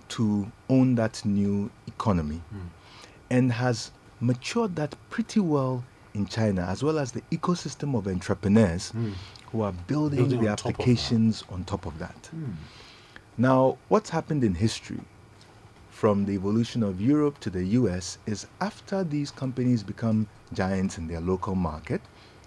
to 0.07 0.49
own 0.69 0.95
that 0.95 1.23
new 1.25 1.69
economy 1.87 2.41
mm. 2.55 2.69
and 3.29 3.51
has 3.51 3.91
matured 4.21 4.75
that 4.77 4.95
pretty 5.09 5.39
well 5.39 5.83
in 6.13 6.25
China, 6.25 6.63
as 6.63 6.83
well 6.83 6.99
as 6.99 7.11
the 7.11 7.21
ecosystem 7.31 7.95
of 7.97 8.07
entrepreneurs 8.07 8.91
mm. 8.91 9.13
who 9.51 9.61
are 9.61 9.71
building, 9.87 10.19
building 10.19 10.41
the 10.41 10.47
on 10.47 10.53
applications 10.53 11.41
top 11.41 11.51
on 11.53 11.63
top 11.63 11.85
of 11.85 11.99
that. 11.99 12.29
Mm. 12.35 12.53
Now, 13.37 13.77
what's 13.87 14.09
happened 14.09 14.43
in 14.43 14.55
history 14.55 14.99
from 15.89 16.25
the 16.25 16.33
evolution 16.33 16.83
of 16.83 16.99
Europe 16.99 17.39
to 17.41 17.49
the 17.49 17.63
US 17.79 18.17
is 18.25 18.47
after 18.59 19.03
these 19.03 19.31
companies 19.31 19.83
become 19.83 20.27
giants 20.53 20.97
in 20.97 21.07
their 21.07 21.21
local 21.21 21.55
market, 21.55 22.01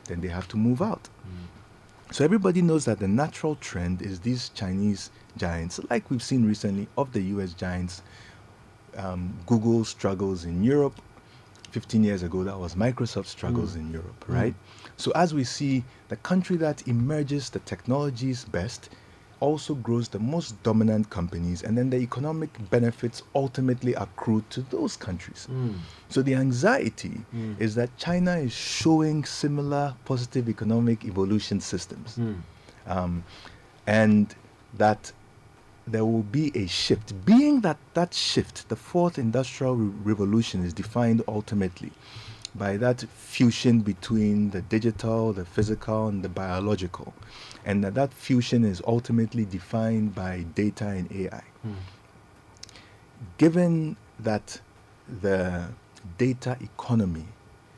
then 0.07 0.21
they 0.21 0.29
have 0.29 0.49
to 0.49 0.57
move 0.57 0.83
out. 0.83 1.09
Mm. 1.27 2.13
So 2.15 2.25
everybody 2.25 2.63
knows 2.63 2.85
that 2.85 2.99
the 3.01 3.09
natural 3.09 3.57
trend 3.57 4.03
is 4.03 4.21
these 4.21 4.51
Chinese 4.51 5.11
giants, 5.37 5.81
like 5.91 6.11
we've 6.11 6.23
seen 6.23 6.47
recently 6.47 6.87
of 6.97 7.13
the 7.13 7.23
US 7.35 7.55
giants. 7.55 8.03
Um, 8.97 9.37
Google 9.47 9.85
struggles 9.85 10.45
in 10.45 10.63
Europe. 10.63 11.01
15 11.75 12.05
years 12.05 12.23
ago, 12.23 12.45
that 12.45 12.57
was 12.57 12.77
Microsoft 12.77 13.27
struggles 13.27 13.75
mm. 13.75 13.81
in 13.81 13.93
Europe, 13.93 14.25
right? 14.29 14.55
Mm. 14.55 14.91
So 14.97 15.11
as 15.17 15.35
we 15.35 15.43
see, 15.43 15.83
the 16.07 16.15
country 16.19 16.57
that 16.59 16.87
emerges 16.87 17.51
the 17.51 17.59
technologies 17.59 18.45
best 18.45 18.91
also 19.41 19.75
grows 19.75 20.09
the 20.09 20.21
most 20.21 20.63
dominant 20.63 21.11
companies, 21.11 21.65
and 21.65 21.77
then 21.77 21.91
the 21.91 21.97
economic 21.97 22.51
benefits 22.71 23.25
ultimately 23.35 23.93
accrue 23.95 24.45
to 24.51 24.61
those 24.71 24.97
countries. 24.97 25.49
Mm. 25.51 25.75
So 26.11 26.23
the 26.23 26.37
anxiety 26.37 27.21
mm. 27.35 27.61
is 27.61 27.75
that 27.75 27.91
China 27.97 28.37
is 28.37 28.53
showing 28.53 29.25
similar 29.25 29.97
positive 30.05 30.49
economic 30.49 31.05
evolution 31.05 31.59
systems, 31.61 32.17
mm. 32.17 32.37
um, 32.87 33.25
and 33.89 34.33
that 34.75 35.11
there 35.87 36.05
will 36.05 36.23
be 36.23 36.51
a 36.55 36.67
shift. 36.67 37.25
Being 37.25 37.61
that 37.61 37.79
that 37.95 38.15
shift, 38.15 38.69
the 38.69 38.77
fourth 38.77 39.19
industrial 39.19 39.77
re- 39.77 39.93
revolution, 40.05 40.65
is 40.65 40.73
defined 40.73 41.23
ultimately 41.29 41.93
by 42.55 42.77
that 42.77 43.01
fusion 43.15 43.81
between 43.81 44.51
the 44.51 44.63
digital, 44.63 45.33
the 45.33 45.45
physical, 45.45 46.07
and 46.09 46.23
the 46.23 46.29
biological 46.29 47.13
and 47.65 47.83
that, 47.83 47.95
that 47.95 48.13
fusion 48.13 48.65
is 48.65 48.83
ultimately 48.87 49.45
defined 49.45 50.15
by 50.15 50.45
data 50.55 50.89
and 50.89 51.11
AI. 51.11 51.43
Mm. 51.67 51.75
Given 53.39 53.97
that 54.19 54.61
the 55.23 55.69
data 56.19 56.57
economy, 56.61 57.27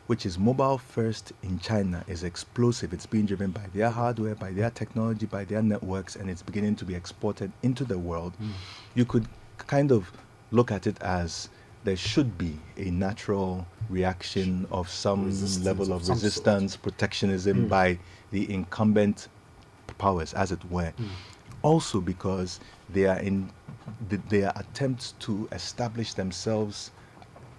which 0.07 0.25
is 0.25 0.39
mobile 0.39 0.79
first 0.79 1.33
in 1.43 1.59
China, 1.59 2.05
is 2.07 2.23
explosive, 2.23 2.93
it's 2.93 3.07
being 3.07 3.27
driven 3.27 3.51
by 3.51 3.65
their 3.75 3.91
hardware, 3.91 4.35
by 4.35 4.53
their 4.53 4.71
technology, 4.71 5.27
by 5.27 5.45
their 5.45 5.63
networks, 5.63 6.17
and 6.17 6.31
it's 6.31 6.43
beginning 6.43 6.77
to 6.77 6.85
be 6.85 6.95
exported 6.95 7.51
into 7.63 7.85
the 7.85 7.99
world, 7.99 8.33
mm. 8.41 8.51
you 8.95 9.05
could 9.05 9.27
kind 9.59 9.91
of 9.91 10.13
look 10.53 10.71
at 10.71 10.87
it 10.87 11.01
as 11.03 11.49
there 11.85 11.97
should 11.97 12.37
be 12.39 12.59
a 12.77 12.91
natural 12.91 13.67
reaction 13.89 14.67
of 14.71 14.89
some 14.89 15.25
resistance 15.25 15.65
level 15.65 15.93
of, 15.93 16.03
of 16.03 16.09
resistance, 16.09 16.73
sort. 16.73 16.83
protectionism 16.83 17.67
mm. 17.67 17.69
by 17.69 17.99
the 18.31 18.53
incumbent 18.53 19.29
powers, 19.99 20.35
as 20.35 20.53
it 20.53 20.65
were. 20.71 20.93
Mm. 20.99 21.09
Also, 21.63 22.01
because 22.01 22.61
they 22.91 23.07
are 23.07 23.19
in 23.19 23.51
the, 24.09 24.17
their 24.29 24.53
attempts 24.57 25.15
to 25.21 25.49
establish 25.53 26.15
themselves 26.15 26.91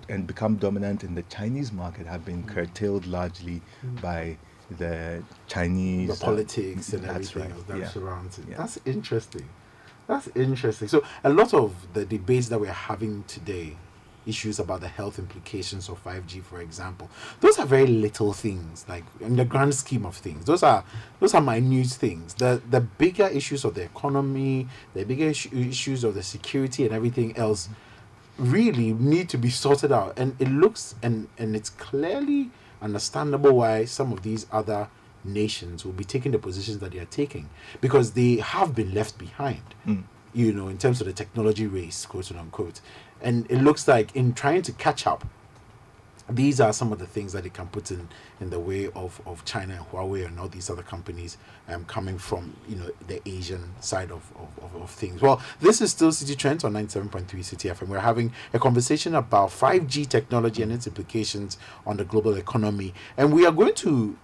and 0.10 0.28
become 0.28 0.56
dominant 0.56 1.04
in 1.04 1.16
the 1.16 1.24
Chinese 1.24 1.72
market 1.72 2.06
have 2.08 2.26
been 2.26 2.44
mm. 2.44 2.48
curtailed 2.48 3.06
largely 3.06 3.62
mm. 3.86 4.02
by 4.02 4.38
the 4.70 5.24
Chinese 5.48 6.20
the 6.20 6.26
politics 6.26 6.94
uh, 6.94 6.98
and 6.98 7.06
everything 7.06 7.52
right. 7.52 7.68
that 7.68 7.78
yeah. 7.78 7.88
surrounds 7.88 8.38
it. 8.40 8.46
Yeah. 8.50 8.58
That's 8.58 8.80
interesting. 8.86 9.48
That's 10.08 10.30
interesting. 10.36 10.88
So 10.88 11.04
a 11.24 11.30
lot 11.30 11.54
of 11.54 11.94
the 11.94 12.06
debates 12.06 12.50
that 12.50 12.60
we're 12.60 12.72
having 12.72 13.24
today 13.26 13.78
issues 14.26 14.60
about 14.60 14.82
the 14.82 14.88
health 14.88 15.20
implications 15.20 15.88
of 15.90 16.04
5G, 16.04 16.44
for 16.44 16.62
example. 16.62 17.10
Those 17.40 17.58
are 17.60 17.66
very 17.66 17.88
little 17.88 18.34
things, 18.34 18.86
like 18.88 19.06
in 19.22 19.38
the 19.38 19.46
grand 19.46 19.74
scheme 19.74 20.06
of 20.06 20.16
things. 20.18 20.46
Those 20.46 20.64
are 20.64 20.84
those 21.20 21.34
are 21.34 21.42
minute 21.42 21.88
things. 21.88 22.34
The 22.34 22.62
the 22.70 22.82
bigger 22.82 23.28
issues 23.28 23.64
of 23.64 23.74
the 23.74 23.84
economy, 23.84 24.68
the 24.94 25.06
bigger 25.06 25.28
issues 25.30 26.04
of 26.04 26.14
the 26.14 26.24
security 26.24 26.86
and 26.86 26.94
everything 26.94 27.38
else 27.38 27.70
really 28.38 28.94
need 28.94 29.30
to 29.30 29.38
be 29.38 29.50
sorted 29.50 29.92
out. 29.92 30.18
And 30.18 30.36
it 30.40 30.50
looks 30.50 30.96
and 31.02 31.28
and 31.38 31.56
it's 31.56 31.70
clearly 31.70 32.52
understandable 32.82 33.54
why 33.54 33.86
some 33.86 34.12
of 34.14 34.24
these 34.24 34.46
other 34.52 34.90
nations 35.24 35.84
will 35.84 35.94
be 35.94 36.04
taking 36.04 36.32
the 36.32 36.40
positions 36.40 36.80
that 36.80 36.92
they 36.92 37.00
are 37.00 37.06
taking 37.06 37.50
because 37.82 38.12
they 38.12 38.38
have 38.38 38.76
been 38.76 38.94
left 38.94 39.18
behind. 39.18 39.76
Mm. 39.86 40.04
You 40.34 40.54
know, 40.54 40.68
in 40.68 40.78
terms 40.78 41.02
of 41.02 41.08
the 41.08 41.14
technology 41.14 41.66
race, 41.66 42.06
quote 42.06 42.32
unquote 42.32 42.82
and 43.22 43.50
it 43.50 43.58
looks 43.62 43.88
like 43.88 44.16
in 44.16 44.34
trying 44.34 44.62
to 44.64 44.72
catch 44.74 45.08
up 45.08 45.26
these 46.30 46.60
are 46.60 46.74
some 46.74 46.92
of 46.92 47.00
the 47.00 47.06
things 47.06 47.34
that 47.34 47.46
it 47.46 47.54
can 47.54 47.68
put 47.68 47.92
in 47.92 48.08
in 48.42 48.50
the 48.50 48.60
way 48.60 48.88
of, 48.88 49.22
of 49.26 49.46
China 49.46 49.76
and 49.76 49.86
Huawei 49.86 50.26
and 50.26 50.40
all 50.40 50.48
these 50.48 50.70
other 50.70 50.84
companies 50.84 51.38
um, 51.70 51.86
coming 51.86 52.18
from 52.18 52.56
you 52.68 52.76
know 52.76 52.90
the 53.08 53.22
Asian 53.28 53.74
side 53.80 54.12
of, 54.12 54.32
of, 54.62 54.82
of, 54.82 54.90
things. 54.90 55.22
Well, 55.22 55.42
this 55.62 55.82
is 55.82 55.92
still 55.92 56.12
City 56.12 56.36
Trends 56.36 56.64
on 56.64 56.74
97.3 56.74 57.26
Citi 57.26 57.74
FM. 57.74 57.88
We're 57.88 58.00
having 58.00 58.34
a 58.54 58.60
conversation 58.60 59.16
about 59.16 59.50
5G 59.50 60.08
technology 60.08 60.64
and 60.64 60.72
its 60.72 60.88
implications 60.88 61.58
on 61.86 61.98
the 61.98 62.06
global 62.06 62.36
economy. 62.36 62.94
And 63.16 63.34
we 63.34 63.46
are 63.46 63.52
going 63.52 63.76
to 63.76 64.18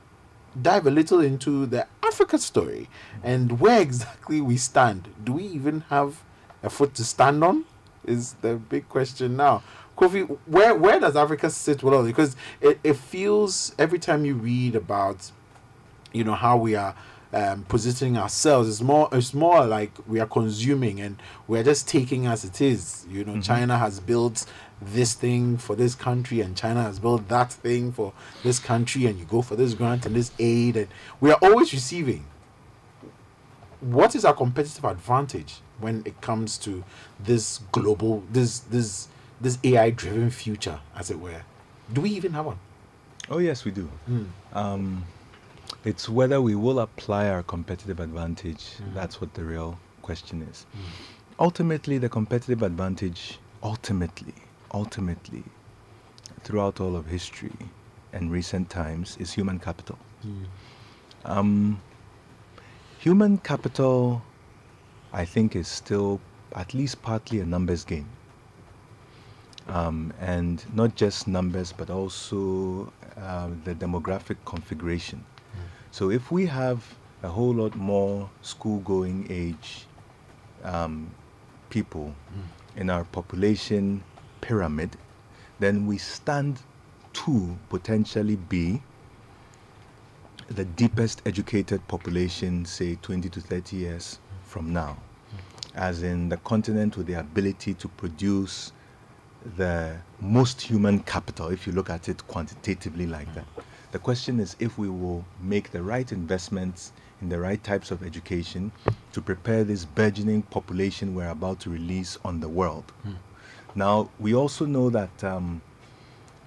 dive 0.61 0.85
a 0.85 0.91
little 0.91 1.19
into 1.19 1.65
the 1.65 1.87
Africa 2.03 2.37
story 2.37 2.89
and 3.23 3.59
where 3.59 3.81
exactly 3.81 4.41
we 4.41 4.57
stand. 4.57 5.09
Do 5.23 5.33
we 5.33 5.45
even 5.45 5.81
have 5.89 6.23
a 6.61 6.69
foot 6.69 6.93
to 6.95 7.03
stand 7.03 7.43
on? 7.43 7.65
is 8.05 8.33
the 8.41 8.55
big 8.55 8.87
question 8.89 9.37
now. 9.37 9.63
Kofi, 9.97 10.37
where 10.45 10.75
where 10.75 10.99
does 10.99 11.15
Africa 11.15 11.49
sit 11.49 11.83
with 11.83 11.93
all 11.93 12.03
Because 12.03 12.35
it, 12.61 12.79
it 12.83 12.95
feels 12.95 13.75
every 13.77 13.99
time 13.99 14.25
you 14.25 14.35
read 14.35 14.75
about, 14.75 15.31
you 16.11 16.23
know, 16.23 16.33
how 16.33 16.57
we 16.57 16.75
are 16.75 16.95
um, 17.31 17.63
positioning 17.63 18.17
ourselves, 18.17 18.69
it's 18.69 18.81
more 18.81 19.09
it's 19.11 19.33
more 19.33 19.65
like 19.65 19.91
we 20.07 20.19
are 20.19 20.25
consuming 20.25 20.99
and 20.99 21.17
we're 21.47 21.63
just 21.63 21.87
taking 21.87 22.25
as 22.25 22.43
it 22.43 22.61
is. 22.61 23.05
You 23.09 23.23
know, 23.23 23.33
mm-hmm. 23.33 23.41
China 23.41 23.77
has 23.77 23.99
built 23.99 24.45
this 24.81 25.13
thing 25.13 25.57
for 25.57 25.75
this 25.75 25.95
country 25.95 26.41
and 26.41 26.57
China 26.57 26.83
has 26.83 26.99
built 26.99 27.29
that 27.29 27.53
thing 27.53 27.91
for 27.91 28.13
this 28.43 28.59
country 28.59 29.05
and 29.05 29.17
you 29.17 29.25
go 29.25 29.41
for 29.41 29.55
this 29.55 29.73
grant 29.73 30.05
and 30.05 30.15
this 30.15 30.31
aid 30.39 30.75
and 30.75 30.87
we 31.21 31.31
are 31.31 31.39
always 31.41 31.71
receiving. 31.71 32.25
What 33.79 34.15
is 34.15 34.25
our 34.25 34.33
competitive 34.33 34.85
advantage? 34.85 35.61
when 35.79 36.01
it 36.05 36.19
comes 36.21 36.57
to 36.57 36.83
this 37.19 37.59
global 37.71 38.23
this 38.31 38.59
this 38.59 39.07
this 39.43 39.59
AI 39.63 39.89
driven 39.91 40.29
future, 40.29 40.79
as 40.95 41.11
it 41.11 41.19
were? 41.19 41.41
Do 41.91 42.01
we 42.01 42.09
even 42.11 42.31
have 42.33 42.45
one? 42.45 42.59
Oh 43.29 43.39
yes, 43.39 43.65
we 43.65 43.71
do. 43.71 43.89
Mm. 44.09 44.27
Um, 44.53 45.03
it's 45.83 46.07
whether 46.09 46.41
we 46.41 46.55
will 46.55 46.79
apply 46.79 47.29
our 47.29 47.43
competitive 47.43 47.99
advantage. 47.99 48.63
Mm. 48.77 48.93
That's 48.93 49.19
what 49.19 49.33
the 49.33 49.43
real 49.43 49.77
question 50.01 50.47
is. 50.49 50.65
Mm. 50.75 50.79
Ultimately, 51.39 51.97
the 51.97 52.09
competitive 52.09 52.63
advantage, 52.63 53.37
ultimately, 53.61 54.33
ultimately, 54.73 55.43
throughout 56.43 56.79
all 56.79 56.95
of 56.95 57.05
history 57.07 57.51
and 58.13 58.31
recent 58.31 58.69
times, 58.69 59.17
is 59.19 59.33
human 59.33 59.59
capital. 59.59 59.97
Mm. 60.25 60.45
Um, 61.25 61.81
human 62.99 63.37
capital, 63.39 64.21
I 65.11 65.25
think, 65.25 65.55
is 65.55 65.67
still 65.67 66.21
at 66.55 66.73
least 66.73 67.01
partly 67.01 67.39
a 67.41 67.45
numbers 67.45 67.83
game. 67.83 68.07
Um, 69.67 70.13
and 70.19 70.63
not 70.75 70.95
just 70.95 71.27
numbers, 71.27 71.71
but 71.71 71.89
also 71.89 72.91
uh, 73.17 73.49
the 73.63 73.73
demographic 73.73 74.35
configuration. 74.45 75.19
Mm. 75.19 75.59
So 75.91 76.11
if 76.11 76.31
we 76.31 76.45
have 76.47 76.83
a 77.23 77.29
whole 77.29 77.53
lot 77.53 77.75
more 77.75 78.29
school-going 78.41 79.27
age 79.29 79.85
um, 80.63 81.09
people 81.69 82.13
mm. 82.35 82.79
in 82.81 82.89
our 82.89 83.05
population 83.05 84.03
pyramid, 84.41 84.97
then 85.59 85.87
we 85.87 85.97
stand 85.97 86.59
to 87.13 87.57
potentially 87.69 88.35
be 88.35 88.81
the 90.47 90.65
deepest 90.65 91.21
educated 91.25 91.87
population, 91.87 92.65
say 92.65 92.95
20 93.01 93.29
to 93.29 93.39
30 93.41 93.77
years 93.77 94.19
from 94.43 94.73
now, 94.73 94.97
as 95.73 96.03
in 96.03 96.29
the 96.29 96.37
continent 96.37 96.97
with 96.97 97.07
the 97.07 97.13
ability 97.13 97.73
to 97.75 97.87
produce 97.87 98.71
the 99.57 99.97
most 100.19 100.61
human 100.61 100.99
capital, 100.99 101.49
if 101.49 101.67
you 101.67 101.73
look 101.73 101.89
at 101.89 102.09
it 102.09 102.25
quantitatively 102.27 103.05
like 103.05 103.33
that. 103.35 103.45
The 103.91 103.99
question 103.99 104.39
is 104.39 104.55
if 104.59 104.77
we 104.77 104.89
will 104.89 105.23
make 105.41 105.71
the 105.71 105.83
right 105.83 106.11
investments 106.11 106.91
in 107.21 107.29
the 107.29 107.39
right 107.39 107.63
types 107.63 107.91
of 107.91 108.03
education 108.03 108.71
to 109.11 109.21
prepare 109.21 109.63
this 109.63 109.85
burgeoning 109.85 110.41
population 110.43 111.13
we're 111.13 111.29
about 111.29 111.59
to 111.61 111.69
release 111.69 112.17
on 112.25 112.39
the 112.39 112.49
world. 112.49 112.91
Mm. 113.05 113.15
Now, 113.75 114.09
we 114.19 114.33
also 114.33 114.65
know 114.65 114.89
that 114.89 115.23
um, 115.23 115.61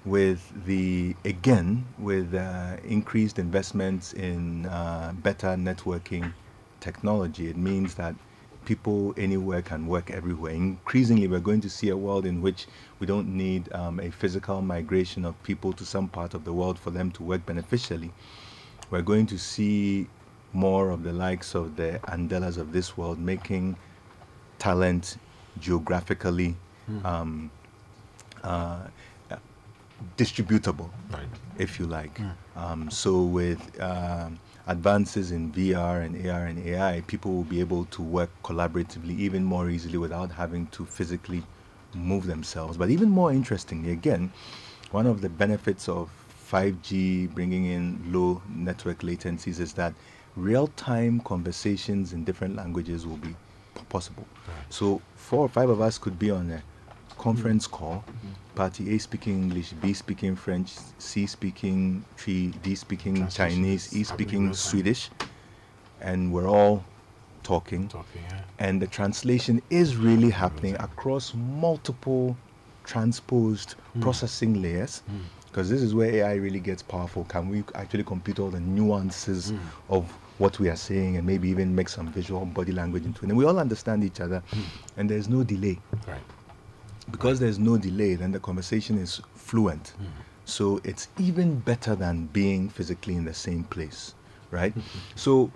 with 0.04 0.64
the, 0.66 1.16
again, 1.24 1.86
with 1.98 2.34
uh, 2.34 2.76
increased 2.84 3.38
investments 3.38 4.12
in 4.12 4.66
uh, 4.66 5.12
better 5.22 5.48
networking 5.48 6.32
technology, 6.80 7.48
it 7.48 7.56
means 7.56 7.94
that 7.94 8.14
people 8.66 9.14
anywhere 9.16 9.62
can 9.62 9.86
work 9.86 10.10
everywhere. 10.10 10.52
Increasingly, 10.52 11.26
we're 11.26 11.40
going 11.40 11.62
to 11.62 11.70
see 11.70 11.88
a 11.88 11.96
world 11.96 12.26
in 12.26 12.42
which 12.42 12.66
we 12.98 13.06
don't 13.06 13.28
need 13.34 13.72
um, 13.72 13.98
a 14.00 14.10
physical 14.10 14.60
migration 14.60 15.24
of 15.24 15.40
people 15.42 15.72
to 15.72 15.86
some 15.86 16.08
part 16.08 16.34
of 16.34 16.44
the 16.44 16.52
world 16.52 16.78
for 16.78 16.90
them 16.90 17.10
to 17.12 17.22
work 17.22 17.46
beneficially. 17.46 18.12
We're 18.90 19.02
going 19.02 19.26
to 19.26 19.38
see 19.38 20.08
more 20.52 20.90
of 20.90 21.02
the 21.02 21.12
likes 21.12 21.54
of 21.54 21.76
the 21.76 22.00
Andelas 22.08 22.58
of 22.58 22.72
this 22.72 22.96
world 22.96 23.18
making 23.18 23.76
talent 24.58 25.16
geographically 25.60 26.56
mm. 26.90 27.04
um, 27.04 27.50
uh, 28.42 28.86
distributable, 30.16 30.90
right. 31.10 31.26
if 31.58 31.78
you 31.78 31.86
like. 31.86 32.18
Mm. 32.18 32.34
Um, 32.56 32.90
so 32.90 33.22
with 33.22 33.80
um, 33.80 34.38
advances 34.66 35.30
in 35.30 35.52
VR 35.52 36.04
and 36.04 36.26
AR 36.28 36.46
and 36.46 36.58
AI, 36.66 37.02
people 37.06 37.32
will 37.32 37.44
be 37.44 37.60
able 37.60 37.84
to 37.86 38.02
work 38.02 38.30
collaboratively 38.42 39.18
even 39.18 39.44
more 39.44 39.70
easily 39.70 39.98
without 39.98 40.32
having 40.32 40.66
to 40.68 40.84
physically 40.84 41.42
move 41.94 42.26
themselves. 42.26 42.76
But 42.76 42.90
even 42.90 43.08
more 43.08 43.32
interestingly, 43.32 43.92
again, 43.92 44.32
one 44.90 45.06
of 45.06 45.20
the 45.20 45.28
benefits 45.28 45.88
of 45.88 46.10
5G 46.50 47.34
bringing 47.34 47.66
in 47.66 48.00
low 48.12 48.42
network 48.48 49.00
latencies 49.00 49.60
is 49.60 49.72
that 49.74 49.94
real-time 50.36 51.20
conversations 51.20 52.12
in 52.12 52.24
different 52.24 52.56
languages 52.56 53.06
will 53.06 53.16
be 53.16 53.34
possible. 53.88 54.26
So 54.68 55.00
four 55.14 55.40
or 55.40 55.48
five 55.48 55.68
of 55.68 55.80
us 55.80 55.98
could 55.98 56.18
be 56.18 56.30
on 56.30 56.50
a 56.50 56.62
conference 57.26 57.66
call, 57.66 58.04
party 58.54 58.94
A 58.94 58.98
speaking 58.98 59.34
English, 59.42 59.72
B 59.82 59.92
speaking 59.92 60.36
French, 60.36 60.74
C 60.98 61.26
speaking 61.26 62.04
Twi, 62.16 62.52
D 62.62 62.74
speaking 62.76 63.26
Chinese, 63.28 63.92
E 63.96 64.04
speaking 64.04 64.54
Swedish, 64.54 65.10
and 66.00 66.32
we're 66.32 66.48
all 66.48 66.84
talking. 67.42 67.88
talking 67.88 68.22
yeah. 68.30 68.42
And 68.60 68.80
the 68.80 68.86
translation 68.86 69.60
is 69.70 69.96
really 69.96 70.30
happening 70.30 70.76
across 70.76 71.34
multiple 71.34 72.36
transposed 72.84 73.74
mm. 73.74 74.02
processing 74.02 74.62
layers. 74.62 75.02
Because 75.46 75.66
mm. 75.66 75.70
this 75.70 75.82
is 75.82 75.94
where 75.94 76.10
AI 76.10 76.34
really 76.34 76.60
gets 76.60 76.82
powerful. 76.82 77.24
Can 77.24 77.48
we 77.48 77.64
actually 77.74 78.04
compute 78.04 78.38
all 78.38 78.50
the 78.50 78.60
nuances 78.60 79.50
mm. 79.50 79.58
of 79.88 80.04
what 80.38 80.60
we 80.60 80.68
are 80.68 80.76
saying 80.76 81.16
and 81.16 81.26
maybe 81.26 81.48
even 81.48 81.74
make 81.74 81.88
some 81.88 82.08
visual 82.12 82.44
body 82.44 82.70
language 82.70 83.04
into 83.04 83.24
it. 83.24 83.28
And 83.30 83.38
we 83.38 83.44
all 83.46 83.58
understand 83.58 84.04
each 84.04 84.20
other 84.20 84.42
mm. 84.50 84.62
and 84.96 85.08
there's 85.08 85.28
no 85.28 85.42
delay. 85.42 85.78
Right. 86.06 86.20
Because 87.10 87.38
there's 87.38 87.58
no 87.58 87.78
delay, 87.78 88.14
then 88.14 88.32
the 88.32 88.40
conversation 88.40 88.98
is 88.98 89.20
fluent. 89.34 89.94
Mm. 90.00 90.06
So 90.44 90.80
it's 90.84 91.08
even 91.18 91.58
better 91.60 91.94
than 91.94 92.26
being 92.26 92.68
physically 92.68 93.14
in 93.14 93.24
the 93.24 93.34
same 93.34 93.64
place, 93.64 94.14
right? 94.50 94.74
so 95.14 95.50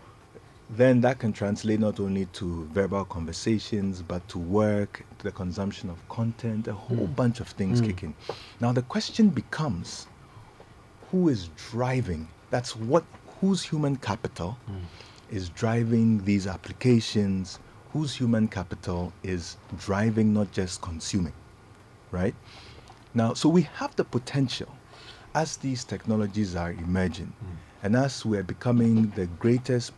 then 0.76 1.00
that 1.00 1.18
can 1.18 1.32
translate 1.32 1.80
not 1.80 1.98
only 1.98 2.26
to 2.26 2.64
verbal 2.66 3.04
conversations, 3.04 4.02
but 4.02 4.26
to 4.28 4.38
work, 4.38 5.04
to 5.18 5.24
the 5.24 5.32
consumption 5.32 5.90
of 5.90 6.08
content, 6.08 6.68
a 6.68 6.72
whole 6.72 7.08
mm. 7.08 7.16
bunch 7.16 7.40
of 7.40 7.48
things 7.48 7.80
mm. 7.80 7.86
kicking. 7.86 8.14
Now 8.60 8.72
the 8.72 8.82
question 8.82 9.28
becomes 9.28 10.06
who 11.10 11.28
is 11.28 11.48
driving? 11.70 12.28
That's 12.50 12.76
what 12.76 13.04
whose 13.40 13.62
human 13.62 13.96
capital 13.96 14.56
mm. 14.70 14.80
is 15.30 15.48
driving 15.48 16.24
these 16.24 16.46
applications, 16.46 17.58
whose 17.92 18.14
human 18.14 18.46
capital 18.46 19.12
is 19.24 19.56
driving 19.78 20.32
not 20.32 20.52
just 20.52 20.80
consuming, 20.82 21.32
right? 22.10 22.34
Now, 23.14 23.34
so 23.34 23.48
we 23.48 23.62
have 23.74 23.94
the 23.96 24.04
potential 24.04 24.68
as 25.34 25.56
these 25.56 25.84
technologies 25.84 26.56
are 26.56 26.72
emerging 26.72 27.32
mm. 27.44 27.56
and 27.84 27.96
as 27.96 28.24
we're 28.24 28.42
becoming 28.42 29.10
the 29.16 29.26
greatest 29.38 29.92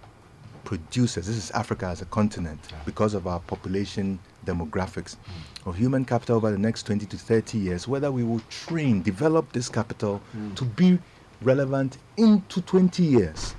producers, 0.65 1.27
this 1.27 1.37
is 1.37 1.51
Africa 1.53 1.87
as 1.87 2.03
a 2.03 2.07
continent, 2.07 2.61
yeah. 2.71 2.77
because 2.85 3.15
of 3.15 3.27
our 3.27 3.41
population 3.41 4.19
demographics, 4.47 5.17
mm. 5.17 5.67
of 5.67 5.77
human 5.77 6.05
capital 6.05 6.37
over 6.37 6.51
the 6.51 6.59
next 6.59 6.85
20 6.85 7.07
to 7.07 7.17
30 7.17 7.59
years, 7.59 7.89
whether 7.89 8.11
we 8.11 8.23
will 8.23 8.41
train, 8.51 9.03
develop 9.03 9.53
this 9.53 9.69
capital 9.69 10.21
mm. 10.37 10.55
to 10.57 10.65
be 10.65 10.99
relevant 11.43 11.99
into 12.17 12.61
20 12.63 13.03
years. 13.03 13.55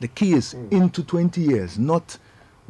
The 0.00 0.08
key 0.08 0.32
is 0.32 0.54
mm. 0.54 0.72
into 0.72 1.02
20 1.02 1.40
years, 1.40 1.78
not 1.78 2.18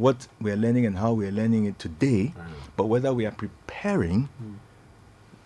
what 0.00 0.26
we're 0.40 0.56
learning 0.56 0.86
and 0.86 0.96
how 0.96 1.12
we're 1.12 1.30
learning 1.30 1.66
it 1.66 1.78
today, 1.78 2.32
but 2.74 2.86
whether 2.86 3.12
we 3.12 3.26
are 3.26 3.32
preparing 3.32 4.30
mm. 4.42 4.54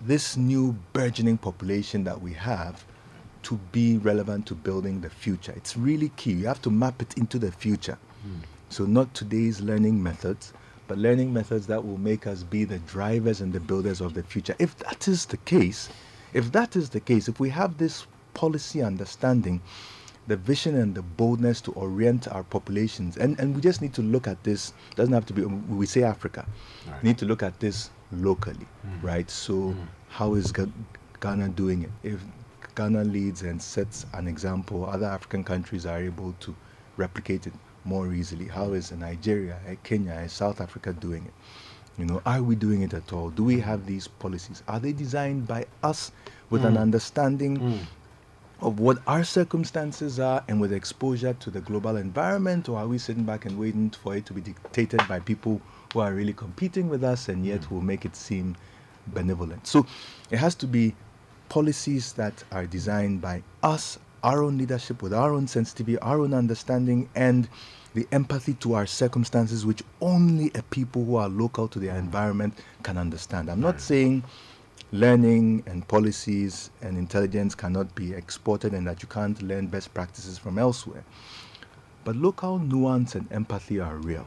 this 0.00 0.36
new 0.36 0.76
burgeoning 0.92 1.36
population 1.36 2.04
that 2.04 2.22
we 2.22 2.32
have 2.32 2.84
to 3.42 3.56
be 3.72 3.98
relevant 3.98 4.46
to 4.46 4.54
building 4.54 5.00
the 5.00 5.10
future. 5.10 5.52
It's 5.56 5.76
really 5.76 6.10
key. 6.10 6.32
You 6.32 6.46
have 6.46 6.62
to 6.62 6.70
map 6.70 7.02
it 7.02 7.18
into 7.18 7.38
the 7.38 7.50
future. 7.50 7.98
Mm. 8.26 8.46
So, 8.68 8.86
not 8.86 9.12
today's 9.12 9.60
learning 9.60 10.00
methods, 10.00 10.52
but 10.86 10.98
learning 10.98 11.32
methods 11.32 11.66
that 11.66 11.84
will 11.84 11.98
make 11.98 12.26
us 12.26 12.44
be 12.44 12.64
the 12.64 12.78
drivers 12.78 13.40
and 13.40 13.52
the 13.52 13.60
builders 13.60 14.00
of 14.00 14.14
the 14.14 14.22
future. 14.22 14.54
If 14.60 14.76
that 14.78 15.08
is 15.08 15.26
the 15.26 15.36
case, 15.38 15.88
if 16.32 16.52
that 16.52 16.76
is 16.76 16.90
the 16.90 17.00
case, 17.00 17.28
if 17.28 17.40
we 17.40 17.50
have 17.50 17.76
this 17.78 18.06
policy 18.34 18.82
understanding, 18.82 19.60
the 20.26 20.36
vision 20.36 20.76
and 20.76 20.94
the 20.94 21.02
boldness 21.02 21.60
to 21.62 21.72
orient 21.72 22.28
our 22.28 22.44
populations. 22.44 23.16
And, 23.16 23.38
and 23.38 23.54
we 23.54 23.60
just 23.60 23.82
need 23.82 23.92
to 23.94 24.02
look 24.02 24.26
at 24.26 24.42
this, 24.44 24.72
doesn't 24.96 25.12
have 25.12 25.26
to 25.26 25.32
be, 25.32 25.44
we 25.44 25.86
say 25.86 26.02
Africa, 26.02 26.46
right. 26.88 27.02
we 27.02 27.08
need 27.10 27.18
to 27.18 27.26
look 27.26 27.42
at 27.42 27.60
this 27.60 27.90
locally, 28.12 28.66
mm. 28.86 29.02
right? 29.02 29.30
So, 29.30 29.52
mm. 29.52 29.76
how 30.08 30.34
is 30.34 30.52
Ghana 31.20 31.48
doing 31.50 31.82
it? 31.82 31.90
If 32.02 32.20
Ghana 32.74 33.04
leads 33.04 33.42
and 33.42 33.60
sets 33.60 34.06
an 34.14 34.26
example, 34.26 34.86
other 34.86 35.06
African 35.06 35.44
countries 35.44 35.84
are 35.86 35.98
able 35.98 36.34
to 36.40 36.54
replicate 36.96 37.46
it 37.46 37.52
more 37.84 38.12
easily. 38.12 38.46
How 38.48 38.72
is 38.72 38.92
Nigeria, 38.92 39.58
Kenya, 39.82 40.26
South 40.28 40.60
Africa 40.60 40.92
doing 40.94 41.24
it? 41.26 41.34
You 41.98 42.06
know, 42.06 42.22
are 42.26 42.42
we 42.42 42.56
doing 42.56 42.82
it 42.82 42.94
at 42.94 43.12
all? 43.12 43.30
Do 43.30 43.44
we 43.44 43.60
have 43.60 43.86
these 43.86 44.08
policies? 44.08 44.62
Are 44.66 44.80
they 44.80 44.92
designed 44.92 45.46
by 45.46 45.66
us 45.82 46.10
with 46.50 46.62
mm. 46.62 46.68
an 46.68 46.78
understanding 46.78 47.58
mm 47.58 47.78
of 48.60 48.80
what 48.80 48.98
our 49.06 49.24
circumstances 49.24 50.18
are 50.20 50.42
and 50.48 50.60
with 50.60 50.72
exposure 50.72 51.34
to 51.34 51.50
the 51.50 51.60
global 51.60 51.96
environment, 51.96 52.68
or 52.68 52.78
are 52.78 52.86
we 52.88 52.98
sitting 52.98 53.24
back 53.24 53.44
and 53.44 53.58
waiting 53.58 53.90
for 53.90 54.16
it 54.16 54.26
to 54.26 54.32
be 54.32 54.40
dictated 54.40 55.06
by 55.06 55.20
people 55.20 55.60
who 55.92 56.00
are 56.00 56.12
really 56.12 56.32
competing 56.32 56.88
with 56.88 57.04
us 57.04 57.28
and 57.28 57.44
yet 57.44 57.70
will 57.70 57.82
make 57.82 58.04
it 58.04 58.16
seem 58.16 58.56
benevolent? 59.08 59.66
So 59.66 59.86
it 60.30 60.38
has 60.38 60.54
to 60.56 60.66
be 60.66 60.94
policies 61.48 62.14
that 62.14 62.42
are 62.52 62.66
designed 62.66 63.20
by 63.20 63.42
us, 63.62 63.98
our 64.22 64.42
own 64.42 64.56
leadership, 64.56 65.02
with 65.02 65.12
our 65.12 65.32
own 65.34 65.46
sensitivity, 65.46 65.98
our 65.98 66.20
own 66.20 66.32
understanding, 66.32 67.10
and 67.14 67.48
the 67.94 68.08
empathy 68.10 68.54
to 68.54 68.74
our 68.74 68.86
circumstances, 68.86 69.64
which 69.66 69.82
only 70.00 70.50
a 70.54 70.62
people 70.62 71.04
who 71.04 71.16
are 71.16 71.28
local 71.28 71.68
to 71.68 71.78
their 71.78 71.96
environment 71.96 72.54
can 72.82 72.96
understand. 72.98 73.50
I'm 73.50 73.60
not 73.60 73.80
saying 73.80 74.24
learning 74.92 75.64
and 75.66 75.86
policies 75.88 76.70
and 76.82 76.96
intelligence 76.98 77.54
cannot 77.54 77.94
be 77.94 78.12
exported 78.12 78.72
and 78.74 78.86
that 78.86 79.02
you 79.02 79.08
can't 79.08 79.42
learn 79.42 79.66
best 79.68 79.92
practices 79.94 80.38
from 80.38 80.58
elsewhere. 80.58 81.04
But 82.04 82.16
local 82.16 82.58
nuance 82.58 83.14
and 83.14 83.30
empathy 83.32 83.80
are 83.80 83.96
real. 83.96 84.26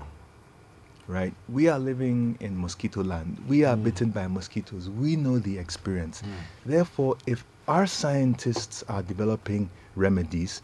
right? 1.07 1.33
We 1.49 1.69
are 1.69 1.79
living 1.79 2.37
in 2.39 2.57
mosquito 2.57 3.03
land. 3.03 3.37
We 3.47 3.63
are 3.63 3.75
mm. 3.75 3.83
bitten 3.83 4.11
by 4.11 4.27
mosquitoes. 4.27 4.89
We 4.89 5.15
know 5.15 5.39
the 5.39 5.57
experience. 5.57 6.21
Mm. 6.21 6.31
Therefore, 6.65 7.17
if 7.25 7.45
our 7.67 7.87
scientists 7.87 8.83
are 8.89 9.03
developing 9.03 9.69
remedies, 9.95 10.61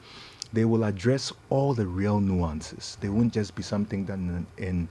they 0.52 0.66
will 0.66 0.84
address 0.84 1.34
all 1.50 1.74
the 1.74 1.88
real 1.88 2.20
nuances. 2.20 2.98
They 3.02 3.10
won't 3.10 3.34
just 3.34 3.56
be 3.56 3.64
something 3.64 4.06
done 4.06 4.48
in, 4.58 4.66
in 4.68 4.90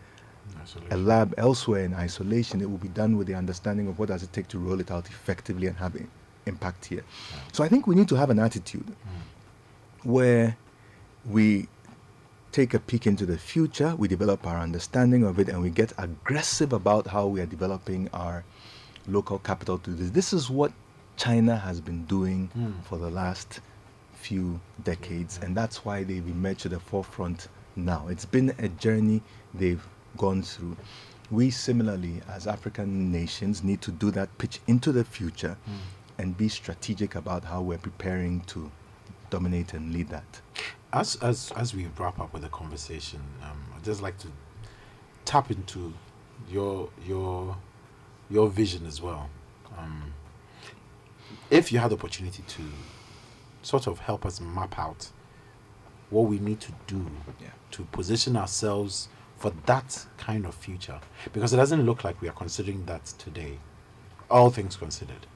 a 0.91 0.97
lab 0.97 1.35
elsewhere 1.39 1.85
in 1.85 1.95
isolation. 1.95 2.61
It 2.61 2.71
will 2.71 2.79
be 2.79 2.89
done 2.89 3.17
with 3.17 3.27
the 3.27 3.35
understanding 3.35 3.89
of 3.89 3.99
what 3.99 4.09
does 4.09 4.23
it 4.23 4.33
take 4.33 4.49
to 4.49 4.59
roll 4.59 4.81
it 4.81 4.91
out 4.91 5.09
effectively 5.09 5.67
and 5.67 5.77
have 5.77 5.95
an 5.95 6.09
impact 6.47 6.87
here. 6.87 7.05
Yeah. 7.31 7.39
So 7.53 7.65
I 7.65 7.69
think 7.69 7.87
we 7.87 7.95
need 7.95 8.09
to 8.09 8.17
have 8.17 8.31
an 8.31 8.39
attitude 8.39 8.87
mm. 8.87 10.05
where 10.05 10.57
we 11.25 11.69
take 12.53 12.75
a 12.75 12.79
peek 12.79 13.07
into 13.07 13.25
the 13.25 13.39
future, 13.39 13.95
we 13.97 14.09
develop 14.09 14.47
our 14.47 14.59
understanding 14.59 15.25
of 15.25 15.39
it, 15.39 15.49
and 15.49 15.63
we 15.63 15.71
get 15.71 15.93
aggressive 15.97 16.73
about 16.73 17.07
how 17.07 17.27
we 17.27 17.41
are 17.41 17.47
developing 17.47 18.09
our 18.13 18.45
local 19.09 19.39
capital 19.39 19.79
to 19.79 19.91
this. 19.91 20.11
This 20.11 20.33
is 20.33 20.51
what 20.51 20.73
China 21.17 21.57
has 21.57 21.81
been 21.81 22.05
doing 22.05 22.51
mm. 22.57 22.85
for 22.85 22.99
the 22.99 23.11
last 23.11 23.61
few 24.13 24.61
decades, 24.85 25.41
and 25.43 25.57
that's 25.57 25.85
why 25.85 26.05
they've 26.05 26.27
emerged 26.27 26.61
to 26.61 26.69
the 26.69 26.79
forefront 26.79 27.49
now. 27.75 28.07
It's 28.09 28.27
been 28.27 28.55
a 28.59 28.69
journey 28.69 29.23
they've 29.55 29.85
gone 30.17 30.43
through. 30.43 30.77
We 31.31 31.51
similarly, 31.51 32.21
as 32.29 32.47
African 32.47 33.11
nations, 33.11 33.63
need 33.65 33.81
to 33.83 33.91
do 33.91 34.11
that 34.11 34.37
pitch 34.39 34.61
into 34.67 34.93
the 34.93 35.05
future 35.05 35.57
mm. 35.69 35.79
and 36.19 36.37
be 36.37 36.49
strategic 36.49 37.15
about 37.15 37.45
how 37.45 37.63
we're 37.63 37.79
preparing 37.79 38.41
to 38.43 38.71
dominate 39.31 39.73
and 39.73 39.93
lead 39.93 40.09
that 40.11 40.43
as 40.93 41.17
as 41.17 41.53
as 41.57 41.75
we 41.75 41.89
wrap 41.99 42.21
up 42.21 42.33
with 42.33 42.43
the 42.43 42.49
conversation, 42.49 43.21
um, 43.43 43.59
I'd 43.75 43.85
just 43.85 44.03
like 44.03 44.19
to 44.19 44.29
tap 45.25 45.51
into 45.51 45.93
your 46.51 46.91
your 47.07 47.57
your 48.31 48.49
vision 48.49 48.87
as 48.87 49.01
well. 49.01 49.31
Um, 49.79 50.13
if 51.51 51.73
you 51.73 51.79
had 51.79 51.91
the 51.91 51.97
opportunity 51.97 52.43
to 52.47 52.63
sort 53.63 53.87
of 53.87 54.01
help 54.01 54.27
us 54.27 54.41
map 54.41 54.79
out 54.79 55.11
what 56.11 56.23
we 56.23 56.39
need 56.39 56.61
to 56.61 56.73
do 56.87 57.07
yeah. 57.41 57.49
to 57.71 57.85
position 57.85 58.37
ourselves 58.37 59.09
for 59.43 59.53
that 59.67 60.07
kind 60.19 60.47
of 60.47 60.55
future, 60.55 61.01
because 61.33 61.53
it 61.53 61.57
doesn't 61.57 61.85
look 61.85 62.05
like 62.05 62.23
we 62.23 62.29
are 62.29 62.39
considering 62.45 62.85
that 62.87 63.05
today. 63.19 63.59
All 64.31 64.51
things 64.51 64.77
considered, 64.77 65.27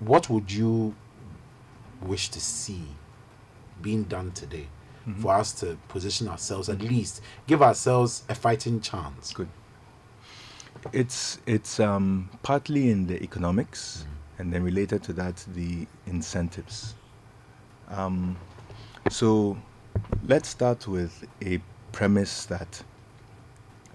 what 0.00 0.30
would 0.30 0.50
you 0.50 0.94
wish 2.00 2.30
to 2.30 2.40
see 2.40 2.82
being 3.82 4.04
done 4.04 4.32
today? 4.32 4.68
Mm-hmm. 5.08 5.22
for 5.22 5.32
us 5.32 5.52
to 5.52 5.78
position 5.88 6.28
ourselves 6.28 6.68
at 6.68 6.82
least. 6.82 7.22
Give 7.46 7.62
ourselves 7.62 8.24
a 8.28 8.34
fighting 8.34 8.80
chance. 8.80 9.32
Good. 9.32 9.48
It's 10.92 11.38
it's 11.46 11.80
um, 11.80 12.28
partly 12.42 12.90
in 12.90 13.06
the 13.06 13.22
economics 13.22 14.04
mm-hmm. 14.04 14.42
and 14.42 14.52
then 14.52 14.62
related 14.64 15.02
to 15.04 15.12
that 15.14 15.46
the 15.54 15.86
incentives. 16.06 16.94
Um, 17.88 18.36
so 19.08 19.56
let's 20.26 20.50
start 20.50 20.86
with 20.86 21.26
a 21.42 21.60
premise 21.98 22.46
that 22.46 22.80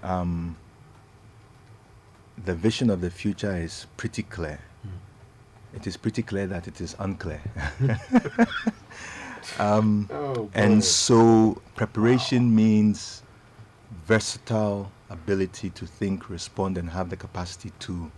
um, 0.03 0.57
the 2.43 2.53
vision 2.53 2.89
of 2.89 2.99
the 2.99 3.09
future 3.09 3.55
is 3.55 3.87
pretty 3.95 4.23
clear. 4.23 4.59
Mm. 4.85 5.77
It 5.77 5.87
is 5.87 5.95
pretty 5.95 6.21
clear 6.21 6.45
that 6.47 6.67
it 6.67 6.81
is 6.81 6.97
unclear. 6.99 7.41
Um, 9.59 10.09
oh, 10.11 10.49
and 10.53 10.81
so 10.81 11.61
preparation 11.75 12.49
wow. 12.49 12.55
means 12.55 13.23
versatile 14.05 14.89
ability 15.09 15.69
to 15.71 15.85
think, 15.85 16.29
respond, 16.29 16.77
and 16.77 16.89
have 16.89 17.09
the 17.09 17.17
capacity 17.17 17.71
to 17.79 18.09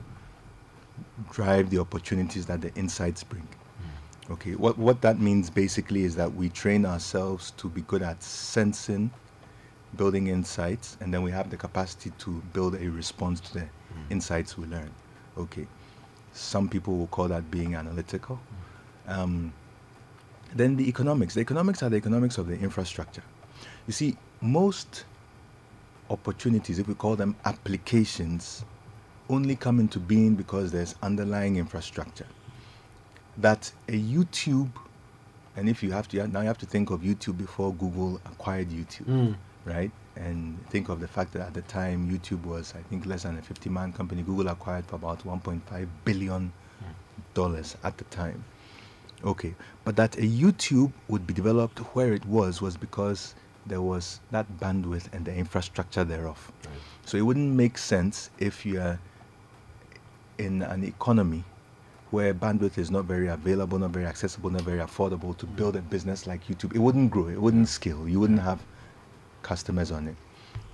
drive 1.32 1.72
the 1.72 1.80
opportunities 1.80 2.46
that 2.46 2.62
the 2.62 2.72
insights 2.76 3.24
bring. 3.24 3.48
Mm. 3.48 4.34
Okay, 4.34 4.52
what, 4.54 4.78
what 4.78 5.02
that 5.02 5.20
means 5.20 5.50
basically 5.50 6.04
is 6.04 6.16
that 6.16 6.32
we 6.34 6.50
train 6.50 6.86
ourselves 6.86 7.52
to 7.58 7.70
be 7.70 7.82
good 7.82 8.04
at 8.04 8.22
sensing, 8.22 9.10
building 9.98 10.28
insights, 10.28 10.98
and 11.00 11.14
then 11.14 11.24
we 11.24 11.32
have 11.32 11.50
the 11.50 11.58
capacity 11.58 12.12
to 12.20 12.42
build 12.54 12.76
a 12.76 12.90
response 12.90 13.40
to 13.42 13.54
the 13.54 13.60
mm. 13.62 13.68
insights 14.10 14.58
we 14.58 14.66
learn. 14.68 14.90
Okay, 15.38 15.68
some 16.34 16.70
people 16.70 16.98
will 16.98 17.08
call 17.08 17.28
that 17.28 17.50
being 17.52 17.76
analytical. 17.76 18.40
Mm. 19.08 19.18
Um, 19.18 19.54
then 20.54 20.76
the 20.78 20.88
economics. 20.88 21.34
The 21.34 21.42
economics 21.42 21.84
are 21.84 21.90
the 21.90 21.98
economics 21.98 22.38
of 22.38 22.48
the 22.48 22.58
infrastructure. 22.58 23.24
You 23.88 23.94
see, 23.94 24.18
most 24.42 25.06
opportunities, 26.10 26.80
if 26.80 26.88
we 26.88 26.94
call 26.96 27.16
them 27.16 27.36
applications, 27.46 28.64
only 29.30 29.56
come 29.56 29.80
into 29.80 30.00
being 30.00 30.36
because 30.36 30.72
there's 30.72 30.96
underlying 31.02 31.58
infrastructure. 31.58 32.28
That 33.38 33.72
a 33.90 34.00
YouTube, 34.00 34.72
and 35.58 35.68
if 35.68 35.84
you 35.84 35.92
have 35.92 36.08
to, 36.10 36.28
now 36.28 36.42
you 36.42 36.48
have 36.48 36.58
to 36.60 36.66
think 36.66 36.90
of 36.90 37.02
YouTube 37.02 37.38
before 37.38 37.74
Google 37.74 38.22
acquired 38.26 38.70
YouTube, 38.70 39.06
mm. 39.06 39.36
Right? 39.66 39.92
And 40.16 40.58
think 40.70 40.90
of 40.90 41.00
the 41.00 41.08
fact 41.08 41.34
that 41.34 41.42
at 41.42 41.54
the 41.54 41.62
time 41.64 42.10
YouTube 42.10 42.46
was, 42.46 42.74
I 42.78 42.82
think, 42.84 43.06
less 43.06 43.24
than 43.24 43.38
a 43.38 43.42
50 43.42 43.70
man 43.70 43.92
company. 43.92 44.22
Google 44.22 44.48
acquired 44.48 44.86
for 44.86 44.96
about 44.96 45.24
1.5 45.26 45.88
billion 46.06 46.54
dollars 47.34 47.76
at 47.84 47.98
the 47.98 48.04
time. 48.06 48.44
Okay, 49.24 49.56
but 49.84 49.96
that 49.96 50.18
a 50.18 50.22
YouTube 50.22 50.92
would 51.08 51.26
be 51.26 51.34
developed 51.34 51.80
where 51.96 52.14
it 52.14 52.26
was 52.26 52.62
was 52.62 52.78
because 52.78 53.36
there 53.66 53.82
was 53.82 54.20
that 54.32 54.46
bandwidth 54.60 55.12
and 55.14 55.26
the 55.26 55.34
infrastructure 55.34 56.04
thereof. 56.04 56.52
Right. 56.64 56.74
So 57.06 57.18
it 57.18 57.22
wouldn't 57.22 57.54
make 57.56 57.78
sense 57.78 58.30
if 58.38 58.66
you 58.66 58.80
are 58.80 59.00
in 60.38 60.62
an 60.62 60.84
economy 60.84 61.44
where 62.12 62.34
bandwidth 62.34 62.78
is 62.78 62.92
not 62.92 63.06
very 63.06 63.28
available, 63.28 63.80
not 63.80 63.90
very 63.90 64.06
accessible, 64.06 64.50
not 64.50 64.62
very 64.62 64.80
affordable 64.80 65.36
to 65.38 65.46
build 65.46 65.76
a 65.76 65.82
business 65.82 66.28
like 66.28 66.46
YouTube. 66.48 66.76
It 66.76 66.80
wouldn't 66.80 67.10
grow, 67.10 67.28
it 67.28 67.42
wouldn't 67.42 67.68
scale, 67.68 68.08
you 68.08 68.20
wouldn't 68.20 68.42
have 68.42 68.62
customers 69.46 69.92
on 69.92 70.08
it. 70.08 70.16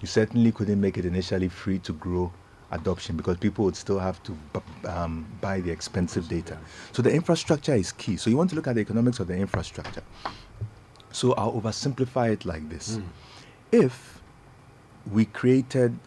You 0.01 0.07
certainly 0.07 0.51
couldn't 0.51 0.79
make 0.79 0.97
it 0.97 1.05
initially 1.05 1.49
free 1.49 1.79
to 1.79 1.93
grow 1.93 2.31
adoption 2.71 3.17
because 3.17 3.37
people 3.37 3.65
would 3.65 3.75
still 3.75 3.99
have 3.99 4.23
to 4.23 4.37
um, 4.85 5.25
buy 5.41 5.59
the 5.59 5.69
expensive 5.69 6.27
data. 6.27 6.57
So 6.93 7.01
the 7.01 7.13
infrastructure 7.13 7.75
is 7.75 7.91
key. 7.91 8.15
So 8.17 8.29
you 8.29 8.37
want 8.37 8.49
to 8.51 8.55
look 8.55 8.67
at 8.67 8.75
the 8.75 8.81
economics 8.81 9.19
of 9.19 9.27
the 9.27 9.35
infrastructure. 9.35 10.03
So 11.11 11.33
I'll 11.33 11.53
oversimplify 11.59 12.31
it 12.31 12.45
like 12.45 12.69
this. 12.69 12.97
Mm. 12.97 13.03
If 13.73 14.21
we 15.11 15.25
created 15.25 15.97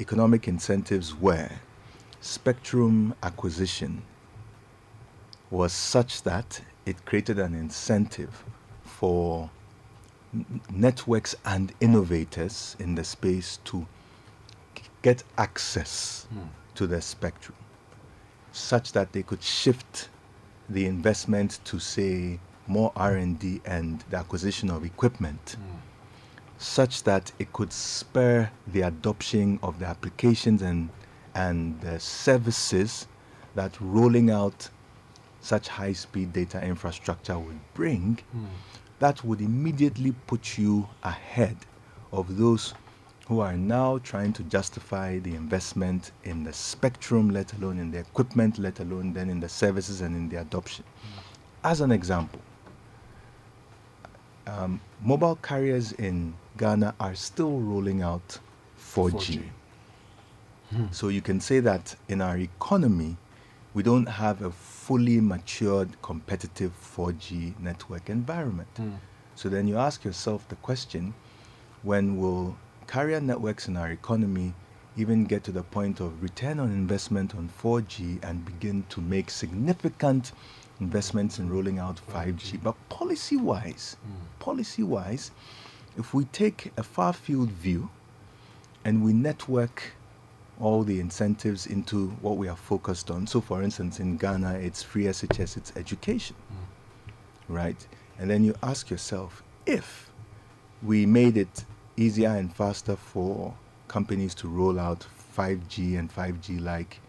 economic 0.00 0.46
incentives 0.46 1.12
where 1.14 1.50
spectrum 2.20 3.14
acquisition 3.22 4.02
was 5.50 5.72
such 5.72 6.22
that 6.22 6.60
it 6.84 7.04
created 7.04 7.38
an 7.38 7.54
incentive 7.54 8.44
for 8.84 9.50
networks 10.70 11.34
and 11.44 11.72
innovators 11.80 12.76
in 12.78 12.94
the 12.94 13.04
space 13.04 13.58
to 13.64 13.86
get 15.02 15.22
access 15.38 16.26
mm. 16.34 16.48
to 16.74 16.86
the 16.86 17.00
spectrum 17.00 17.56
such 18.52 18.92
that 18.92 19.12
they 19.12 19.22
could 19.22 19.42
shift 19.42 20.08
the 20.68 20.86
investment 20.86 21.60
to 21.64 21.78
say 21.78 22.40
more 22.66 22.90
R&D 22.96 23.60
and 23.64 24.02
the 24.10 24.16
acquisition 24.16 24.70
of 24.70 24.84
equipment 24.84 25.56
mm. 25.58 25.78
such 26.58 27.04
that 27.04 27.30
it 27.38 27.52
could 27.52 27.72
spur 27.72 28.50
the 28.66 28.80
adoption 28.80 29.58
of 29.62 29.78
the 29.78 29.86
applications 29.86 30.62
and 30.62 30.88
and 31.34 31.78
the 31.82 32.00
services 32.00 33.06
that 33.54 33.78
rolling 33.80 34.30
out 34.30 34.70
such 35.40 35.68
high 35.68 35.92
speed 35.92 36.32
data 36.32 36.60
infrastructure 36.64 37.38
would 37.38 37.60
bring 37.74 38.18
mm. 38.34 38.46
That 38.98 39.22
would 39.24 39.40
immediately 39.40 40.12
put 40.26 40.58
you 40.58 40.88
ahead 41.02 41.56
of 42.12 42.36
those 42.36 42.74
who 43.26 43.40
are 43.40 43.56
now 43.56 43.98
trying 43.98 44.32
to 44.32 44.42
justify 44.44 45.18
the 45.18 45.34
investment 45.34 46.12
in 46.24 46.44
the 46.44 46.52
spectrum, 46.52 47.30
let 47.30 47.52
alone 47.54 47.78
in 47.78 47.90
the 47.90 47.98
equipment, 47.98 48.58
let 48.58 48.78
alone 48.80 49.12
then 49.12 49.28
in 49.28 49.40
the 49.40 49.48
services 49.48 50.00
and 50.00 50.14
in 50.14 50.28
the 50.28 50.36
adoption. 50.36 50.84
As 51.64 51.80
an 51.80 51.90
example, 51.90 52.40
um, 54.46 54.80
mobile 55.02 55.36
carriers 55.36 55.92
in 55.92 56.34
Ghana 56.56 56.94
are 57.00 57.16
still 57.16 57.58
rolling 57.58 58.02
out 58.02 58.38
4G. 58.78 59.10
4G. 59.10 59.42
Hmm. 60.70 60.86
So 60.92 61.08
you 61.08 61.20
can 61.20 61.40
say 61.40 61.60
that 61.60 61.96
in 62.08 62.20
our 62.20 62.38
economy, 62.38 63.16
we 63.76 63.82
don't 63.82 64.06
have 64.08 64.40
a 64.40 64.50
fully 64.50 65.20
matured 65.20 66.00
competitive 66.00 66.72
4G 66.96 67.52
network 67.60 68.08
environment. 68.08 68.70
Hmm. 68.74 68.94
So 69.34 69.50
then 69.50 69.68
you 69.68 69.76
ask 69.76 70.02
yourself 70.02 70.48
the 70.48 70.56
question 70.56 71.12
when 71.82 72.16
will 72.16 72.56
carrier 72.86 73.20
networks 73.20 73.68
in 73.68 73.76
our 73.76 73.90
economy 73.90 74.54
even 74.96 75.26
get 75.26 75.44
to 75.44 75.52
the 75.52 75.62
point 75.62 76.00
of 76.00 76.22
return 76.22 76.58
on 76.58 76.72
investment 76.72 77.34
on 77.34 77.50
4G 77.62 78.24
and 78.24 78.46
begin 78.46 78.82
to 78.88 79.02
make 79.02 79.28
significant 79.28 80.32
investments 80.80 81.38
in 81.38 81.50
rolling 81.50 81.78
out 81.78 82.00
5G. 82.10 82.62
But 82.62 82.76
policy 82.88 83.36
wise, 83.36 83.98
mm. 84.08 84.38
policy 84.38 84.84
wise, 84.84 85.32
if 85.98 86.14
we 86.14 86.24
take 86.24 86.72
a 86.78 86.82
far 86.82 87.12
field 87.12 87.50
view 87.50 87.90
and 88.86 89.04
we 89.04 89.12
network 89.12 89.92
all 90.60 90.82
the 90.82 91.00
incentives 91.00 91.66
into 91.66 92.08
what 92.22 92.36
we 92.36 92.48
are 92.48 92.56
focused 92.56 93.10
on. 93.10 93.26
So, 93.26 93.40
for 93.40 93.62
instance, 93.62 94.00
in 94.00 94.16
Ghana, 94.16 94.54
it's 94.54 94.82
free 94.82 95.04
SHS, 95.04 95.56
it's 95.56 95.72
education, 95.76 96.36
mm. 96.50 97.14
right? 97.48 97.86
And 98.18 98.30
then 98.30 98.44
you 98.44 98.54
ask 98.62 98.90
yourself 98.90 99.42
if 99.66 100.10
we 100.82 101.04
made 101.06 101.36
it 101.36 101.64
easier 101.96 102.30
and 102.30 102.54
faster 102.54 102.96
for 102.96 103.54
companies 103.88 104.34
to 104.36 104.48
roll 104.48 104.78
out 104.78 105.06
5G 105.36 105.98
and 105.98 106.14
5G 106.14 106.62
like 106.62 107.00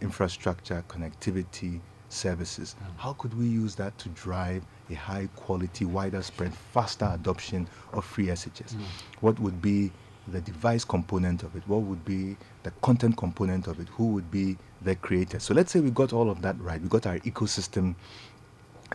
infrastructure, 0.00 0.84
connectivity, 0.88 1.80
services, 2.08 2.76
mm. 2.78 2.86
how 2.98 3.14
could 3.14 3.36
we 3.38 3.46
use 3.46 3.74
that 3.76 3.96
to 3.98 4.08
drive 4.10 4.64
a 4.90 4.94
high 4.94 5.28
quality, 5.36 5.86
wider 5.86 6.22
spread, 6.22 6.52
faster 6.52 7.10
adoption 7.14 7.66
of 7.92 8.04
free 8.04 8.26
SHS? 8.26 8.74
Mm. 8.74 8.82
What 9.20 9.38
would 9.40 9.62
be 9.62 9.90
the 10.28 10.40
device 10.40 10.84
component 10.84 11.42
of 11.42 11.54
it? 11.56 11.62
What 11.66 11.82
would 11.82 12.04
be 12.04 12.36
the 12.62 12.70
content 12.82 13.16
component 13.16 13.66
of 13.66 13.80
it? 13.80 13.88
Who 13.90 14.08
would 14.08 14.30
be 14.30 14.56
the 14.82 14.94
creator? 14.96 15.38
So 15.40 15.54
let's 15.54 15.72
say 15.72 15.80
we 15.80 15.90
got 15.90 16.12
all 16.12 16.30
of 16.30 16.42
that 16.42 16.60
right. 16.60 16.80
We 16.80 16.88
got 16.88 17.06
our 17.06 17.18
ecosystem, 17.20 17.94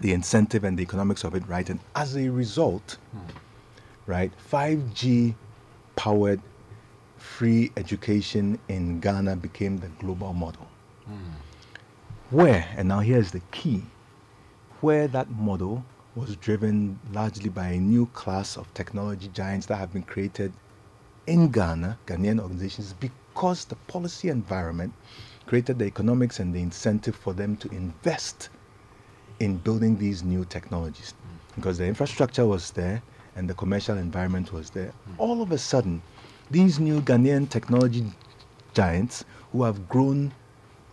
the 0.01 0.13
incentive 0.13 0.63
and 0.63 0.77
the 0.77 0.83
economics 0.83 1.23
of 1.23 1.35
it 1.35 1.47
right. 1.47 1.69
And 1.69 1.79
as 1.95 2.15
a 2.15 2.29
result, 2.29 2.97
mm. 3.15 3.21
right, 4.05 4.31
5G 4.51 5.35
powered 5.95 6.41
free 7.17 7.71
education 7.77 8.59
in 8.69 8.99
Ghana 8.99 9.35
became 9.35 9.77
the 9.77 9.87
global 9.99 10.33
model. 10.33 10.67
Mm. 11.09 11.33
Where, 12.29 12.67
and 12.75 12.87
now 12.87 12.99
here's 12.99 13.31
the 13.31 13.41
key, 13.51 13.83
where 14.81 15.07
that 15.07 15.29
model 15.31 15.83
was 16.15 16.35
driven 16.35 16.99
largely 17.11 17.49
by 17.49 17.69
a 17.69 17.79
new 17.79 18.05
class 18.07 18.57
of 18.57 18.71
technology 18.73 19.29
giants 19.29 19.65
that 19.67 19.75
have 19.75 19.93
been 19.93 20.03
created 20.03 20.51
in 21.27 21.49
Ghana, 21.49 21.97
Ghanaian 22.07 22.39
organizations, 22.39 22.93
because 22.93 23.65
the 23.65 23.75
policy 23.87 24.29
environment 24.29 24.93
created 25.45 25.77
the 25.79 25.85
economics 25.85 26.39
and 26.39 26.53
the 26.53 26.61
incentive 26.61 27.15
for 27.15 27.33
them 27.33 27.55
to 27.57 27.69
invest 27.69 28.49
in 29.39 29.57
building 29.57 29.97
these 29.97 30.23
new 30.23 30.45
technologies. 30.45 31.13
Mm. 31.13 31.55
Because 31.55 31.77
the 31.77 31.85
infrastructure 31.85 32.45
was 32.45 32.71
there 32.71 33.01
and 33.35 33.49
the 33.49 33.53
commercial 33.53 33.97
environment 33.97 34.51
was 34.51 34.69
there. 34.71 34.91
Mm. 35.09 35.15
All 35.19 35.41
of 35.41 35.51
a 35.51 35.57
sudden, 35.57 36.01
these 36.49 36.79
new 36.79 37.01
Ghanaian 37.01 37.49
technology 37.49 38.05
giants 38.73 39.25
who 39.51 39.63
have 39.63 39.87
grown 39.87 40.33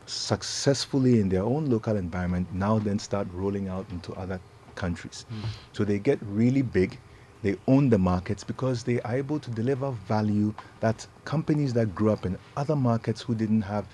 successfully 0.06 1.20
in 1.20 1.28
their 1.28 1.42
own 1.42 1.70
local 1.70 1.96
environment 1.96 2.46
now 2.52 2.78
then 2.78 2.98
start 2.98 3.26
rolling 3.32 3.68
out 3.68 3.86
into 3.90 4.12
other 4.14 4.38
countries. 4.74 5.24
Mm. 5.32 5.48
So 5.72 5.84
they 5.84 5.98
get 5.98 6.18
really 6.22 6.62
big 6.62 6.98
they 7.44 7.54
own 7.68 7.90
the 7.90 7.98
markets 7.98 8.42
because 8.42 8.84
they 8.84 9.02
are 9.02 9.16
able 9.16 9.38
to 9.38 9.50
deliver 9.50 9.90
value 10.08 10.54
that 10.80 11.06
companies 11.26 11.74
that 11.74 11.94
grew 11.94 12.10
up 12.10 12.24
in 12.24 12.38
other 12.56 12.74
markets 12.74 13.20
who 13.20 13.34
didn't 13.34 13.60
have 13.60 13.84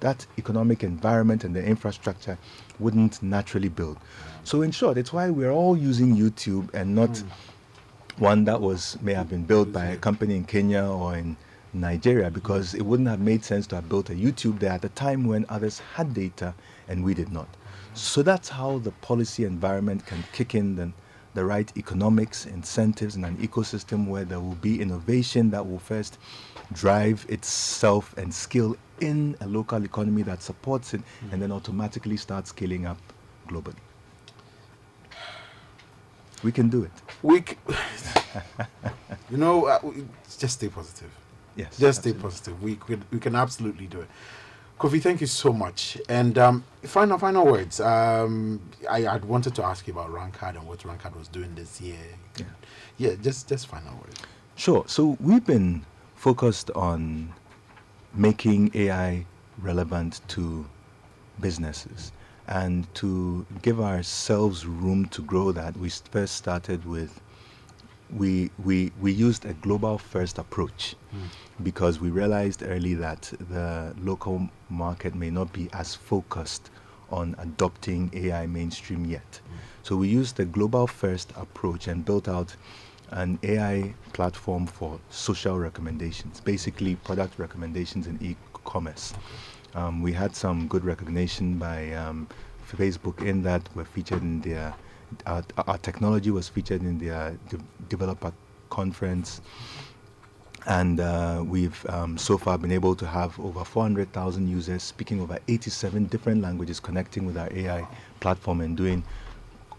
that 0.00 0.26
economic 0.36 0.82
environment 0.82 1.44
and 1.44 1.54
the 1.54 1.64
infrastructure 1.64 2.36
wouldn't 2.80 3.22
naturally 3.22 3.68
build. 3.68 3.98
So 4.42 4.62
in 4.62 4.72
short, 4.72 4.98
it's 4.98 5.12
why 5.12 5.30
we're 5.30 5.52
all 5.52 5.76
using 5.78 6.16
YouTube 6.16 6.74
and 6.74 6.92
not 6.92 7.10
mm. 7.10 7.24
one 8.18 8.44
that 8.46 8.60
was 8.60 8.98
may 9.00 9.14
have 9.14 9.30
been 9.30 9.44
built 9.44 9.72
by 9.72 9.84
a 9.84 9.96
company 9.96 10.34
in 10.34 10.42
Kenya 10.42 10.82
or 10.82 11.16
in 11.16 11.36
Nigeria 11.72 12.32
because 12.32 12.74
it 12.74 12.82
wouldn't 12.82 13.08
have 13.08 13.20
made 13.20 13.44
sense 13.44 13.68
to 13.68 13.76
have 13.76 13.88
built 13.88 14.10
a 14.10 14.14
YouTube 14.14 14.58
there 14.58 14.72
at 14.72 14.84
a 14.84 14.88
time 14.88 15.28
when 15.28 15.46
others 15.48 15.78
had 15.94 16.14
data 16.14 16.52
and 16.88 17.04
we 17.04 17.14
did 17.14 17.30
not. 17.30 17.48
So 17.94 18.24
that's 18.24 18.48
how 18.48 18.78
the 18.78 18.90
policy 18.90 19.44
environment 19.44 20.04
can 20.04 20.24
kick 20.32 20.56
in 20.56 20.74
then 20.74 20.94
the 21.34 21.44
right 21.44 21.72
economics, 21.76 22.46
incentives, 22.46 23.16
and 23.16 23.24
an 23.24 23.36
ecosystem 23.38 24.06
where 24.06 24.24
there 24.24 24.40
will 24.40 24.56
be 24.56 24.80
innovation 24.80 25.50
that 25.50 25.66
will 25.66 25.78
first 25.78 26.18
drive 26.72 27.24
itself 27.28 28.14
and 28.16 28.32
scale 28.32 28.76
in 29.00 29.36
a 29.40 29.46
local 29.46 29.84
economy 29.84 30.22
that 30.22 30.42
supports 30.42 30.94
it 30.94 31.00
mm. 31.00 31.32
and 31.32 31.42
then 31.42 31.50
automatically 31.50 32.16
start 32.16 32.46
scaling 32.46 32.86
up 32.86 32.98
globally. 33.48 33.74
We 36.42 36.52
can 36.52 36.68
do 36.68 36.82
it. 36.82 36.92
We, 37.22 37.40
c- 37.40 37.56
you 39.30 39.36
know, 39.36 39.66
uh, 39.66 39.78
just 40.38 40.54
stay 40.54 40.68
positive. 40.68 41.10
Yes, 41.54 41.76
just 41.78 41.98
absolutely. 41.98 42.12
stay 42.12 42.22
positive. 42.22 42.62
We 42.62 42.76
could, 42.76 43.04
we 43.10 43.18
can 43.18 43.34
absolutely 43.34 43.86
do 43.86 44.00
it. 44.00 44.08
Kofi, 44.78 45.00
thank 45.00 45.20
you 45.20 45.26
so 45.26 45.52
much. 45.52 45.98
And 46.08 46.36
um, 46.38 46.64
final 46.82 47.18
final 47.18 47.46
words. 47.46 47.80
Um, 47.80 48.60
I 48.90 49.02
had 49.02 49.24
wanted 49.24 49.54
to 49.56 49.64
ask 49.64 49.86
you 49.86 49.92
about 49.92 50.12
Rankard 50.12 50.56
and 50.56 50.66
what 50.66 50.84
Rankard 50.84 51.14
was 51.14 51.28
doing 51.28 51.54
this 51.54 51.80
year. 51.80 51.96
Yeah, 52.38 52.46
yeah. 52.98 53.14
Just 53.22 53.48
just 53.48 53.68
final 53.68 53.94
words. 53.96 54.20
Sure. 54.56 54.84
So 54.86 55.16
we've 55.20 55.44
been 55.44 55.84
focused 56.16 56.70
on 56.72 57.32
making 58.14 58.70
AI 58.74 59.24
relevant 59.58 60.20
to 60.28 60.66
businesses. 61.40 62.12
And 62.48 62.92
to 62.96 63.46
give 63.62 63.80
ourselves 63.80 64.66
room 64.66 65.06
to 65.06 65.22
grow 65.22 65.52
that, 65.52 65.76
we 65.76 65.88
first 65.88 66.34
started 66.34 66.84
with 66.84 67.20
we, 68.16 68.50
we, 68.64 68.92
we 69.00 69.12
used 69.12 69.44
a 69.44 69.54
global 69.54 69.98
first 69.98 70.38
approach 70.38 70.96
mm. 71.14 71.20
because 71.62 72.00
we 72.00 72.10
realized 72.10 72.62
early 72.62 72.94
that 72.94 73.32
the 73.50 73.94
local 74.00 74.48
market 74.68 75.14
may 75.14 75.30
not 75.30 75.52
be 75.52 75.68
as 75.72 75.94
focused 75.94 76.70
on 77.10 77.34
adopting 77.38 78.10
AI 78.14 78.46
mainstream 78.46 79.04
yet. 79.04 79.32
Mm. 79.32 79.56
So 79.82 79.96
we 79.96 80.08
used 80.08 80.36
the 80.36 80.44
global 80.44 80.86
first 80.86 81.32
approach 81.36 81.88
and 81.88 82.04
built 82.04 82.28
out 82.28 82.54
an 83.10 83.38
AI 83.42 83.94
platform 84.12 84.66
for 84.66 84.98
social 85.10 85.58
recommendations, 85.58 86.40
basically 86.40 86.96
product 86.96 87.38
recommendations 87.38 88.06
in 88.06 88.18
e-commerce. 88.22 89.12
Okay. 89.12 89.84
Um, 89.84 90.02
we 90.02 90.12
had 90.12 90.36
some 90.36 90.68
good 90.68 90.84
recognition 90.84 91.58
by 91.58 91.92
um, 91.92 92.28
Facebook 92.70 93.22
in 93.24 93.42
that 93.42 93.68
we're 93.74 93.84
featured 93.84 94.22
in 94.22 94.40
their 94.40 94.74
our, 95.26 95.44
our 95.66 95.78
technology 95.78 96.30
was 96.30 96.48
featured 96.48 96.82
in 96.82 96.98
the 96.98 97.38
de- 97.48 97.64
developer 97.88 98.32
conference 98.70 99.40
and 100.66 101.00
uh, 101.00 101.42
we've 101.46 101.84
um, 101.88 102.16
so 102.18 102.38
far 102.38 102.58
been 102.58 102.72
able 102.72 102.94
to 102.96 103.06
have 103.06 103.38
over 103.40 103.64
400,000 103.64 104.48
users 104.48 104.82
speaking 104.82 105.20
over 105.20 105.38
87 105.48 106.06
different 106.06 106.42
languages 106.42 106.80
connecting 106.80 107.26
with 107.26 107.36
our 107.36 107.48
AI 107.52 107.86
platform 108.20 108.60
and 108.60 108.76
doing 108.76 109.04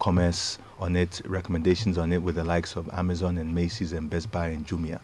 commerce 0.00 0.58
on 0.78 0.96
it, 0.96 1.22
recommendations 1.24 1.98
on 1.98 2.12
it 2.12 2.22
with 2.22 2.34
the 2.34 2.44
likes 2.44 2.76
of 2.76 2.88
Amazon 2.92 3.38
and 3.38 3.54
Macy's 3.54 3.92
and 3.92 4.10
Best 4.10 4.30
Buy 4.30 4.48
and 4.48 4.66
Jumia. 4.66 5.00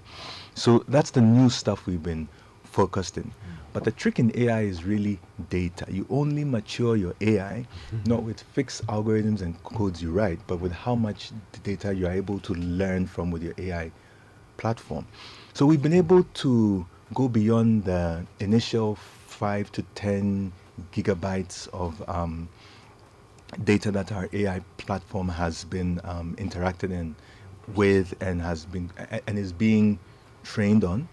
So 0.54 0.84
that's 0.88 1.12
the 1.12 1.22
new 1.22 1.48
stuff 1.48 1.86
we've 1.86 2.02
been 2.02 2.28
focused 2.70 3.16
in. 3.16 3.30
But 3.72 3.84
the 3.84 3.92
trick 3.92 4.18
in 4.18 4.32
AI 4.36 4.62
is 4.62 4.84
really 4.84 5.20
data. 5.48 5.86
You 5.88 6.06
only 6.10 6.44
mature 6.44 6.96
your 6.96 7.14
AI 7.20 7.66
mm-hmm. 7.92 8.08
not 8.08 8.22
with 8.24 8.40
fixed 8.40 8.84
algorithms 8.86 9.42
and 9.42 9.62
codes 9.62 10.02
you 10.02 10.10
write, 10.10 10.40
but 10.46 10.58
with 10.58 10.72
how 10.72 10.94
much 10.94 11.30
data 11.62 11.94
you're 11.94 12.10
able 12.10 12.40
to 12.40 12.54
learn 12.54 13.06
from 13.06 13.30
with 13.30 13.42
your 13.42 13.54
AI 13.58 13.92
platform. 14.56 15.06
So 15.54 15.66
we've 15.66 15.82
been 15.82 15.92
able 15.92 16.24
to 16.24 16.86
go 17.14 17.28
beyond 17.28 17.84
the 17.84 18.24
initial 18.40 18.96
five 18.96 19.70
to 19.72 19.82
10 19.94 20.52
gigabytes 20.92 21.68
of 21.68 22.02
um, 22.08 22.48
data 23.64 23.90
that 23.90 24.12
our 24.12 24.28
AI 24.32 24.60
platform 24.78 25.28
has 25.28 25.64
been 25.64 26.00
um, 26.04 26.34
interacted 26.36 26.90
in 26.90 27.14
with 27.74 28.14
and 28.20 28.40
has 28.40 28.64
been 28.64 28.90
and 29.26 29.38
is 29.38 29.52
being 29.52 29.98
trained 30.42 30.84
on 30.84 31.08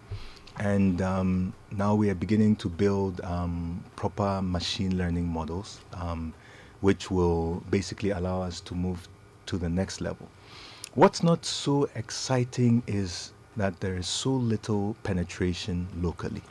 and 0.60 1.02
um, 1.02 1.54
now 1.72 1.94
we 1.94 2.10
are 2.10 2.16
beginning 2.16 2.56
to 2.58 2.70
build 2.70 3.22
um, 3.22 3.84
proper 3.96 4.42
machine 4.42 4.98
learning 4.98 5.28
models, 5.28 5.82
um, 5.94 6.34
which 6.82 7.12
will 7.12 7.64
basically 7.70 8.12
allow 8.12 8.42
us 8.42 8.60
to 8.62 8.76
move 8.76 9.08
to 9.46 9.58
the 9.58 9.70
next 9.70 10.02
level. 10.02 10.28
What's 10.96 11.22
not 11.22 11.46
so 11.46 11.88
exciting 11.96 12.82
is 12.88 13.34
that 13.56 13.80
there 13.80 13.96
is 13.96 14.08
so 14.08 14.32
little 14.32 14.96
penetration 15.04 15.88
locally, 16.02 16.42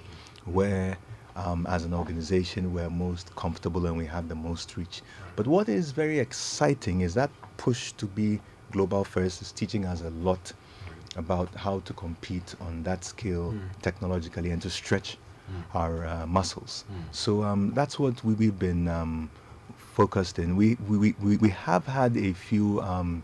where 0.44 0.96
um, 1.34 1.66
as 1.68 1.84
an 1.84 1.92
organization 1.92 2.72
we're 2.72 2.90
most 2.90 3.34
comfortable 3.36 3.86
and 3.86 3.96
we 3.96 4.06
have 4.06 4.28
the 4.28 4.34
most 4.34 4.76
reach. 4.76 5.02
But 5.34 5.46
what 5.46 5.68
is 5.68 5.90
very 5.90 6.18
exciting 6.20 7.00
is 7.00 7.14
that 7.14 7.30
push 7.56 7.92
to 7.92 8.06
be 8.06 8.40
global 8.70 9.04
first 9.04 9.42
is 9.42 9.52
teaching 9.52 9.84
us 9.84 10.02
a 10.02 10.10
lot 10.10 10.52
about 11.16 11.54
how 11.54 11.80
to 11.80 11.92
compete 11.92 12.54
on 12.60 12.82
that 12.82 13.04
scale 13.04 13.52
mm. 13.52 13.60
technologically 13.82 14.50
and 14.50 14.60
to 14.62 14.70
stretch 14.70 15.16
mm. 15.50 15.62
our 15.74 16.06
uh, 16.06 16.26
muscles. 16.26 16.84
Mm. 16.90 17.14
So 17.14 17.42
um, 17.42 17.72
that's 17.74 17.98
what 17.98 18.22
we, 18.24 18.46
have 18.46 18.58
been 18.58 18.88
um, 18.88 19.30
focused 19.76 20.38
in. 20.38 20.56
We, 20.56 20.76
we, 20.88 21.14
we, 21.22 21.36
we 21.36 21.48
have 21.50 21.86
had 21.86 22.16
a 22.16 22.32
few 22.32 22.80
um, 22.82 23.22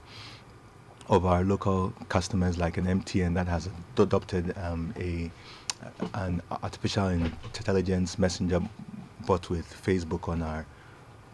of 1.09 1.27
our 1.27 1.45
local 1.45 1.93
customers, 2.09 2.59
like 2.59 2.77
an 2.77 2.87
MTN, 2.87 3.35
that 3.35 3.49
has 3.49 3.69
adopted 3.99 4.57
um, 4.59 4.95
a 4.99 5.31
an 6.15 6.41
artificial 6.63 7.09
intelligence 7.09 8.19
messenger 8.19 8.61
bot 9.27 9.51
with 9.51 9.67
Facebook 9.67 10.29
on 10.29 10.41
our 10.41 10.65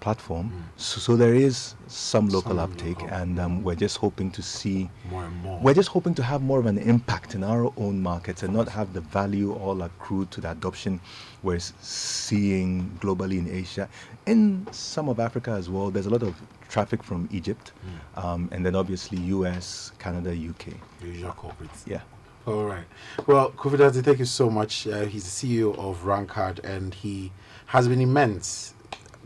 platform. 0.00 0.50
Mm. 0.50 0.80
So, 0.80 1.00
so, 1.00 1.16
there 1.16 1.34
is 1.34 1.74
some 1.86 2.28
local 2.28 2.52
some 2.52 2.58
uptake, 2.58 3.00
local. 3.02 3.16
and 3.16 3.38
um, 3.38 3.62
we're 3.62 3.74
just 3.74 3.96
hoping 3.98 4.30
to 4.32 4.42
see 4.42 4.90
more 5.10 5.24
and 5.24 5.42
more. 5.42 5.60
We're 5.60 5.74
just 5.74 5.88
hoping 5.88 6.14
to 6.16 6.22
have 6.22 6.42
more 6.42 6.58
of 6.58 6.66
an 6.66 6.78
impact 6.78 7.34
in 7.34 7.44
our 7.44 7.72
own 7.76 8.00
markets 8.02 8.42
and 8.42 8.54
not 8.54 8.68
have 8.68 8.92
the 8.92 9.00
value 9.00 9.52
all 9.52 9.82
accrued 9.82 10.30
to 10.32 10.40
the 10.40 10.50
adoption 10.50 11.00
we're 11.42 11.58
seeing 11.58 12.90
globally 13.00 13.38
in 13.38 13.48
Asia. 13.48 13.88
In 14.26 14.66
some 14.72 15.08
of 15.08 15.20
Africa 15.20 15.52
as 15.52 15.68
well, 15.70 15.90
there's 15.90 16.06
a 16.06 16.10
lot 16.10 16.22
of 16.22 16.34
traffic 16.68 17.02
from 17.02 17.28
Egypt, 17.32 17.72
mm. 17.84 18.24
um, 18.24 18.48
and 18.52 18.64
then 18.64 18.74
obviously 18.74 19.18
US, 19.18 19.92
Canada, 19.98 20.30
UK. 20.30 20.74
Usual 21.02 21.32
corporates. 21.32 21.86
Yeah. 21.86 22.00
All 22.46 22.64
right. 22.64 22.84
Well, 23.26 23.50
Kofi 23.50 24.02
thank 24.02 24.18
you 24.18 24.24
so 24.24 24.48
much. 24.48 24.86
Uh, 24.86 25.04
he's 25.04 25.24
the 25.24 25.62
CEO 25.62 25.78
of 25.78 26.06
Rankard, 26.06 26.60
and 26.64 26.94
he 26.94 27.30
has 27.66 27.86
been 27.88 28.00
immense. 28.00 28.72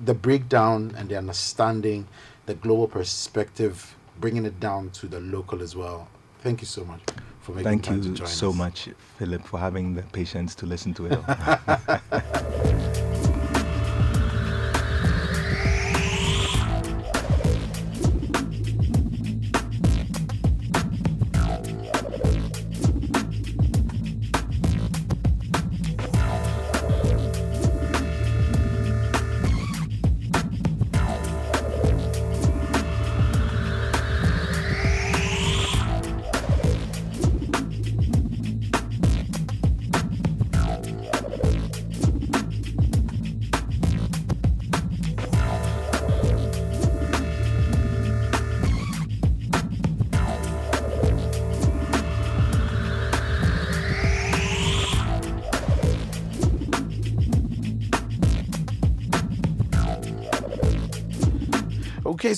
The 0.05 0.15
breakdown 0.15 0.95
and 0.97 1.09
the 1.09 1.17
understanding, 1.17 2.07
the 2.47 2.55
global 2.55 2.89
perspective, 2.89 3.97
bringing 4.21 4.45
it 4.45 4.59
down 4.59 4.91
to 4.91 5.07
the 5.07 5.21
local 5.21 5.63
as 5.63 5.77
well. 5.77 6.09
Thank 6.41 6.61
you 6.61 6.67
so 6.67 6.85
much 6.85 7.01
for 7.41 7.53
making 7.53 7.65
Thank 7.65 7.85
time 7.85 7.97
you 7.97 8.03
to 8.03 8.09
join 8.11 8.27
so 8.27 8.51
us. 8.51 8.57
much, 8.57 8.89
Philip, 9.19 9.45
for 9.47 9.61
having 9.61 9.95
the 9.95 10.03
patience 10.03 10.55
to 10.57 10.67
listen 10.67 10.93
to 10.95 11.07
it. 11.07 11.13
Okay, 11.13 13.03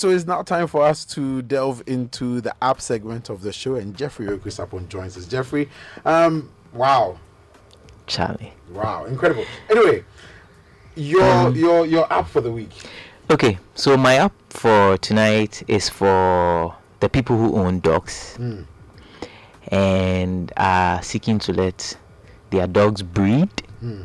so 0.04 0.10
it's 0.10 0.26
now 0.26 0.42
time 0.42 0.66
for 0.66 0.82
us 0.82 1.02
to 1.02 1.40
delve 1.40 1.82
into 1.86 2.42
the 2.42 2.54
app 2.62 2.78
segment 2.78 3.30
of 3.30 3.40
the 3.40 3.50
show, 3.50 3.76
and 3.76 3.96
Jeffrey 3.96 4.26
Okusapon 4.26 4.86
joins 4.86 5.16
us. 5.16 5.24
Jeffrey, 5.24 5.66
um, 6.04 6.50
wow, 6.74 7.18
Charlie, 8.06 8.52
wow, 8.68 9.06
incredible. 9.06 9.46
Anyway, 9.70 10.04
your 10.94 11.24
um, 11.24 11.56
your 11.56 11.86
your 11.86 12.12
app 12.12 12.28
for 12.28 12.42
the 12.42 12.52
week. 12.52 12.68
Okay, 13.30 13.58
so 13.76 13.96
my 13.96 14.16
app 14.16 14.34
for 14.50 14.98
tonight 14.98 15.62
is 15.68 15.88
for 15.88 16.76
the 17.00 17.08
people 17.08 17.38
who 17.38 17.56
own 17.56 17.80
dogs 17.80 18.36
mm. 18.38 18.62
and 19.68 20.52
are 20.58 21.02
seeking 21.02 21.38
to 21.38 21.52
let 21.54 21.96
their 22.50 22.66
dogs 22.66 23.02
breed. 23.02 23.48
Mm. 23.82 24.04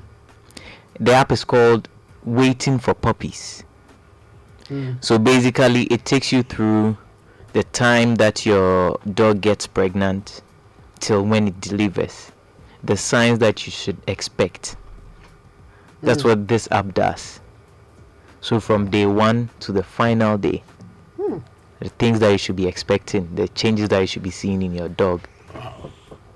The 1.02 1.12
app 1.12 1.34
is 1.34 1.43
called 1.43 1.89
Waiting 2.24 2.80
for 2.80 2.93
Puppies. 2.93 3.66
Mm. 4.70 5.03
So 5.03 5.17
basically, 5.17 5.84
it 5.84 6.05
takes 6.05 6.32
you 6.32 6.43
through 6.43 6.97
the 7.53 7.63
time 7.63 8.15
that 8.15 8.45
your 8.45 8.99
dog 9.13 9.41
gets 9.41 9.65
pregnant 9.67 10.41
till 10.99 11.24
when 11.26 11.47
it 11.47 11.59
delivers, 11.61 12.32
the 12.84 12.95
signs 12.95 13.39
that 13.39 13.65
you 13.65 13.72
should 13.72 13.97
expect. 14.07 14.76
That's 16.01 16.24
mm. 16.24 16.30
what 16.30 16.47
this 16.47 16.67
app 16.72 16.93
does. 16.93 17.39
So 18.41 18.59
from 18.59 18.89
day 18.89 19.05
one 19.05 19.49
to 19.61 19.72
the 19.72 19.84
final 19.84 20.38
day, 20.38 20.63
mm. 21.17 21.41
the 21.80 21.89
things 21.89 22.20
that 22.20 22.32
you 22.32 22.38
should 22.38 22.55
be 22.55 22.67
expecting, 22.67 23.34
the 23.36 23.47
changes 23.49 23.89
that 23.89 23.99
you 23.99 24.07
should 24.07 24.24
be 24.24 24.32
seeing 24.32 24.61
in 24.61 24.74
your 24.74 24.89
dog. 24.89 25.28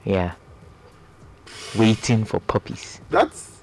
Yeah. 0.04 0.34
Waiting 1.78 2.26
for 2.26 2.40
puppies. 2.40 3.00
That's. 3.10 3.62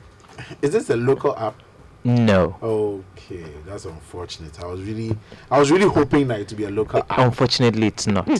Is 0.62 0.72
this 0.72 0.88
a 0.90 0.96
local 0.96 1.36
app? 1.36 1.54
No. 2.03 2.57
Okay, 2.62 3.44
that's 3.66 3.84
unfortunate. 3.84 4.59
I 4.62 4.66
was 4.66 4.80
really, 4.80 5.16
I 5.51 5.59
was 5.59 5.70
really 5.70 5.86
hoping 5.88 6.28
that 6.28 6.40
it 6.40 6.48
to 6.48 6.55
be 6.55 6.64
a 6.64 6.70
local 6.70 7.01
app. 7.01 7.18
Unfortunately, 7.18 7.88
it's 7.88 8.07
not. 8.07 8.26
Hmm. 8.26 8.36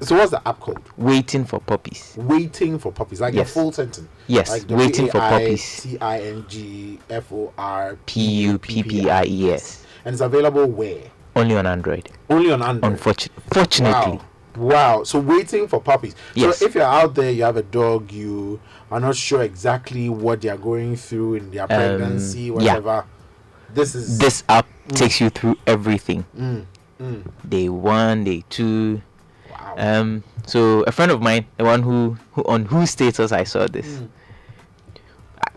So 0.00 0.16
what's 0.16 0.30
the 0.30 0.46
app 0.48 0.60
called? 0.60 0.80
Waiting 0.96 1.44
for 1.44 1.60
puppies. 1.60 2.14
Waiting 2.16 2.78
for 2.78 2.90
puppies, 2.90 3.20
like 3.20 3.34
yes. 3.34 3.50
a 3.50 3.52
full 3.52 3.72
sentence. 3.72 4.08
Yes. 4.26 4.50
Like 4.50 4.68
waiting 4.68 5.06
for 5.06 5.18
puppies. 5.18 5.62
C 5.62 5.98
I 6.00 6.20
N 6.20 6.46
G 6.48 6.98
F 7.10 7.30
O 7.32 7.52
R 7.58 7.98
P 8.06 8.20
U 8.20 8.58
P 8.58 8.82
P 8.82 9.10
I 9.10 9.24
E 9.24 9.50
S. 9.52 9.86
And 10.04 10.14
it's 10.14 10.22
available 10.22 10.66
where? 10.66 11.02
Only 11.36 11.56
on 11.56 11.66
Android. 11.66 12.10
Only 12.30 12.50
on 12.50 12.62
Android. 12.62 12.92
Unfortunately. 12.92 14.18
Wow. 14.18 14.24
Wow. 14.56 15.04
So 15.04 15.18
waiting 15.18 15.68
for 15.68 15.80
puppies. 15.80 16.14
Yes. 16.34 16.58
So 16.58 16.66
if 16.66 16.74
you're 16.74 16.84
out 16.84 17.14
there, 17.14 17.30
you 17.30 17.44
have 17.44 17.56
a 17.56 17.62
dog, 17.62 18.10
you 18.10 18.60
are 18.92 19.00
not 19.00 19.16
sure 19.16 19.42
exactly 19.42 20.08
what 20.10 20.42
they 20.42 20.50
are 20.50 20.58
going 20.58 20.96
through 20.96 21.34
in 21.34 21.50
their 21.50 21.62
um, 21.62 21.68
pregnancy, 21.68 22.50
um, 22.50 22.56
whatever. 22.56 22.88
Yeah. 22.88 23.04
This 23.74 23.94
is 23.94 24.18
this 24.18 24.44
app 24.50 24.66
mm. 24.86 24.96
takes 24.96 25.20
you 25.20 25.30
through 25.30 25.56
everything. 25.66 26.26
Mm. 26.38 26.66
Mm. 27.00 27.32
Day 27.48 27.68
one, 27.70 28.24
day 28.24 28.44
two. 28.50 29.00
Wow. 29.50 29.74
Um. 29.78 30.24
So 30.46 30.82
a 30.82 30.92
friend 30.92 31.10
of 31.10 31.22
mine, 31.22 31.46
the 31.56 31.64
one 31.64 31.82
who, 31.82 32.18
who 32.32 32.42
on 32.44 32.66
whose 32.66 32.90
status 32.90 33.32
I 33.32 33.44
saw 33.44 33.66
this, 33.66 33.86
mm. 33.86 34.08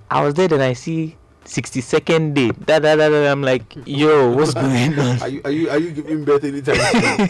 I, 0.09 0.19
I 0.21 0.23
was 0.23 0.33
there 0.35 0.51
and 0.53 0.63
I 0.63 0.71
see 0.71 1.17
60 1.43 1.81
second 1.81 2.35
day. 2.35 2.51
Da, 2.51 2.79
da, 2.79 2.95
da, 2.95 3.09
da. 3.09 3.31
I'm 3.31 3.41
like, 3.41 3.75
yo, 3.85 4.31
what's 4.31 4.53
going 4.65 4.97
on? 4.97 5.21
Are 5.21 5.27
you 5.27 5.41
are 5.43 5.51
you 5.51 5.69
are 5.69 5.77
you 5.77 5.91
giving 5.91 6.23
birth 6.23 6.45
anytime 6.45 6.77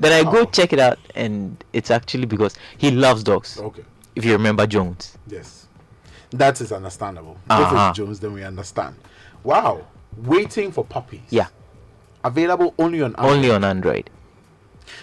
then 0.00 0.12
I 0.12 0.28
go 0.28 0.46
check 0.46 0.72
it 0.72 0.80
out, 0.80 0.98
and 1.14 1.62
it's 1.72 1.92
actually 1.92 2.26
because 2.26 2.56
he 2.76 2.90
loves 2.90 3.22
dogs. 3.22 3.60
Okay. 3.60 3.84
If 4.18 4.24
you 4.24 4.32
remember 4.32 4.66
Jones. 4.66 5.16
Yes. 5.28 5.68
That 6.30 6.60
is 6.60 6.72
understandable. 6.72 7.38
Uh-huh. 7.48 7.62
If 7.62 7.68
it's 7.68 7.74
uh-huh. 7.74 7.92
Jones, 7.94 8.20
then 8.20 8.32
we 8.34 8.42
understand. 8.42 8.96
Wow. 9.44 9.86
Waiting 10.16 10.72
for 10.72 10.84
puppies. 10.84 11.22
Yeah. 11.30 11.46
Available 12.24 12.74
only 12.78 13.00
on 13.00 13.14
Android. 13.14 13.32
Only 13.32 13.50
on 13.50 13.64
Android. 13.64 14.10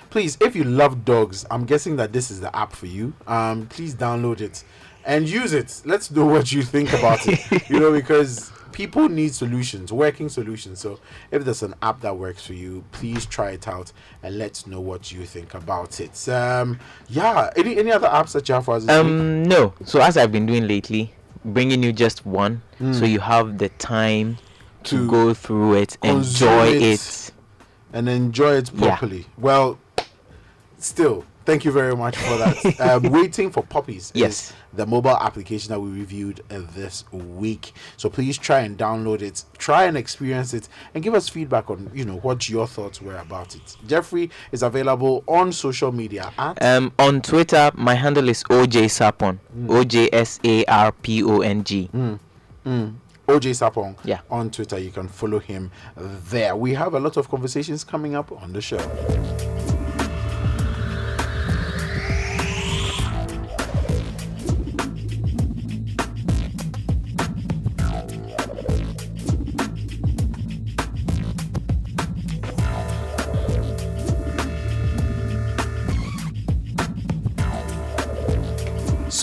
Please, 0.10 0.38
if 0.42 0.56
you 0.56 0.64
love 0.66 1.06
dogs, 1.06 1.46
I'm 1.50 1.66
guessing 1.66 1.96
that 1.96 2.12
this 2.12 2.30
is 2.30 2.42
the 2.42 2.54
app 2.56 2.74
for 2.74 2.88
you. 2.88 3.14
Um, 3.28 3.68
please 3.68 3.96
download 3.96 4.42
it 4.42 4.64
and 5.06 5.30
use 5.30 5.54
it. 5.54 5.82
Let's 5.86 6.12
know 6.12 6.26
what 6.26 6.52
you 6.52 6.64
think 6.64 6.92
about 6.92 7.26
it. 7.28 7.40
you 7.70 7.80
know, 7.80 7.92
because 7.92 8.52
people 8.76 9.08
need 9.08 9.34
solutions, 9.34 9.94
working 9.94 10.28
solutions. 10.28 10.82
So 10.82 11.00
if 11.32 11.46
there's 11.46 11.64
an 11.64 11.76
app 11.82 12.02
that 12.02 12.18
works 12.18 12.46
for 12.46 12.52
you, 12.52 12.84
please 12.92 13.26
try 13.26 13.52
it 13.52 13.70
out 13.70 13.94
and 14.22 14.38
let's 14.38 14.68
know 14.68 14.82
what 14.82 15.14
you 15.14 15.24
think 15.24 15.54
about 15.54 16.02
it. 16.02 16.28
Um, 16.28 16.80
yeah. 17.08 17.52
Any 17.56 17.78
any 17.78 17.94
other 17.94 18.10
apps 18.10 18.34
that 18.34 18.50
you 18.50 18.56
have 18.56 18.66
for 18.66 18.76
us? 18.76 18.88
Um, 18.90 19.40
week? 19.40 19.48
no. 19.48 19.74
So 19.86 20.02
as 20.02 20.18
I've 20.18 20.34
been 20.34 20.46
doing 20.46 20.68
lately, 20.68 21.14
bringing 21.46 21.84
you 21.84 21.94
just 21.94 22.26
one, 22.26 22.62
mm. 22.78 22.94
so 22.94 23.06
you 23.06 23.22
have 23.22 23.60
the 23.60 23.70
time 23.70 24.38
to, 24.84 24.98
to 24.98 25.10
go 25.10 25.34
through 25.34 25.76
it, 25.76 25.98
enjoy 26.04 26.68
it, 26.68 26.82
it, 26.84 27.32
and 27.94 28.10
enjoy 28.10 28.56
it 28.56 28.76
properly. 28.76 29.20
Yeah. 29.20 29.26
Well, 29.38 29.80
still 30.80 31.24
Thank 31.46 31.64
you 31.64 31.72
very 31.72 31.96
much 31.96 32.18
for 32.18 32.38
that. 32.38 32.80
um, 33.04 33.12
waiting 33.12 33.52
for 33.52 33.64
puppies. 33.64 34.12
Yes. 34.16 34.52
the 34.74 34.86
mobile 34.86 35.18
application 35.18 35.70
that 35.70 35.80
we 35.80 35.90
reviewed 35.90 36.42
uh, 36.50 36.62
this 36.74 37.04
week. 37.12 37.74
So 37.98 38.10
please 38.10 38.38
try 38.38 38.62
and 38.62 38.78
download 38.78 39.22
it, 39.22 39.44
try 39.58 39.86
and 39.86 39.96
experience 39.96 40.54
it, 40.54 40.68
and 40.94 41.04
give 41.04 41.14
us 41.14 41.30
feedback 41.30 41.70
on 41.70 41.92
you 41.94 42.04
know 42.04 42.18
what 42.18 42.50
your 42.50 42.68
thoughts 42.68 43.02
were 43.02 43.18
about 43.18 43.56
it. 43.56 43.78
Jeffrey 43.88 44.32
is 44.52 44.64
available 44.64 45.24
on 45.28 45.52
social 45.52 45.92
media 45.92 46.32
at 46.38 46.62
um 46.64 46.92
on 47.00 47.22
Twitter. 47.22 47.72
My 47.76 47.94
handle 47.94 48.28
is 48.28 48.44
OJ 48.46 48.90
Sarpong. 48.90 49.40
Mm. 49.56 49.70
O 49.70 49.84
J 49.84 50.10
S 50.12 50.40
A 50.44 50.66
R 50.66 50.92
P 50.92 51.24
O 51.24 51.42
N 51.42 51.64
G. 51.64 51.90
Mm. 51.94 52.20
Mm. 52.66 52.96
OJ 53.28 53.56
Sarpong 53.56 53.96
yeah. 54.04 54.22
on 54.30 54.50
Twitter. 54.52 54.78
You 54.78 54.92
can 54.92 55.08
follow 55.08 55.40
him 55.40 55.72
there. 55.96 56.56
We 56.56 56.74
have 56.74 56.94
a 56.94 57.00
lot 57.00 57.18
of 57.18 57.30
conversations 57.30 57.84
coming 57.84 58.16
up 58.16 58.32
on 58.32 58.54
the 58.54 58.62
show. 58.62 59.75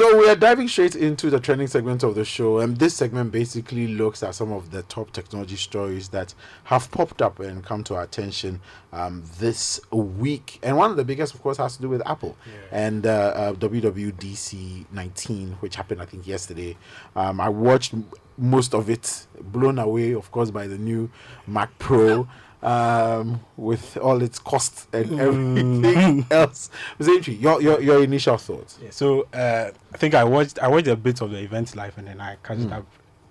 So 0.03 0.19
we 0.19 0.29
are 0.29 0.35
diving 0.35 0.67
straight 0.67 0.97
into 0.97 1.31
the 1.31 1.39
trending 1.39 1.69
segment 1.69 2.03
of 2.03 2.17
the 2.17 2.25
show, 2.25 2.59
and 2.59 2.77
this 2.77 2.93
segment 2.93 3.31
basically 3.31 3.87
looks 3.87 4.25
at 4.25 4.35
some 4.35 4.51
of 4.51 4.73
the 4.73 4.83
top 4.83 5.13
technology 5.13 5.55
stories 5.55 6.09
that 6.09 6.35
have 6.65 6.91
popped 6.91 7.23
up 7.23 7.39
and 7.39 7.65
come 7.65 7.85
to 7.85 7.95
our 7.95 8.03
attention 8.03 8.61
um, 8.93 9.23
this 9.39 9.81
week. 9.93 10.59
And 10.65 10.77
one 10.77 10.91
of 10.91 10.97
the 10.97 11.05
biggest, 11.05 11.35
of 11.35 11.41
course, 11.41 11.59
has 11.59 11.77
to 11.77 11.83
do 11.83 11.89
with 11.89 12.03
Apple 12.05 12.37
yeah. 12.45 12.87
and 12.87 13.07
uh, 13.07 13.11
uh, 13.11 13.53
WWDC 13.53 14.87
19, 14.91 15.53
which 15.61 15.77
happened, 15.77 16.03
I 16.03 16.07
think, 16.07 16.27
yesterday. 16.27 16.77
Um, 17.15 17.41
I 17.41 17.49
watched 17.49 17.95
most 18.37 18.75
of 18.75 18.91
it, 18.91 19.29
blown 19.41 19.79
away, 19.79 20.15
of 20.15 20.33
course, 20.33 20.51
by 20.51 20.67
the 20.67 20.79
new 20.79 21.11
Mac 21.47 21.79
Pro 21.79 22.27
um, 22.63 23.41
with 23.57 23.97
all 23.97 24.23
its 24.23 24.39
costs 24.39 24.87
and 24.93 25.07
mm. 25.07 25.21
everything 25.21 26.27
else. 26.31 26.71
Zentry, 26.99 27.41
your, 27.41 27.61
your 27.61 27.81
your 27.81 28.03
initial 28.03 28.37
thoughts. 28.37 28.79
Yeah, 28.83 28.91
so 28.91 29.27
uh, 29.33 29.71
I 29.93 29.99
think 29.99 30.15
I 30.15 30.25
watched 30.25 30.59
I 30.61 30.69
watched 30.69 30.89
a 30.89 30.97
bit 30.97 31.21
of 31.21 31.31
the 31.31 31.39
event 31.39 31.75
live 31.77 31.99
and 31.99 32.07
then 32.07 32.21
I 32.21 32.37
catch 32.43 32.59
mm. 32.59 32.73
up 32.73 32.87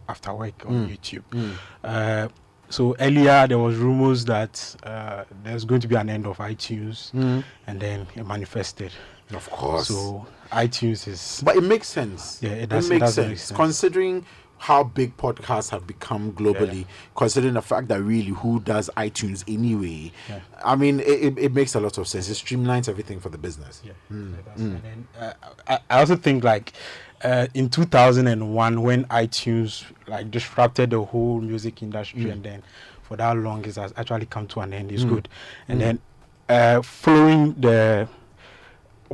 after 0.10 0.34
work 0.34 0.66
on 0.66 0.88
mm. 0.88 0.98
YouTube. 0.98 1.24
Mm. 1.32 1.54
Uh, 1.84 2.28
so 2.70 2.96
earlier 3.00 3.48
there 3.48 3.60
was 3.60 3.78
rumors 3.78 4.26
that 4.26 4.76
uh, 4.84 5.26
there's 5.44 5.66
going 5.66 5.82
to 5.82 5.88
be 5.88 5.96
an 5.96 6.10
end 6.10 6.26
of 6.26 6.38
iTunes, 6.38 7.12
mm. 7.12 7.44
and 7.68 7.80
then 7.80 8.08
it 8.16 8.26
manifested. 8.26 8.92
Of 9.34 9.50
course. 9.50 9.88
So 9.88 10.26
iTunes 10.52 11.08
is. 11.08 11.42
But 11.44 11.56
it 11.56 11.64
makes 11.64 11.88
sense. 11.88 12.40
Yeah, 12.42 12.52
it 12.52 12.70
does. 12.70 12.90
It 12.90 13.00
makes 13.00 13.12
it 13.12 13.14
sense, 13.14 13.28
make 13.30 13.38
sense 13.38 13.58
considering 13.58 14.26
how 14.62 14.84
big 14.84 15.18
podcasts 15.18 15.72
have 15.72 15.88
become 15.88 16.32
globally, 16.34 16.82
yeah. 16.82 16.88
considering 17.16 17.56
the 17.56 17.62
fact 17.64 17.88
that 17.88 18.00
really 18.04 18.30
who 18.30 18.60
does 18.60 18.92
iTunes 18.96 19.44
anyway. 19.52 20.12
Yeah. 20.30 20.40
I 20.64 20.76
mean, 20.76 21.00
it, 21.00 21.36
it, 21.36 21.52
makes 21.52 21.74
a 21.74 21.80
lot 21.80 21.98
of 21.98 22.08
sense. 22.08 22.30
It 22.30 22.34
streamlines 22.34 22.88
everything 22.88 23.20
for 23.20 23.30
the 23.30 23.40
business. 23.40 23.82
Yeah, 23.84 23.94
mm. 24.12 24.36
mm. 24.36 24.56
And 24.56 24.84
then 24.84 25.08
uh, 25.20 25.34
I, 25.68 25.80
I 25.90 26.00
also 26.02 26.16
think 26.16 26.44
like 26.44 26.74
uh, 27.24 27.48
in 27.56 27.72
2001 27.72 28.84
when 28.84 29.06
iTunes 29.06 29.84
like 30.06 30.30
disrupted 30.30 30.92
the 30.92 31.02
whole 31.02 31.42
music 31.42 31.82
industry, 31.82 32.26
mm. 32.26 32.32
and 32.34 32.44
then 32.44 32.64
for 33.02 33.18
that 33.18 33.36
long 33.36 33.66
it 33.66 33.74
has 33.78 33.92
actually 33.98 34.28
come 34.28 34.46
to 34.46 34.60
an 34.60 34.74
end. 34.74 34.92
It's 34.92 35.06
mm. 35.06 35.10
good, 35.10 35.28
and 35.70 35.82
mm. 35.82 35.84
then 35.84 36.00
uh, 36.50 36.82
following 36.84 37.54
the 37.60 38.08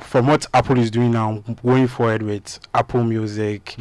from 0.02 0.28
what 0.28 0.46
Apple 0.54 0.78
is 0.78 0.92
doing 0.92 1.12
now, 1.12 1.42
going 1.64 1.88
forward 1.88 2.22
with 2.22 2.60
Apple 2.74 3.06
Music, 3.06 3.78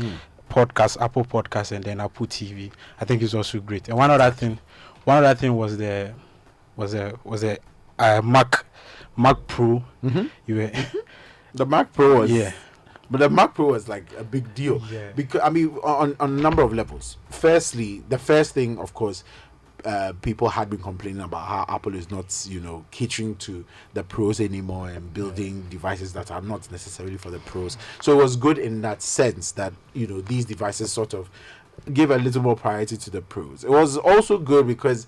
podcast, 0.48 1.00
Apple 1.00 1.24
Podcast, 1.24 1.72
and 1.72 1.84
then 1.84 2.00
Apple 2.00 2.26
TV. 2.26 2.70
I 3.00 3.04
think 3.04 3.22
it's 3.22 3.34
also 3.34 3.60
great. 3.60 3.88
And 3.88 3.98
one 3.98 4.10
other 4.10 4.30
thing, 4.30 4.58
one 5.04 5.24
other 5.24 5.34
thing 5.34 5.56
was 5.56 5.76
the 5.76 6.12
was 6.76 6.94
a 6.94 7.18
was 7.24 7.44
a 7.44 7.58
uh, 7.98 8.20
Mac 8.22 8.64
Mac 9.16 9.46
Pro. 9.46 9.82
Mm-hmm. 10.04 10.26
You 10.46 10.54
were 10.56 10.70
the 11.54 11.66
Mac 11.66 11.92
Pro 11.92 12.20
was 12.20 12.30
yeah. 12.30 12.52
But 13.08 13.20
the 13.20 13.30
Mac 13.30 13.54
Pro 13.54 13.66
was 13.66 13.88
like 13.88 14.06
a 14.18 14.24
big 14.24 14.52
deal 14.54 14.82
yeah. 14.90 15.12
because 15.14 15.40
I 15.42 15.50
mean 15.50 15.76
on 15.84 16.16
on 16.18 16.38
a 16.38 16.40
number 16.40 16.62
of 16.62 16.72
levels. 16.72 17.18
Firstly, 17.30 18.02
the 18.08 18.18
first 18.18 18.52
thing, 18.52 18.78
of 18.78 18.94
course, 18.94 19.22
uh, 19.86 20.12
people 20.20 20.48
had 20.48 20.68
been 20.68 20.80
complaining 20.80 21.22
about 21.22 21.46
how 21.46 21.64
Apple 21.68 21.94
is 21.94 22.10
not, 22.10 22.44
you 22.48 22.60
know, 22.60 22.84
catering 22.90 23.36
to 23.36 23.64
the 23.94 24.02
pros 24.02 24.40
anymore 24.40 24.88
and 24.88 25.14
building 25.14 25.64
devices 25.70 26.12
that 26.14 26.30
are 26.32 26.42
not 26.42 26.70
necessarily 26.72 27.16
for 27.16 27.30
the 27.30 27.38
pros. 27.40 27.78
So 28.02 28.18
it 28.18 28.22
was 28.22 28.34
good 28.34 28.58
in 28.58 28.80
that 28.82 29.00
sense 29.00 29.52
that 29.52 29.72
you 29.94 30.08
know 30.08 30.20
these 30.20 30.44
devices 30.44 30.92
sort 30.92 31.14
of 31.14 31.30
give 31.92 32.10
a 32.10 32.18
little 32.18 32.42
more 32.42 32.56
priority 32.56 32.96
to 32.96 33.10
the 33.10 33.22
pros. 33.22 33.62
It 33.62 33.70
was 33.70 33.96
also 33.96 34.38
good 34.38 34.66
because 34.66 35.06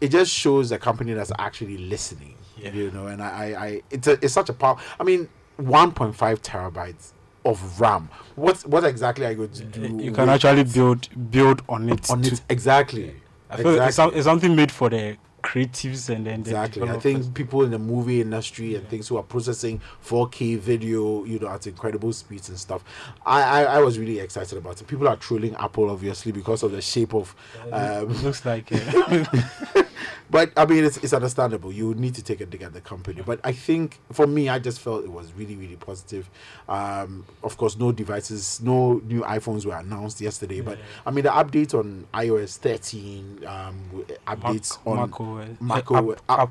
it 0.00 0.08
just 0.08 0.32
shows 0.32 0.72
a 0.72 0.78
company 0.78 1.12
that's 1.12 1.32
actually 1.38 1.78
listening. 1.78 2.34
Yeah. 2.58 2.72
You 2.72 2.90
know, 2.90 3.06
and 3.06 3.22
I, 3.22 3.28
I, 3.28 3.64
I 3.66 3.82
it's 3.90 4.08
a, 4.08 4.12
it's 4.24 4.34
such 4.34 4.48
a 4.48 4.54
power. 4.54 4.76
I 4.98 5.04
mean, 5.04 5.28
1.5 5.60 6.14
terabytes 6.40 7.12
of 7.44 7.80
RAM. 7.80 8.08
What 8.34 8.66
what 8.66 8.82
exactly 8.82 9.24
are 9.24 9.30
you 9.30 9.36
going 9.36 9.52
to 9.52 9.64
do? 9.64 10.02
You 10.02 10.10
can 10.10 10.28
actually 10.28 10.64
build 10.64 11.30
build 11.30 11.62
on 11.68 11.88
it. 11.90 12.10
On 12.10 12.24
it 12.24 12.40
exactly. 12.48 13.14
I 13.50 13.56
feel 13.56 13.74
exactly. 13.74 14.04
it's, 14.06 14.16
it's, 14.16 14.24
something 14.24 14.56
made 14.56 14.72
for 14.72 14.90
the 14.90 15.16
creatives 15.42 16.10
and 16.10 16.26
then 16.26 16.40
exactly. 16.40 16.82
I 16.88 16.98
think 16.98 17.32
people 17.32 17.62
in 17.62 17.70
the 17.70 17.78
movie 17.78 18.20
industry 18.20 18.74
and 18.74 18.82
yeah. 18.82 18.90
things 18.90 19.06
who 19.06 19.16
are 19.16 19.22
processing 19.22 19.80
4K 20.04 20.58
video, 20.58 21.24
you 21.24 21.38
know, 21.38 21.48
at 21.48 21.66
incredible 21.66 22.12
speeds 22.12 22.48
and 22.48 22.58
stuff. 22.58 22.82
I, 23.24 23.42
I, 23.42 23.62
I 23.62 23.78
was 23.78 23.98
really 23.98 24.18
excited 24.18 24.58
about 24.58 24.80
it. 24.80 24.88
People 24.88 25.06
are 25.06 25.16
trolling 25.16 25.54
Apple 25.54 25.90
obviously 25.90 26.32
because 26.32 26.62
of 26.64 26.72
the 26.72 26.82
shape 26.82 27.14
of. 27.14 27.34
Um, 27.70 28.08
looks 28.22 28.44
like. 28.44 28.70
but 30.30 30.52
I 30.56 30.66
mean, 30.66 30.84
it's, 30.84 30.96
it's 30.98 31.12
understandable. 31.12 31.72
You 31.72 31.94
need 31.94 32.14
to 32.14 32.22
take 32.22 32.40
a 32.40 32.46
dig 32.46 32.62
at 32.62 32.72
the 32.72 32.80
company. 32.80 33.22
But 33.24 33.40
I 33.44 33.52
think 33.52 33.98
for 34.12 34.26
me, 34.26 34.48
I 34.48 34.58
just 34.58 34.80
felt 34.80 35.04
it 35.04 35.10
was 35.10 35.32
really, 35.32 35.56
really 35.56 35.76
positive. 35.76 36.28
Um, 36.68 37.24
of 37.42 37.56
course, 37.56 37.76
no 37.76 37.92
devices, 37.92 38.60
no 38.62 39.00
new 39.04 39.22
iPhones 39.22 39.64
were 39.64 39.76
announced 39.76 40.20
yesterday. 40.20 40.56
Yeah. 40.56 40.62
But 40.62 40.78
I 41.04 41.10
mean, 41.10 41.24
the 41.24 41.30
update 41.30 41.74
on 41.74 42.06
iOS 42.14 42.58
13, 42.58 43.44
um, 43.46 44.04
updates 44.26 44.78
Mac, 44.84 45.20
on 45.20 45.50
Mac 45.60 45.90
OS, 45.90 46.20
Mac 46.28 46.28
OS, 46.28 46.48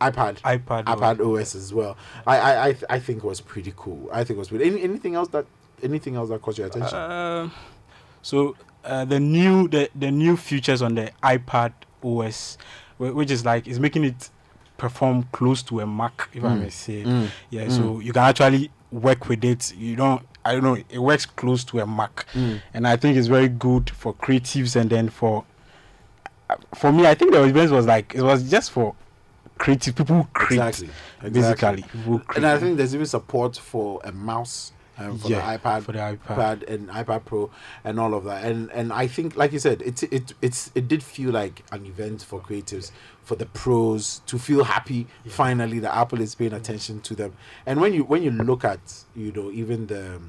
iPad, 0.00 0.40
iPad, 0.40 0.84
iPad 0.84 1.20
OS 1.40 1.54
as 1.54 1.72
well. 1.72 1.96
I, 2.26 2.38
I, 2.38 2.66
I, 2.68 2.76
I 2.90 2.98
think 2.98 3.18
it 3.18 3.26
was 3.26 3.40
pretty 3.40 3.72
cool. 3.76 4.08
I 4.12 4.24
think 4.24 4.36
it 4.36 4.38
was 4.38 4.48
pretty. 4.48 4.66
Any, 4.66 4.82
anything 4.82 5.14
else 5.14 5.28
that 5.28 5.46
anything 5.82 6.16
else 6.16 6.28
that 6.30 6.42
caught 6.42 6.58
your 6.58 6.66
attention? 6.66 6.96
Uh, 6.96 7.50
so 8.22 8.56
uh, 8.84 9.04
the 9.04 9.20
new 9.20 9.68
the, 9.68 9.88
the 9.94 10.10
new 10.10 10.36
features 10.36 10.82
on 10.82 10.94
the 10.94 11.10
iPad 11.22 11.72
OS, 12.04 12.58
which 12.98 13.30
is 13.30 13.44
like 13.44 13.66
is 13.66 13.80
making 13.80 14.04
it 14.04 14.30
perform 14.76 15.24
close 15.32 15.62
to 15.62 15.80
a 15.80 15.86
Mac, 15.86 16.28
if 16.32 16.42
mm. 16.42 16.50
I 16.50 16.54
may 16.54 16.70
say. 16.70 17.04
Mm. 17.04 17.28
Yeah, 17.50 17.66
mm. 17.66 17.70
so 17.70 18.00
you 18.00 18.12
can 18.12 18.22
actually 18.22 18.70
work 18.90 19.28
with 19.28 19.44
it. 19.44 19.74
You 19.76 19.96
don't. 19.96 20.22
I 20.44 20.52
don't 20.52 20.62
know. 20.62 20.76
It 20.90 20.98
works 20.98 21.26
close 21.26 21.64
to 21.64 21.80
a 21.80 21.86
Mac, 21.86 22.26
mm. 22.34 22.60
and 22.74 22.86
I 22.86 22.96
think 22.96 23.16
it's 23.16 23.28
very 23.28 23.48
good 23.48 23.90
for 23.90 24.14
creatives 24.14 24.76
and 24.76 24.90
then 24.90 25.08
for. 25.08 25.44
For 26.74 26.92
me, 26.92 27.06
I 27.06 27.14
think 27.14 27.32
the 27.32 27.42
event 27.42 27.72
was 27.72 27.86
like 27.86 28.14
it 28.14 28.22
was 28.22 28.48
just 28.50 28.70
for 28.70 28.94
creative 29.56 29.96
people 29.96 30.16
who 30.16 30.28
create 30.34 30.68
exactly, 30.68 30.90
exactly. 31.22 31.82
basically. 31.82 32.20
And 32.36 32.46
I 32.46 32.58
think 32.58 32.76
there's 32.76 32.94
even 32.94 33.06
support 33.06 33.56
for 33.56 34.00
a 34.04 34.12
mouse 34.12 34.72
um, 34.98 35.18
for 35.18 35.28
yeah, 35.28 35.56
the 35.56 35.58
iPad, 35.58 35.82
for 35.82 35.92
the 35.92 35.98
iPad. 35.98 36.68
and 36.68 36.88
iPad 36.88 37.24
Pro 37.24 37.50
and 37.82 37.98
all 37.98 38.14
of 38.14 38.24
that. 38.24 38.44
And 38.44 38.70
and 38.70 38.92
I 38.92 39.06
think, 39.06 39.36
like 39.36 39.52
you 39.52 39.58
said, 39.58 39.82
it 39.82 40.02
it 40.04 40.34
it's 40.40 40.70
it 40.74 40.88
did 40.88 41.02
feel 41.02 41.30
like 41.30 41.64
an 41.72 41.86
event 41.86 42.22
for 42.22 42.40
creatives, 42.40 42.90
for 43.22 43.34
the 43.34 43.46
pros 43.46 44.20
to 44.26 44.38
feel 44.38 44.64
happy 44.64 45.06
yeah. 45.24 45.32
finally 45.32 45.78
that 45.80 45.96
Apple 45.96 46.20
is 46.20 46.34
paying 46.34 46.52
attention 46.52 47.00
to 47.00 47.14
them. 47.14 47.34
And 47.66 47.80
when 47.80 47.94
you 47.94 48.04
when 48.04 48.22
you 48.22 48.30
look 48.30 48.64
at 48.64 49.04
you 49.16 49.32
know 49.32 49.50
even 49.50 49.86
the 49.86 50.20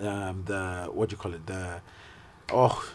um 0.00 0.42
the 0.46 0.88
what 0.92 1.08
do 1.08 1.14
you 1.14 1.18
call 1.18 1.34
it 1.34 1.46
the 1.46 1.80
oh 2.52 2.88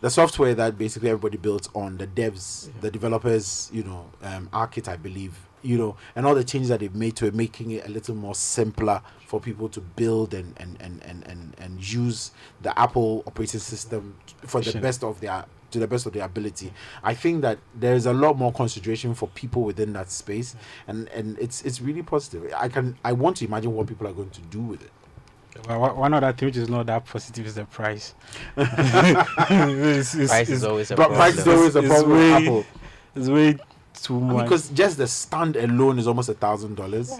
the 0.00 0.10
software 0.10 0.54
that 0.54 0.76
basically 0.76 1.08
everybody 1.08 1.38
builds 1.38 1.68
on 1.74 1.96
the 1.98 2.06
devs 2.06 2.66
yeah. 2.66 2.72
the 2.80 2.90
developers 2.90 3.70
you 3.72 3.84
know 3.84 4.10
um 4.22 4.48
ARKit 4.52 4.88
I 4.88 4.96
believe 4.96 5.38
you 5.62 5.78
know, 5.78 5.96
and 6.16 6.26
all 6.26 6.34
the 6.34 6.44
changes 6.44 6.68
that 6.68 6.80
they've 6.80 6.94
made 6.94 7.16
to 7.16 7.26
it, 7.26 7.34
making 7.34 7.70
it 7.72 7.86
a 7.86 7.90
little 7.90 8.14
more 8.14 8.34
simpler 8.34 9.00
for 9.26 9.40
people 9.40 9.68
to 9.70 9.80
build 9.80 10.34
and 10.34 10.54
and 10.58 10.76
and 10.80 11.02
and 11.04 11.26
and, 11.26 11.54
and 11.58 11.92
use 11.92 12.32
the 12.60 12.78
Apple 12.78 13.22
operating 13.26 13.60
system 13.60 14.16
for 14.46 14.60
the 14.60 14.78
best 14.78 15.02
of 15.02 15.20
their 15.20 15.44
to 15.70 15.78
the 15.78 15.86
best 15.86 16.06
of 16.06 16.12
their 16.12 16.24
ability. 16.24 16.72
I 17.02 17.14
think 17.14 17.42
that 17.42 17.58
there 17.74 17.94
is 17.94 18.06
a 18.06 18.12
lot 18.12 18.36
more 18.36 18.52
consideration 18.52 19.14
for 19.14 19.28
people 19.28 19.62
within 19.62 19.92
that 19.94 20.10
space, 20.10 20.54
and 20.86 21.08
and 21.08 21.38
it's 21.38 21.62
it's 21.62 21.80
really 21.80 22.02
positive. 22.02 22.52
I 22.56 22.68
can 22.68 22.98
I 23.04 23.12
want 23.12 23.38
to 23.38 23.46
imagine 23.46 23.74
what 23.74 23.86
people 23.86 24.06
are 24.06 24.12
going 24.12 24.30
to 24.30 24.40
do 24.42 24.60
with 24.60 24.82
it. 24.82 24.90
Well, 25.68 25.94
one 25.94 26.14
other 26.14 26.32
thing 26.32 26.46
which 26.46 26.56
is 26.56 26.68
not 26.68 26.86
that 26.86 27.04
positive 27.04 27.46
is 27.46 27.54
the 27.54 27.66
price. 27.66 28.14
it's, 28.56 30.14
it's, 30.14 30.30
price 30.30 30.48
is 30.48 30.64
always 30.64 30.90
a 30.90 30.96
problem. 30.96 31.18
Price 31.18 31.38
is 31.38 31.46
always 31.46 31.76
a 31.76 31.82
problem. 31.82 32.18
Way, 32.18 32.32
Apple. 32.32 32.64
It's 33.14 33.28
way 33.28 33.58
too 33.94 34.18
much. 34.20 34.44
Because 34.44 34.68
just 34.70 34.96
the 34.96 35.06
stand 35.06 35.56
alone 35.56 35.98
is 35.98 36.06
almost 36.06 36.28
a 36.28 36.34
thousand 36.34 36.76
dollars. 36.76 37.12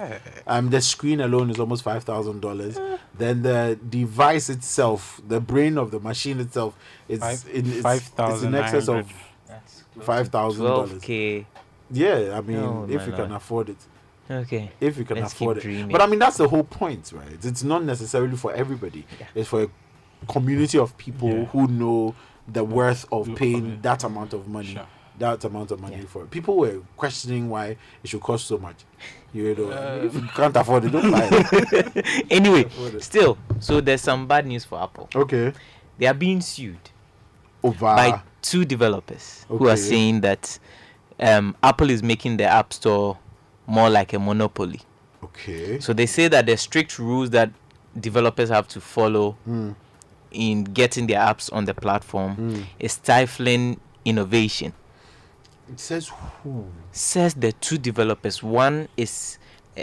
Um, 0.46 0.70
the 0.70 0.80
screen 0.80 1.20
alone 1.20 1.50
is 1.50 1.58
almost 1.60 1.82
five 1.82 2.04
thousand 2.04 2.40
dollars. 2.40 2.78
Then 3.16 3.42
the 3.42 3.78
device 3.88 4.48
itself, 4.48 5.20
the 5.26 5.40
brain 5.40 5.78
of 5.78 5.90
the 5.90 6.00
machine 6.00 6.40
itself, 6.40 6.76
is 7.08 7.20
five, 7.20 7.44
in, 7.52 7.66
it's, 7.72 7.80
five 7.82 8.10
it's 8.18 8.42
in 8.42 8.54
excess 8.54 8.88
of 8.88 9.12
five 10.00 10.28
thousand 10.28 10.64
dollars. 10.64 11.02
K. 11.02 11.46
Yeah, 11.90 12.34
I 12.36 12.40
mean, 12.40 12.56
oh, 12.56 12.86
if 12.88 13.06
you 13.06 13.12
can 13.12 13.32
afford 13.32 13.68
it. 13.70 13.76
Okay. 14.30 14.70
If 14.80 14.96
you 14.96 15.04
can 15.04 15.18
Let's 15.18 15.32
afford 15.34 15.58
it. 15.58 15.62
dreaming. 15.62 15.88
But 15.88 16.00
I 16.00 16.06
mean, 16.06 16.18
that's 16.18 16.38
the 16.38 16.48
whole 16.48 16.64
point, 16.64 17.12
right? 17.14 17.44
It's 17.44 17.62
not 17.62 17.84
necessarily 17.84 18.36
for 18.36 18.52
everybody. 18.54 19.04
Yeah. 19.20 19.26
It's 19.34 19.48
for 19.48 19.64
a 19.64 19.68
community 20.26 20.78
of 20.78 20.96
people 20.96 21.28
Yeah. 21.28 21.44
who 21.46 21.66
know 21.66 22.14
the 22.48 22.64
worth 22.64 23.04
of 23.12 23.34
paying 23.34 23.80
that 23.82 24.04
amount 24.04 24.32
of 24.32 24.48
money. 24.48 24.74
Sure. 24.74 24.86
That 25.18 25.44
amount 25.44 25.70
of 25.70 25.80
money 25.80 25.96
Yeah. 25.96 26.04
for 26.06 26.22
it. 26.24 26.30
People 26.30 26.56
were 26.56 26.80
questioning 26.96 27.48
why 27.50 27.76
it 28.02 28.08
should 28.08 28.20
cost 28.22 28.46
so 28.46 28.58
much. 28.58 28.76
You 29.34 29.54
know, 29.54 29.70
Uh, 29.70 30.00
if 30.04 30.14
you 30.14 30.22
can't 30.34 30.56
afford 30.56 30.84
it, 30.84 30.90
don't 30.90 31.10
buy 31.10 31.28
it. 31.30 32.26
anyway, 32.30 32.64
it. 32.64 33.02
still, 33.02 33.38
so 33.60 33.80
there's 33.80 34.00
some 34.02 34.26
bad 34.26 34.46
news 34.46 34.64
for 34.64 34.80
Apple. 34.82 35.08
Okay. 35.14 35.52
They 35.98 36.06
are 36.06 36.14
being 36.14 36.40
sued 36.40 36.78
Over. 37.62 37.94
by 37.96 38.22
two 38.42 38.64
developers 38.64 39.44
who 39.48 39.68
are 39.68 39.76
saying 39.76 40.22
that 40.22 40.58
um, 41.20 41.54
Apple 41.62 41.90
is 41.90 42.02
making 42.02 42.36
the 42.38 42.44
App 42.44 42.72
Store 42.72 43.18
more 43.66 43.88
like 43.88 44.12
a 44.12 44.18
monopoly. 44.18 44.80
okay. 45.22 45.78
So 45.80 45.92
they 45.92 46.06
say 46.06 46.28
that 46.28 46.46
the 46.46 46.56
strict 46.56 46.98
rules 46.98 47.30
that 47.30 47.50
developers 47.98 48.48
have 48.48 48.66
to 48.68 48.80
follow 48.80 49.36
Mm. 49.48 49.74
in 50.32 50.64
getting 50.64 51.06
their 51.06 51.20
apps 51.20 51.52
on 51.52 51.64
the 51.66 51.74
platform 51.74 52.36
Mm. 52.36 52.64
is 52.80 52.92
stifling 52.92 53.78
innovation. 54.04 54.72
It 55.70 55.80
says 55.80 56.10
who? 56.42 56.66
Says 56.92 57.34
the 57.34 57.52
two 57.52 57.78
developers. 57.78 58.42
One 58.42 58.88
is 58.96 59.38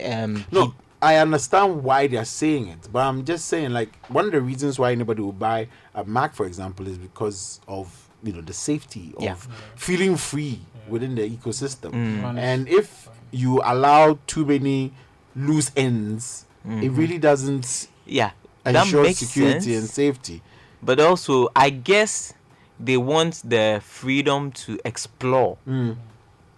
um 0.06 0.46
No, 0.52 0.66
he- 0.68 0.74
I 1.02 1.16
understand 1.18 1.84
why 1.84 2.08
they're 2.08 2.26
saying 2.26 2.68
it, 2.68 2.90
but 2.92 3.00
I'm 3.00 3.24
just 3.24 3.46
saying 3.46 3.72
like 3.72 3.90
one 4.10 4.26
of 4.26 4.32
the 4.34 4.42
reasons 4.42 4.78
why 4.78 4.92
anybody 4.92 5.22
will 5.22 5.32
buy 5.32 5.68
a 5.96 6.04
Mac, 6.04 6.36
for 6.36 6.46
example, 6.46 6.88
is 6.88 6.98
because 6.98 7.62
of 7.68 8.10
you 8.22 8.34
know 8.34 8.42
the 8.42 8.54
safety 8.54 9.14
of 9.18 9.24
Yeah. 9.24 9.36
feeling 9.76 10.18
free 10.18 10.60
within 10.90 11.16
the 11.16 11.30
ecosystem. 11.30 11.92
Mm. 11.92 12.38
And 12.38 12.68
if 12.68 13.08
you 13.32 13.62
allow 13.64 14.20
too 14.28 14.46
many 14.46 14.92
loose 15.36 15.72
ends, 15.78 16.46
it 16.66 16.92
really 16.92 17.18
doesn't 17.18 17.88
yeah 18.06 18.32
Mm-hmm. 18.66 18.74
that 18.74 18.86
ensure 18.86 19.04
makes 19.04 19.20
security 19.20 19.76
and 19.76 19.88
safety. 19.90 20.42
but 20.84 21.00
also 21.00 21.48
I 21.56 21.70
guess 21.70 22.34
they 22.80 22.98
want 22.98 23.42
the 23.44 23.82
freedom 23.84 24.52
to 24.52 24.80
explore. 24.86 25.58
Mm. 25.68 25.98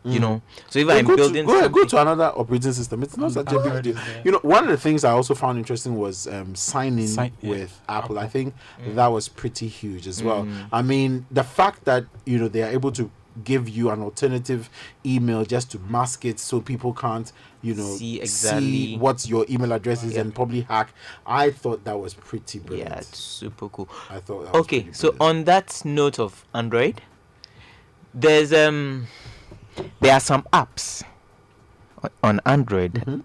Mm. 0.05 0.13
You 0.13 0.19
know, 0.19 0.41
so 0.67 0.79
if 0.79 0.87
Go- 0.87 0.93
I'm 0.95 1.05
go, 1.05 1.15
building 1.15 1.45
to, 1.45 1.51
go, 1.51 1.69
go 1.69 1.85
to 1.85 2.01
another 2.01 2.31
operating 2.35 2.73
system. 2.73 3.03
It's 3.03 3.17
not 3.17 3.29
mm. 3.29 3.33
such 3.35 3.53
a 3.53 3.59
big 3.59 3.83
deal. 3.83 4.03
You 4.23 4.31
know, 4.31 4.39
one 4.41 4.63
of 4.63 4.71
the 4.71 4.77
things 4.77 5.03
I 5.03 5.11
also 5.11 5.35
found 5.35 5.59
interesting 5.59 5.95
was 5.95 6.25
um, 6.25 6.55
signing 6.55 7.05
Sign- 7.05 7.33
yeah. 7.41 7.49
with 7.51 7.81
Apple. 7.87 8.17
I 8.17 8.27
think 8.27 8.55
that 8.95 9.07
was 9.07 9.29
pretty 9.29 9.67
huge 9.67 10.07
as 10.07 10.23
well. 10.23 10.47
I 10.71 10.81
mean, 10.81 11.27
the 11.29 11.43
fact 11.43 11.85
that 11.85 12.05
you 12.25 12.39
know 12.39 12.47
they 12.47 12.63
are 12.63 12.69
able 12.71 12.91
to 12.93 13.11
give 13.43 13.69
you 13.69 13.89
an 13.89 14.01
alternative 14.01 14.69
email 15.05 15.45
just 15.45 15.71
to 15.71 15.79
mask 15.79 16.25
it 16.25 16.39
so 16.39 16.59
people 16.61 16.93
can't 16.93 17.31
you 17.61 17.73
know 17.75 17.95
See 17.95 18.19
exactly- 18.19 18.97
what 18.97 19.27
your 19.27 19.45
email 19.49 19.71
address 19.71 20.03
is 20.03 20.13
Yeah. 20.15 20.21
and 20.21 20.35
probably 20.35 20.61
hack 20.61 20.93
i 21.25 21.49
thought 21.51 21.83
that 21.85 21.97
was 21.99 22.13
pretty 22.13 22.59
brilliant 22.59 22.89
yeah, 22.91 22.97
it's 22.97 23.17
super 23.17 23.69
cool. 23.69 23.87
i 24.09 24.19
thought 24.19 24.45
that 24.45 24.55
okay 24.55 24.87
so 24.91 25.15
on 25.19 25.45
that 25.45 25.81
note 25.85 26.19
of 26.19 26.45
android 26.53 27.01
there's 28.13 28.51
um 28.51 29.07
there 30.01 30.13
are 30.13 30.19
some 30.19 30.43
apps 30.53 31.03
on 32.23 32.39
android 32.45 32.93
Mm-hmm. 32.95 33.19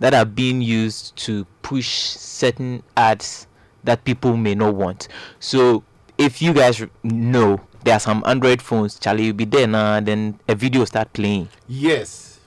that 0.00 0.12
are 0.14 0.24
being 0.26 0.60
used 0.60 1.16
to 1.16 1.46
push 1.62 1.88
certain 1.88 2.82
ads 2.96 3.46
that 3.84 4.04
people 4.04 4.36
may 4.36 4.54
not 4.54 4.74
want 4.74 5.08
so 5.40 5.82
if 6.18 6.42
you 6.42 6.52
guys 6.52 6.84
know 7.02 7.60
there 7.86 7.94
are 7.94 8.00
some 8.00 8.22
android 8.26 8.60
phones 8.60 8.98
charlie 8.98 9.26
you'll 9.26 9.32
be 9.36 9.44
there 9.44 9.66
now 9.66 10.00
then 10.00 10.38
a 10.48 10.54
video 10.56 10.84
start 10.84 11.12
playing 11.12 11.48
yes 11.68 12.40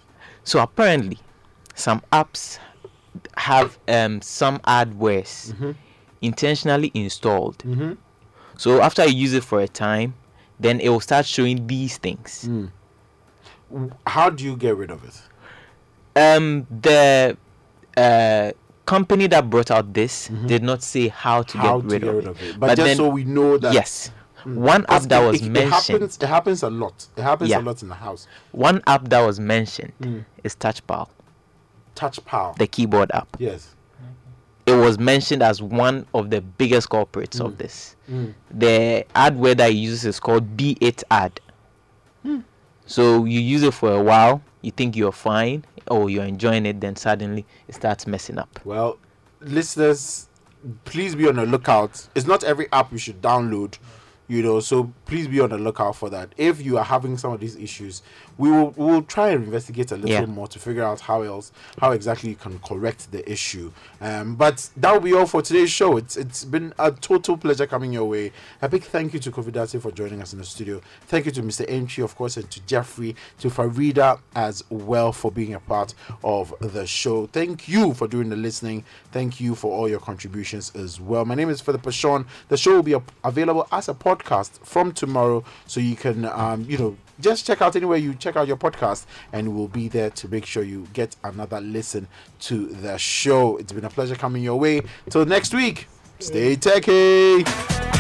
so 0.44 0.60
apparently 0.60 1.18
some 1.76 2.02
apps 2.12 2.60
have 3.38 3.80
um 3.88 4.22
some 4.22 4.60
adwares 4.60 5.52
Mm-hmm. 5.54 5.72
intentionally 6.22 6.92
installed 6.94 7.64
so 8.58 8.82
after 8.82 9.06
you 9.06 9.16
use 9.16 9.34
it 9.34 9.44
for 9.46 9.62
a 9.62 9.68
time, 9.70 10.14
then 10.60 10.82
it 10.82 10.90
will 10.90 11.00
start 11.00 11.26
showing 11.26 11.66
these 11.66 11.96
things. 11.98 12.46
Mm. 12.46 13.92
how 14.06 14.30
do 14.30 14.44
you 14.44 14.58
get 14.58 14.76
rid 14.76 14.92
of 14.92 15.02
it 15.06 15.16
Um, 16.18 16.68
the 16.82 17.38
uh, 17.96 18.52
company 18.86 19.28
that 19.28 19.50
brought 19.50 19.72
out 19.72 19.94
this 19.94 20.28
did 20.46 20.62
not 20.64 20.84
say 20.84 21.08
how 21.08 21.44
to 21.44 21.58
Mm-hmm. 21.58 21.68
how 21.68 21.80
get, 21.80 21.90
to 21.90 21.94
rid, 21.96 22.02
get 22.02 22.10
of 22.10 22.16
rid 22.16 22.26
it. 22.26 22.30
of 22.30 22.42
it 22.44 22.60
but, 22.60 22.68
just 22.76 22.82
then, 22.86 22.98
so 22.98 23.08
we 23.08 23.24
know 23.24 23.58
that 23.58 23.74
yes, 23.74 24.12
Mm. 24.46 24.56
one 24.56 24.86
app 24.90 25.04
that 25.04 25.20
was 25.20 25.42
it, 25.42 25.46
it 25.48 25.50
mentioned, 25.52 26.00
happens 26.02 26.18
it 26.22 26.26
happens 26.28 26.64
a 26.64 26.70
lot 26.70 27.08
it 27.18 27.22
happens 27.22 27.50
Yeah. 27.50 27.60
a 27.60 27.62
lot 27.62 27.82
in 27.82 27.90
the 27.90 27.96
house 27.96 28.28
one 28.52 28.82
app 28.88 29.10
that 29.10 29.22
was 29.26 29.40
mentioned 29.40 29.94
Mm. 30.02 30.26
is 30.44 30.56
TouchPal, 30.56 31.10
touch 31.96 32.24
power 32.26 32.54
the 32.58 32.68
keyboard 32.68 33.12
app. 33.14 33.28
yes 33.40 33.76
It 34.66 34.76
was 34.76 35.00
mentioned 35.00 35.42
as 35.42 35.62
one 35.64 36.06
of 36.14 36.30
the 36.30 36.42
biggest 36.42 36.90
culprits 36.90 37.40
of 37.40 37.54
mm. 37.54 37.58
this. 37.58 37.96
Mm. 38.10 38.34
The 38.52 39.04
adware 39.16 39.58
that 39.58 39.72
it 39.72 39.76
uses 39.76 40.06
is 40.06 40.20
called 40.20 40.56
BeiTaAd. 40.56 41.40
Hmm. 42.22 42.40
So 42.86 43.26
you 43.26 43.40
use 43.40 43.64
it 43.64 43.74
for 43.74 43.92
a 43.94 44.04
while, 44.04 44.44
you 44.62 44.70
think 44.72 44.96
you're 44.96 45.12
fine 45.12 45.66
or 45.88 46.10
you're 46.12 46.24
enjoying 46.26 46.68
it, 46.68 46.82
then 46.82 46.96
suddenly 46.96 47.48
it 47.68 47.74
starts 47.76 48.06
messing 48.06 48.38
up. 48.38 48.60
Well, 48.64 49.00
listeners, 49.42 50.28
please 50.86 51.16
be 51.16 51.28
on 51.28 51.38
the 51.38 51.46
lookout. 51.48 52.08
It's 52.14 52.28
not 52.28 52.44
every 52.44 52.68
app 52.72 52.92
you 52.92 52.98
should 53.00 53.22
download, 53.24 53.80
you 54.30 54.42
know. 54.42 54.62
So 54.62 54.94
please 55.06 55.28
be 55.28 55.42
on 55.42 55.50
the 55.50 55.58
lookout 55.58 55.98
for 55.98 56.10
that. 56.12 56.34
If 56.38 56.62
you 56.66 56.78
are 56.78 56.86
having 56.86 57.18
some 57.18 57.34
of 57.34 57.42
these 57.42 57.58
issues, 57.58 58.02
we 58.40 58.50
will 58.50 58.72
we 58.78 58.86
will 58.86 59.04
try 59.04 59.30
and 59.30 59.44
investigate 59.44 59.92
a 59.92 59.96
little 59.96 60.10
Yeah. 60.10 60.26
more 60.26 60.48
to 60.48 60.58
figure 60.58 60.84
out 60.84 61.02
how 61.02 61.22
else 61.22 61.52
how 61.80 61.92
exactly 61.92 62.30
you 62.30 62.36
can 62.36 62.58
correct 62.60 63.12
the 63.12 63.30
issue. 63.32 63.72
Um, 64.02 64.36
but 64.36 64.70
that 64.78 64.94
will 64.94 65.02
be 65.02 65.14
all 65.14 65.26
for 65.28 65.42
today's 65.44 65.70
show. 65.70 65.98
It's 65.98 66.16
it's 66.18 66.46
been 66.46 66.74
a 66.80 66.90
total 66.92 67.38
pleasure 67.38 67.68
coming 67.68 67.92
your 67.94 68.06
way. 68.06 68.32
A 68.62 68.70
big 68.70 68.84
thank 68.84 69.14
you 69.14 69.20
to 69.20 69.30
Kofi 69.32 69.52
Dadzie 69.52 69.80
for 69.82 69.92
joining 69.92 70.22
us 70.22 70.32
in 70.34 70.40
the 70.40 70.46
studio. 70.46 70.82
Thank 71.08 71.26
you 71.26 71.32
to 71.34 71.44
Mr. 71.44 71.66
Entry, 71.68 72.02
of 72.04 72.16
course, 72.16 72.38
and 72.38 72.50
to 72.50 72.62
Jeffrey, 72.66 73.14
to 73.40 73.50
Farida 73.50 74.20
as 74.36 74.64
well 74.70 75.12
for 75.12 75.32
being 75.32 75.54
a 75.54 75.60
part 75.60 75.94
of 76.24 76.54
the 76.62 76.88
show. 76.88 77.28
Thank 77.28 77.68
you 77.68 77.94
for 77.94 78.08
doing 78.08 78.30
the 78.30 78.38
listening. 78.38 78.86
Thank 79.12 79.42
you 79.42 79.54
for 79.54 79.70
all 79.76 79.90
your 79.90 80.00
contributions 80.00 80.72
as 80.76 81.00
well. 81.02 81.26
My 81.26 81.36
name 81.36 81.50
is 81.50 81.60
Philip 81.60 81.82
Pashon. 81.82 82.26
The 82.48 82.56
show 82.58 82.76
will 82.76 82.84
be 82.84 82.96
available 83.26 83.68
as 83.72 83.90
a 83.90 83.94
podcast 83.94 84.66
from 84.66 84.94
tomorrow, 84.94 85.44
so 85.68 85.82
you 85.82 85.98
can, 85.98 86.24
um, 86.24 86.66
you 86.70 86.78
know, 86.78 86.98
just 87.20 87.46
check 87.46 87.62
out 87.62 87.76
anywhere 87.76 87.98
you 87.98 88.14
check 88.14 88.36
out 88.36 88.48
your 88.48 88.58
podcast, 88.58 89.06
and 89.34 89.56
we'll 89.56 89.68
be 89.68 89.88
there 89.88 90.10
to 90.12 90.28
make 90.28 90.46
sure 90.46 90.64
you 90.64 90.88
get 90.94 91.16
another 91.24 91.62
listen 91.62 92.08
to 92.42 92.68
the 92.68 92.98
show. 92.98 93.58
It's 93.58 93.74
been 93.74 93.86
a 93.86 93.90
pleasure 93.90 94.16
coming 94.16 94.44
your 94.44 94.60
way. 94.60 94.82
Till 95.10 95.26
next 95.26 95.54
week, 95.54 95.88
stay 96.20 96.56
techy. 96.56 97.99